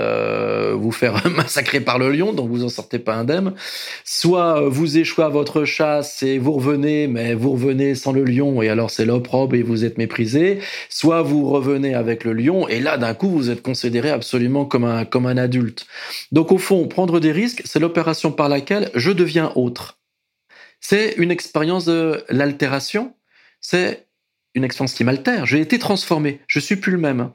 vous 0.75 0.93
faire 0.93 1.29
massacrer 1.37 1.81
par 1.81 1.99
le 1.99 2.11
lion, 2.11 2.33
donc 2.33 2.49
vous 2.49 2.65
en 2.65 2.69
sortez 2.69 2.99
pas 2.99 3.15
indemne, 3.15 3.55
soit 4.05 4.69
vous 4.69 4.99
échouez 4.99 5.25
à 5.25 5.29
votre 5.29 5.65
chasse 5.65 6.23
et 6.23 6.39
vous 6.39 6.53
revenez, 6.53 7.07
mais 7.07 7.35
vous 7.35 7.53
revenez 7.53 7.95
sans 7.95 8.13
le 8.13 8.25
lion 8.25 8.63
et 8.63 8.69
alors 8.69 8.91
c'est 8.91 9.05
l'opprobre 9.05 9.55
et 9.55 9.63
vous 9.63 9.85
êtes 9.85 9.99
méprisé, 9.99 10.59
soit 10.89 11.23
vous 11.23 11.49
revenez 11.49 11.95
avec 11.95 12.25
le 12.25 12.33
lion 12.33 12.51
et 12.69 12.81
là, 12.81 12.99
d'un 12.99 13.15
coup, 13.15 13.29
vous 13.29 13.51
êtes 13.51 13.63
considéré 13.63 14.11
absolument 14.11 14.65
comme 14.65 14.85
un 14.85 15.05
comme 15.11 15.27
un 15.27 15.37
adulte. 15.37 15.87
Donc 16.33 16.53
au 16.53 16.59
fond, 16.59 16.89
prendre 16.89 17.21
des 17.21 17.33
risques, 17.33 17.63
c'est 17.65 17.81
l'opération 17.81 18.33
par 18.33 18.49
laquelle 18.49 18.91
je 18.95 19.11
deviens 19.11 19.53
autre. 19.55 19.99
C'est 20.81 21.15
une 21.19 21.31
expérience 21.31 21.85
de 21.85 22.25
l'altération, 22.29 23.15
c'est 23.61 24.07
une 24.55 24.65
expérience 24.65 24.95
qui 24.95 25.05
m'altère, 25.05 25.47
j'ai 25.47 25.61
été 25.61 25.79
transformé, 25.79 26.41
je 26.47 26.59
suis 26.59 26.77
plus 26.77 26.93
le 26.93 26.99
même. 26.99 27.31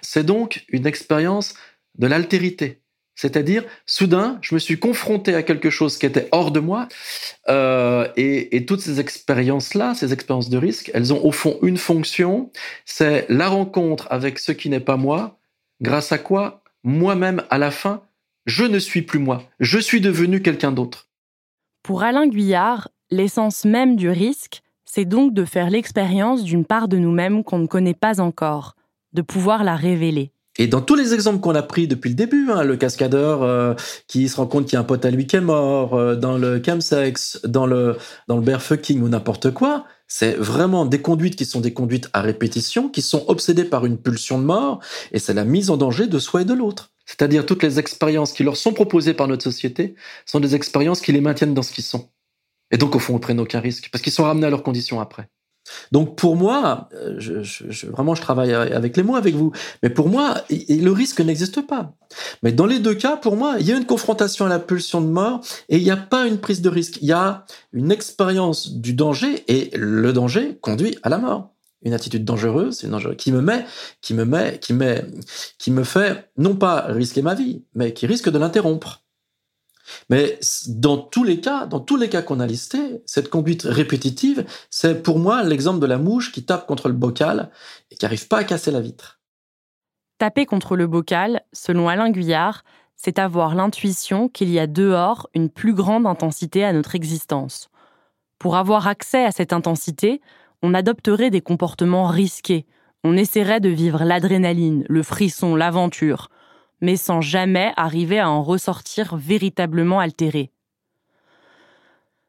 C'est 0.00 0.24
donc 0.24 0.64
une 0.68 0.86
expérience 0.86 1.54
de 1.98 2.06
l'altérité. 2.06 2.80
C'est-à-dire, 3.16 3.64
soudain, 3.86 4.38
je 4.42 4.54
me 4.54 4.58
suis 4.58 4.78
confronté 4.78 5.34
à 5.34 5.42
quelque 5.42 5.70
chose 5.70 5.96
qui 5.96 6.04
était 6.04 6.28
hors 6.32 6.50
de 6.50 6.60
moi, 6.60 6.86
euh, 7.48 8.06
et, 8.16 8.56
et, 8.56 8.66
toutes 8.66 8.82
ces 8.82 9.00
expériences-là, 9.00 9.94
ces 9.94 10.12
expériences 10.12 10.50
de 10.50 10.58
risque, 10.58 10.90
elles 10.92 11.14
ont 11.14 11.24
au 11.24 11.32
fond 11.32 11.58
une 11.62 11.78
fonction, 11.78 12.50
c'est 12.84 13.24
la 13.30 13.48
rencontre 13.48 14.06
avec 14.10 14.38
ce 14.38 14.52
qui 14.52 14.68
n'est 14.68 14.80
pas 14.80 14.98
moi, 14.98 15.38
grâce 15.80 16.12
à 16.12 16.18
quoi 16.18 16.62
moi-même, 16.86 17.42
à 17.50 17.58
la 17.58 17.70
fin, 17.70 18.02
je 18.46 18.64
ne 18.64 18.78
suis 18.78 19.02
plus 19.02 19.18
moi, 19.18 19.42
je 19.58 19.78
suis 19.78 20.00
devenu 20.00 20.40
quelqu'un 20.40 20.70
d'autre. 20.70 21.08
Pour 21.82 22.04
Alain 22.04 22.28
Guyard, 22.28 22.88
l'essence 23.10 23.64
même 23.64 23.96
du 23.96 24.08
risque, 24.08 24.62
c'est 24.84 25.04
donc 25.04 25.34
de 25.34 25.44
faire 25.44 25.68
l'expérience 25.68 26.44
d'une 26.44 26.64
part 26.64 26.86
de 26.86 26.96
nous-mêmes 26.96 27.42
qu'on 27.42 27.58
ne 27.58 27.66
connaît 27.66 27.92
pas 27.92 28.20
encore, 28.20 28.76
de 29.12 29.20
pouvoir 29.20 29.64
la 29.64 29.74
révéler. 29.74 30.30
Et 30.58 30.68
dans 30.68 30.80
tous 30.80 30.94
les 30.94 31.12
exemples 31.12 31.40
qu'on 31.40 31.56
a 31.56 31.62
pris 31.62 31.88
depuis 31.88 32.08
le 32.10 32.14
début, 32.14 32.50
hein, 32.50 32.62
le 32.62 32.76
cascadeur 32.76 33.42
euh, 33.42 33.74
qui 34.06 34.28
se 34.28 34.36
rend 34.36 34.46
compte 34.46 34.66
qu'il 34.66 34.74
y 34.74 34.76
a 34.76 34.80
un 34.80 34.84
pote 34.84 35.04
à 35.04 35.10
lui 35.10 35.26
qui 35.26 35.36
est 35.36 35.40
mort, 35.40 35.94
euh, 35.94 36.14
dans 36.14 36.38
le 36.38 36.62
chemsex, 36.64 37.40
dans 37.44 37.66
le 37.66 37.96
dans 38.28 38.36
le 38.36 38.42
bear 38.42 38.62
fucking 38.62 39.02
ou 39.02 39.08
n'importe 39.08 39.50
quoi, 39.50 39.84
c'est 40.08 40.34
vraiment 40.34 40.86
des 40.86 41.00
conduites 41.02 41.36
qui 41.36 41.44
sont 41.44 41.60
des 41.60 41.72
conduites 41.72 42.08
à 42.12 42.20
répétition, 42.22 42.88
qui 42.88 43.02
sont 43.02 43.24
obsédées 43.28 43.64
par 43.64 43.86
une 43.86 43.98
pulsion 43.98 44.38
de 44.38 44.44
mort, 44.44 44.80
et 45.12 45.18
c'est 45.18 45.34
la 45.34 45.44
mise 45.44 45.70
en 45.70 45.76
danger 45.76 46.06
de 46.06 46.18
soi 46.18 46.42
et 46.42 46.44
de 46.44 46.54
l'autre. 46.54 46.92
C'est-à-dire 47.06 47.46
toutes 47.46 47.62
les 47.62 47.78
expériences 47.78 48.32
qui 48.32 48.42
leur 48.42 48.56
sont 48.56 48.72
proposées 48.72 49.14
par 49.14 49.28
notre 49.28 49.44
société 49.44 49.94
sont 50.24 50.40
des 50.40 50.54
expériences 50.54 51.00
qui 51.00 51.12
les 51.12 51.20
maintiennent 51.20 51.54
dans 51.54 51.62
ce 51.62 51.72
qu'ils 51.72 51.84
sont. 51.84 52.10
Et 52.70 52.78
donc 52.78 52.96
au 52.96 52.98
fond, 52.98 53.16
ils 53.16 53.20
prennent 53.20 53.40
aucun 53.40 53.60
risque, 53.60 53.88
parce 53.90 54.02
qu'ils 54.02 54.12
sont 54.12 54.24
ramenés 54.24 54.46
à 54.46 54.50
leurs 54.50 54.62
conditions 54.62 55.00
après. 55.00 55.28
Donc 55.92 56.16
pour 56.16 56.36
moi, 56.36 56.88
euh, 56.94 57.16
je, 57.18 57.86
vraiment 57.86 58.14
je 58.14 58.22
travaille 58.22 58.52
avec 58.52 58.96
les 58.96 59.02
mots 59.02 59.16
avec 59.16 59.34
vous, 59.34 59.52
mais 59.82 59.90
pour 59.90 60.08
moi, 60.08 60.34
le 60.50 60.90
risque 60.90 61.20
n'existe 61.20 61.66
pas. 61.66 61.92
Mais 62.42 62.52
dans 62.52 62.66
les 62.66 62.78
deux 62.78 62.94
cas, 62.94 63.16
pour 63.16 63.36
moi, 63.36 63.56
il 63.58 63.66
y 63.66 63.72
a 63.72 63.76
une 63.76 63.86
confrontation 63.86 64.46
à 64.46 64.48
la 64.48 64.58
pulsion 64.58 65.00
de 65.00 65.06
mort 65.06 65.40
et 65.68 65.78
il 65.78 65.82
n'y 65.82 65.90
a 65.90 65.96
pas 65.96 66.26
une 66.26 66.38
prise 66.38 66.62
de 66.62 66.68
risque. 66.68 66.98
Il 67.02 67.08
y 67.08 67.12
a 67.12 67.44
une 67.72 67.90
expérience 67.90 68.72
du 68.72 68.94
danger 68.94 69.44
et 69.48 69.70
le 69.76 70.12
danger 70.12 70.58
conduit 70.60 70.98
à 71.02 71.08
la 71.08 71.18
mort. 71.18 71.52
Une 71.82 71.92
attitude 71.92 72.24
dangereuse, 72.24 72.78
c'est 72.78 72.88
dangereuse 72.88 73.16
qui 73.16 73.30
me 73.32 73.40
met, 73.40 73.64
qui 74.00 74.14
me 74.14 74.24
met, 74.24 74.58
qui 74.60 74.72
met, 74.72 75.04
qui 75.58 75.70
me 75.70 75.84
fait 75.84 76.30
non 76.36 76.56
pas 76.56 76.86
risquer 76.88 77.22
ma 77.22 77.34
vie, 77.34 77.62
mais 77.74 77.92
qui 77.92 78.06
risque 78.06 78.30
de 78.30 78.38
l'interrompre. 78.38 79.05
Mais 80.10 80.38
dans 80.68 80.98
tous 80.98 81.24
les 81.24 81.40
cas, 81.40 81.66
dans 81.66 81.80
tous 81.80 81.96
les 81.96 82.08
cas 82.08 82.22
qu'on 82.22 82.40
a 82.40 82.46
listés, 82.46 83.02
cette 83.06 83.28
conduite 83.28 83.62
répétitive, 83.62 84.44
c'est 84.70 85.02
pour 85.02 85.18
moi 85.18 85.42
l'exemple 85.42 85.80
de 85.80 85.86
la 85.86 85.98
mouche 85.98 86.32
qui 86.32 86.44
tape 86.44 86.66
contre 86.66 86.88
le 86.88 86.94
bocal 86.94 87.50
et 87.90 87.96
qui 87.96 88.04
n'arrive 88.04 88.28
pas 88.28 88.38
à 88.38 88.44
casser 88.44 88.70
la 88.70 88.80
vitre. 88.80 89.20
Taper 90.18 90.46
contre 90.46 90.76
le 90.76 90.86
bocal, 90.86 91.42
selon 91.52 91.88
Alain 91.88 92.10
Guyard, 92.10 92.64
c'est 92.96 93.18
avoir 93.18 93.54
l'intuition 93.54 94.28
qu'il 94.28 94.50
y 94.50 94.58
a 94.58 94.66
dehors 94.66 95.28
une 95.34 95.50
plus 95.50 95.74
grande 95.74 96.06
intensité 96.06 96.64
à 96.64 96.72
notre 96.72 96.94
existence. 96.94 97.68
Pour 98.38 98.56
avoir 98.56 98.86
accès 98.86 99.24
à 99.24 99.32
cette 99.32 99.52
intensité, 99.52 100.20
on 100.62 100.74
adopterait 100.74 101.30
des 101.30 101.42
comportements 101.42 102.06
risqués. 102.06 102.66
On 103.04 103.16
essaierait 103.16 103.60
de 103.60 103.68
vivre 103.68 104.04
l'adrénaline, 104.04 104.84
le 104.88 105.02
frisson, 105.02 105.54
l'aventure, 105.54 106.28
mais 106.80 106.96
sans 106.96 107.20
jamais 107.20 107.72
arriver 107.76 108.18
à 108.18 108.30
en 108.30 108.42
ressortir 108.42 109.16
véritablement 109.16 110.00
altéré. 110.00 110.50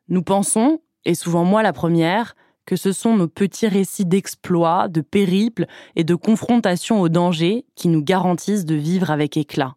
Nous 0.10 0.24
pensons, 0.24 0.82
et 1.06 1.16
souvent 1.16 1.44
moi 1.44 1.64
la 1.64 1.74
première, 1.74 2.36
que 2.66 2.76
ce 2.76 2.92
sont 2.92 3.16
nos 3.16 3.28
petits 3.28 3.68
récits 3.68 4.06
d'exploits, 4.06 4.88
de 4.90 5.02
périples 5.02 5.68
et 5.96 6.04
de 6.04 6.16
confrontations 6.16 7.02
au 7.02 7.10
danger 7.10 7.66
qui 7.76 7.88
nous 7.88 8.04
garantissent 8.04 8.66
de 8.66 8.76
vivre 8.76 9.10
avec 9.10 9.38
éclat. 9.38 9.76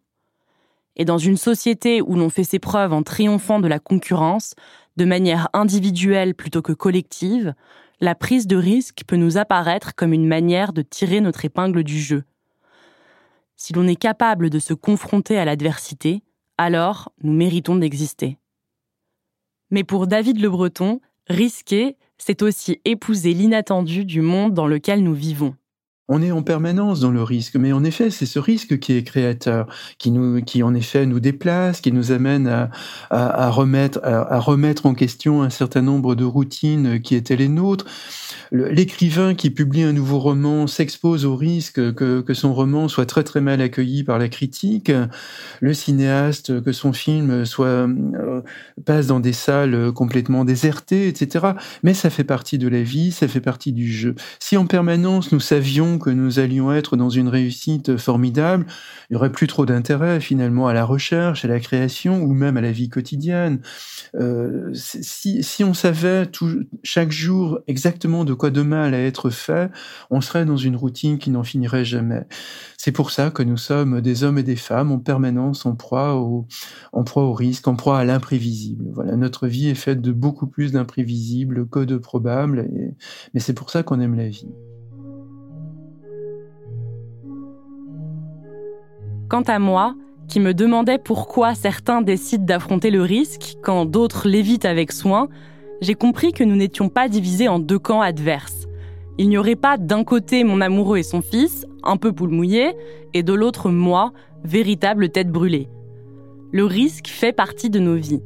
Et 0.97 1.05
dans 1.05 1.17
une 1.17 1.37
société 1.37 2.01
où 2.01 2.15
l'on 2.15 2.29
fait 2.29 2.43
ses 2.43 2.59
preuves 2.59 2.91
en 2.91 3.01
triomphant 3.01 3.59
de 3.61 3.67
la 3.69 3.79
concurrence, 3.79 4.55
de 4.97 5.05
manière 5.05 5.47
individuelle 5.53 6.35
plutôt 6.35 6.61
que 6.61 6.73
collective, 6.73 7.53
la 8.01 8.13
prise 8.13 8.45
de 8.45 8.57
risque 8.57 9.03
peut 9.07 9.15
nous 9.15 9.37
apparaître 9.37 9.95
comme 9.95 10.11
une 10.11 10.27
manière 10.27 10.73
de 10.73 10.81
tirer 10.81 11.21
notre 11.21 11.45
épingle 11.45 11.83
du 11.83 11.99
jeu. 11.99 12.23
Si 13.63 13.73
l'on 13.73 13.85
est 13.85 13.95
capable 13.95 14.49
de 14.49 14.57
se 14.57 14.73
confronter 14.73 15.37
à 15.37 15.45
l'adversité, 15.45 16.23
alors 16.57 17.11
nous 17.21 17.31
méritons 17.31 17.75
d'exister. 17.75 18.39
Mais 19.69 19.83
pour 19.83 20.07
David 20.07 20.41
Le 20.41 20.49
Breton, 20.49 20.99
risquer, 21.27 21.95
c'est 22.17 22.41
aussi 22.41 22.81
épouser 22.85 23.35
l'inattendu 23.35 24.03
du 24.03 24.21
monde 24.21 24.55
dans 24.55 24.65
lequel 24.65 25.03
nous 25.03 25.13
vivons 25.13 25.53
on 26.13 26.21
est 26.21 26.31
en 26.31 26.43
permanence 26.43 26.99
dans 26.99 27.09
le 27.09 27.23
risque, 27.23 27.55
mais 27.55 27.71
en 27.71 27.85
effet, 27.85 28.09
c'est 28.09 28.25
ce 28.25 28.37
risque 28.37 28.79
qui 28.79 28.97
est 28.97 29.03
créateur, 29.03 29.67
qui 29.97 30.11
en 30.61 30.73
effet 30.73 31.05
nous 31.05 31.21
déplace, 31.21 31.79
qui 31.79 31.93
nous 31.93 32.11
amène 32.11 32.69
à, 33.09 33.49
remettre 33.49 34.85
en 34.85 34.93
question 34.93 35.41
un 35.41 35.49
certain 35.49 35.81
nombre 35.81 36.15
de 36.15 36.25
routines 36.25 37.01
qui 37.01 37.15
étaient 37.15 37.37
les 37.37 37.47
nôtres. 37.47 37.85
L'écrivain 38.51 39.33
qui 39.33 39.49
publie 39.49 39.83
un 39.83 39.93
nouveau 39.93 40.19
roman 40.19 40.67
s'expose 40.67 41.25
au 41.25 41.37
risque 41.37 41.93
que, 41.93 42.19
que, 42.19 42.33
son 42.33 42.53
roman 42.53 42.89
soit 42.89 43.05
très 43.05 43.23
très 43.23 43.39
mal 43.39 43.61
accueilli 43.61 44.03
par 44.03 44.19
la 44.19 44.27
critique. 44.27 44.91
Le 45.61 45.73
cinéaste 45.73 46.61
que 46.61 46.73
son 46.73 46.91
film 46.91 47.45
soit 47.45 47.87
euh, 47.87 48.41
passe 48.85 49.07
dans 49.07 49.21
des 49.21 49.31
salles 49.31 49.93
complètement 49.93 50.43
désertées, 50.43 51.07
etc. 51.07 51.53
Mais 51.83 51.93
ça 51.93 52.09
fait 52.09 52.25
partie 52.25 52.57
de 52.57 52.67
la 52.67 52.83
vie, 52.83 53.13
ça 53.13 53.29
fait 53.29 53.39
partie 53.39 53.71
du 53.71 53.89
jeu. 53.89 54.15
Si 54.39 54.57
en 54.57 54.65
permanence 54.65 55.31
nous 55.31 55.39
savions 55.39 55.97
que 55.97 56.09
nous 56.09 56.39
allions 56.39 56.73
être 56.73 56.97
dans 56.97 57.09
une 57.09 57.29
réussite 57.29 57.95
formidable, 57.95 58.65
il 59.09 59.13
n'y 59.13 59.17
aurait 59.17 59.31
plus 59.31 59.47
trop 59.47 59.65
d'intérêt 59.65 60.19
finalement 60.19 60.67
à 60.67 60.73
la 60.73 60.83
recherche, 60.83 61.45
à 61.45 61.47
la 61.47 61.59
création 61.59 62.21
ou 62.21 62.33
même 62.33 62.57
à 62.57 62.61
la 62.61 62.71
vie 62.71 62.89
quotidienne. 62.89 63.61
Euh, 64.15 64.71
si, 64.73 65.41
si, 65.43 65.63
on 65.63 65.73
savait 65.73 66.25
tout, 66.25 66.65
chaque 66.83 67.11
jour 67.11 67.59
exactement 67.67 68.25
de 68.25 68.33
quoi 68.41 68.49
demain 68.49 68.81
allait 68.81 69.05
être 69.05 69.29
fait, 69.29 69.69
on 70.09 70.19
serait 70.19 70.45
dans 70.45 70.57
une 70.57 70.75
routine 70.75 71.19
qui 71.19 71.29
n'en 71.29 71.43
finirait 71.43 71.85
jamais. 71.85 72.23
C'est 72.75 72.91
pour 72.91 73.11
ça 73.11 73.29
que 73.29 73.43
nous 73.43 73.55
sommes 73.55 74.01
des 74.01 74.23
hommes 74.23 74.39
et 74.39 74.43
des 74.43 74.55
femmes 74.55 74.91
en 74.91 74.97
permanence 74.97 75.67
en 75.67 75.75
proie 75.75 76.15
au, 76.15 76.47
risque, 77.33 77.67
en 77.67 77.75
proie 77.75 77.99
à 77.99 78.03
l'imprévisible. 78.03 78.85
Voilà, 78.93 79.15
notre 79.15 79.45
vie 79.45 79.69
est 79.69 79.75
faite 79.75 80.01
de 80.01 80.11
beaucoup 80.11 80.47
plus 80.47 80.71
d'imprévisibles 80.71 81.69
que 81.69 81.81
de 81.81 81.97
probables, 81.97 82.67
mais 83.35 83.39
c'est 83.39 83.53
pour 83.53 83.69
ça 83.69 83.83
qu'on 83.83 83.99
aime 83.99 84.15
la 84.15 84.29
vie. 84.29 84.49
Quant 89.29 89.43
à 89.43 89.59
moi, 89.59 89.95
qui 90.27 90.39
me 90.39 90.55
demandais 90.55 90.97
pourquoi 90.97 91.53
certains 91.53 92.01
décident 92.01 92.45
d'affronter 92.45 92.89
le 92.89 93.03
risque 93.03 93.57
quand 93.61 93.85
d'autres 93.85 94.27
l'évitent 94.27 94.65
avec 94.65 94.91
soin, 94.91 95.29
j'ai 95.81 95.95
compris 95.95 96.31
que 96.31 96.43
nous 96.43 96.55
n'étions 96.55 96.89
pas 96.89 97.09
divisés 97.09 97.47
en 97.47 97.59
deux 97.59 97.79
camps 97.79 98.01
adverses. 98.01 98.67
Il 99.17 99.29
n'y 99.29 99.37
aurait 99.37 99.55
pas 99.55 99.77
d'un 99.77 100.03
côté 100.03 100.43
mon 100.43 100.61
amoureux 100.61 100.99
et 100.99 101.03
son 101.03 101.21
fils, 101.21 101.65
un 101.83 101.97
peu 101.97 102.13
poule 102.13 102.29
mouillé, 102.29 102.75
et 103.13 103.23
de 103.23 103.33
l'autre 103.33 103.69
moi, 103.69 104.13
véritable 104.43 105.09
tête 105.09 105.29
brûlée. 105.29 105.67
Le 106.51 106.65
risque 106.65 107.07
fait 107.07 107.33
partie 107.33 107.69
de 107.69 107.79
nos 107.79 107.95
vies. 107.95 108.21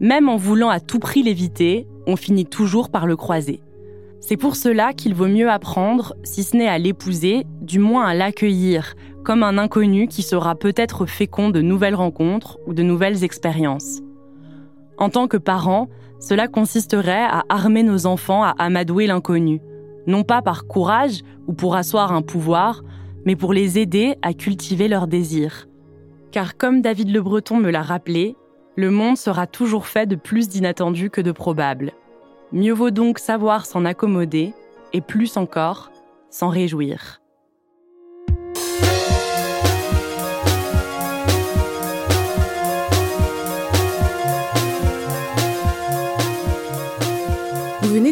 Même 0.00 0.28
en 0.28 0.36
voulant 0.36 0.68
à 0.68 0.80
tout 0.80 0.98
prix 0.98 1.22
l'éviter, 1.22 1.86
on 2.06 2.16
finit 2.16 2.46
toujours 2.46 2.90
par 2.90 3.06
le 3.06 3.16
croiser. 3.16 3.60
C'est 4.20 4.36
pour 4.36 4.56
cela 4.56 4.92
qu'il 4.92 5.14
vaut 5.14 5.28
mieux 5.28 5.48
apprendre, 5.48 6.14
si 6.24 6.42
ce 6.42 6.56
n'est 6.56 6.68
à 6.68 6.78
l'épouser, 6.78 7.46
du 7.60 7.78
moins 7.78 8.06
à 8.06 8.14
l'accueillir, 8.14 8.94
comme 9.24 9.42
un 9.42 9.58
inconnu 9.58 10.08
qui 10.08 10.22
sera 10.22 10.54
peut-être 10.56 11.06
fécond 11.06 11.50
de 11.50 11.60
nouvelles 11.60 11.94
rencontres 11.94 12.58
ou 12.66 12.74
de 12.74 12.82
nouvelles 12.82 13.22
expériences. 13.22 14.00
En 14.98 15.10
tant 15.10 15.28
que 15.28 15.36
parents, 15.36 15.88
cela 16.20 16.48
consisterait 16.48 17.24
à 17.24 17.44
armer 17.48 17.84
nos 17.84 18.06
enfants 18.06 18.42
à 18.42 18.54
amadouer 18.58 19.06
l'inconnu, 19.06 19.60
non 20.06 20.24
pas 20.24 20.42
par 20.42 20.66
courage 20.66 21.22
ou 21.46 21.52
pour 21.52 21.76
asseoir 21.76 22.12
un 22.12 22.22
pouvoir, 22.22 22.82
mais 23.24 23.36
pour 23.36 23.52
les 23.52 23.78
aider 23.78 24.16
à 24.22 24.34
cultiver 24.34 24.88
leurs 24.88 25.06
désirs. 25.06 25.68
Car 26.32 26.56
comme 26.56 26.82
David 26.82 27.10
Le 27.10 27.22
Breton 27.22 27.58
me 27.58 27.70
l'a 27.70 27.82
rappelé, 27.82 28.36
le 28.76 28.90
monde 28.90 29.16
sera 29.16 29.46
toujours 29.46 29.86
fait 29.86 30.06
de 30.06 30.16
plus 30.16 30.48
d'inattendus 30.48 31.10
que 31.10 31.20
de 31.20 31.32
probables. 31.32 31.92
Mieux 32.52 32.72
vaut 32.72 32.90
donc 32.90 33.18
savoir 33.18 33.66
s'en 33.66 33.84
accommoder, 33.84 34.52
et 34.92 35.00
plus 35.00 35.36
encore, 35.36 35.90
s'en 36.30 36.48
réjouir. 36.48 37.20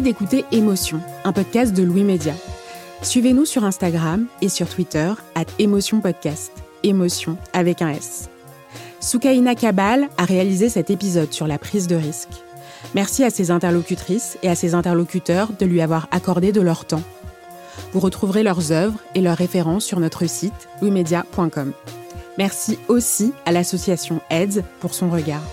D'écouter 0.07 0.45
Émotion, 0.53 1.01
un 1.25 1.33
podcast 1.33 1.73
de 1.73 1.83
Louis 1.83 2.05
Média. 2.05 2.33
Suivez-nous 3.01 3.43
sur 3.43 3.65
Instagram 3.65 4.27
et 4.41 4.47
sur 4.47 4.69
Twitter, 4.69 5.11
at 5.35 5.43
Émotion 5.59 5.99
Podcast. 5.99 6.53
Émotion 6.81 7.37
avec 7.51 7.81
un 7.81 7.89
S. 7.89 8.29
Soukaina 9.01 9.53
Kabal 9.53 10.07
a 10.17 10.23
réalisé 10.23 10.69
cet 10.69 10.91
épisode 10.91 11.33
sur 11.33 11.45
la 11.45 11.59
prise 11.59 11.87
de 11.87 11.97
risque. 11.97 12.29
Merci 12.95 13.25
à 13.25 13.29
ses 13.29 13.51
interlocutrices 13.51 14.37
et 14.43 14.49
à 14.49 14.55
ses 14.55 14.75
interlocuteurs 14.75 15.49
de 15.59 15.65
lui 15.65 15.81
avoir 15.81 16.07
accordé 16.11 16.53
de 16.53 16.61
leur 16.61 16.85
temps. 16.85 17.03
Vous 17.91 17.99
retrouverez 17.99 18.43
leurs 18.43 18.71
œuvres 18.71 18.99
et 19.13 19.19
leurs 19.19 19.35
références 19.35 19.83
sur 19.83 19.99
notre 19.99 20.25
site 20.25 20.69
louismedia.com. 20.81 21.73
Merci 22.37 22.79
aussi 22.87 23.33
à 23.45 23.51
l'association 23.51 24.21
AIDS 24.29 24.63
pour 24.79 24.93
son 24.93 25.09
regard. 25.09 25.43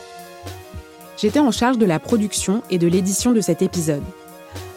J'étais 1.17 1.41
en 1.41 1.51
charge 1.51 1.79
de 1.79 1.87
la 1.87 1.99
production 1.99 2.63
et 2.71 2.79
de 2.79 2.87
l'édition 2.87 3.33
de 3.33 3.41
cet 3.41 3.61
épisode. 3.61 4.05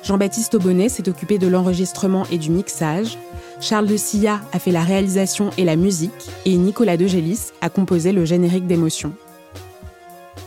Jean-Baptiste 0.07 0.55
Aubonnet 0.55 0.87
s'est 0.87 1.09
occupé 1.09 1.37
de 1.37 1.47
l'enregistrement 1.47 2.23
et 2.31 2.37
du 2.37 2.49
mixage. 2.49 3.17
Charles 3.59 3.87
de 3.87 3.97
Silla 3.97 4.39
a 4.53 4.59
fait 4.59 4.71
la 4.71 4.81
réalisation 4.81 5.49
et 5.57 5.65
la 5.65 5.75
musique. 5.75 6.31
Et 6.45 6.55
Nicolas 6.55 6.95
Degélis 6.95 7.51
a 7.59 7.69
composé 7.69 8.13
le 8.13 8.23
générique 8.23 8.67
d'émotion. 8.67 9.11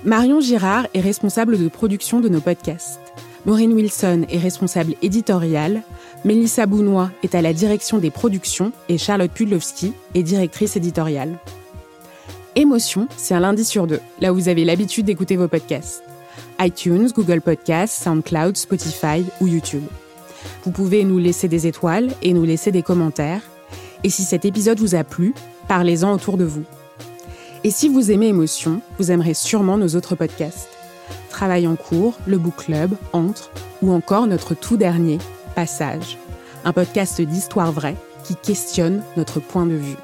Marion 0.03 0.41
Girard 0.41 0.87
est 0.95 1.03
responsable 1.03 1.59
de 1.59 1.69
production 1.69 2.21
de 2.21 2.31
nos 2.31 2.41
podcasts. 2.41 3.01
Maureen 3.45 3.75
Wilson 3.75 4.25
est 4.31 4.39
responsable 4.39 4.95
éditoriale, 5.03 5.83
Mélissa 6.25 6.65
Bounois 6.65 7.11
est 7.23 7.35
à 7.35 7.43
la 7.43 7.53
direction 7.53 7.99
des 7.99 8.11
productions 8.11 8.73
et 8.89 8.97
Charlotte 8.97 9.31
Pudlowski 9.31 9.93
est 10.15 10.23
directrice 10.23 10.77
éditoriale. 10.77 11.37
Émotion, 12.57 13.09
c'est 13.19 13.35
un 13.35 13.41
lundi 13.41 13.67
sur 13.67 13.87
deux, 13.87 14.01
là 14.23 14.33
où 14.33 14.37
vous 14.37 14.49
avez 14.49 14.65
l'habitude 14.65 15.05
d'écouter 15.05 15.37
vos 15.37 15.49
podcasts. 15.49 16.03
iTunes, 16.61 17.09
Google 17.15 17.41
Podcasts, 17.41 18.03
SoundCloud, 18.03 18.57
Spotify 18.57 19.25
ou 19.41 19.47
YouTube. 19.47 19.85
Vous 20.65 20.71
pouvez 20.71 21.05
nous 21.05 21.19
laisser 21.19 21.49
des 21.49 21.67
étoiles 21.67 22.11
et 22.23 22.33
nous 22.33 22.45
laisser 22.45 22.71
des 22.71 22.83
commentaires. 22.83 23.43
Et 24.05 24.11
si 24.11 24.25
cet 24.25 24.45
épisode 24.45 24.79
vous 24.79 24.95
a 24.95 25.05
plu, 25.05 25.35
parlez-en 25.69 26.13
autour 26.13 26.37
de 26.37 26.45
vous. 26.45 26.65
Et 27.65 27.71
si 27.71 27.89
vous 27.89 28.11
aimez 28.11 28.29
Émotion, 28.29 28.81
vous 28.99 29.11
aimerez 29.11 29.35
sûrement 29.35 29.77
nos 29.77 29.95
autres 29.97 30.15
podcasts. 30.15 30.69
Travail 31.29 31.67
en 31.67 31.77
cours, 31.77 32.15
le 32.27 32.39
Book 32.39 32.57
Club, 32.57 32.93
Entre, 33.13 33.51
ou 33.83 33.93
encore 33.93 34.27
notre 34.27 34.55
tout 34.55 34.77
dernier, 34.77 35.19
Passage, 35.55 36.17
un 36.65 36.73
podcast 36.73 37.21
d'histoire 37.21 37.73
vraie 37.73 37.97
qui 38.25 38.37
questionne 38.37 39.03
notre 39.17 39.41
point 39.41 39.67
de 39.67 39.75
vue. 39.75 39.97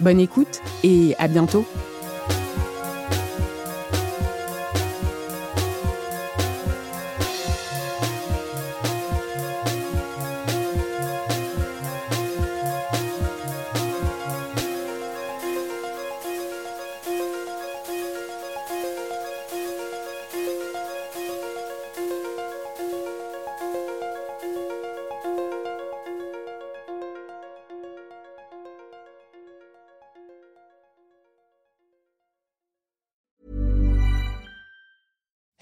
Bonne 0.00 0.20
écoute 0.20 0.60
et 0.82 1.14
à 1.18 1.28
bientôt 1.28 1.64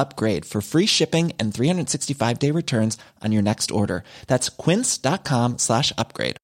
upgrade 0.00 0.44
for 0.44 0.60
free 0.60 0.86
shipping 0.86 1.32
and 1.38 1.54
365 1.54 2.38
day 2.38 2.50
returns 2.50 2.98
on 3.22 3.32
your 3.32 3.42
next 3.42 3.70
order. 3.70 4.02
That's 4.26 4.48
quince.com 4.48 5.58
slash 5.58 5.92
upgrade. 5.96 6.36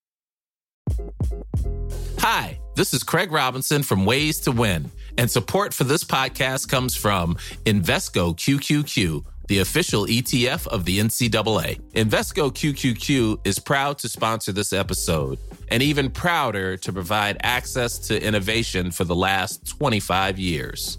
Hi, 2.18 2.60
this 2.76 2.94
is 2.94 3.02
Craig 3.02 3.32
Robinson 3.32 3.82
from 3.82 4.04
Ways 4.04 4.40
to 4.40 4.52
Win, 4.52 4.90
and 5.18 5.30
support 5.30 5.74
for 5.74 5.84
this 5.84 6.04
podcast 6.04 6.68
comes 6.68 6.96
from 6.96 7.36
Invesco 7.64 8.36
QQQ 8.36 9.24
the 9.48 9.58
official 9.60 10.06
ETF 10.06 10.66
of 10.68 10.84
the 10.84 10.98
NCAA. 10.98 11.80
Invesco 11.92 12.52
QQQ 12.52 13.46
is 13.46 13.58
proud 13.58 13.98
to 13.98 14.08
sponsor 14.08 14.52
this 14.52 14.72
episode 14.72 15.38
and 15.68 15.82
even 15.82 16.10
prouder 16.10 16.76
to 16.78 16.92
provide 16.92 17.36
access 17.42 17.98
to 18.08 18.22
innovation 18.22 18.90
for 18.90 19.04
the 19.04 19.14
last 19.14 19.66
25 19.68 20.38
years. 20.38 20.98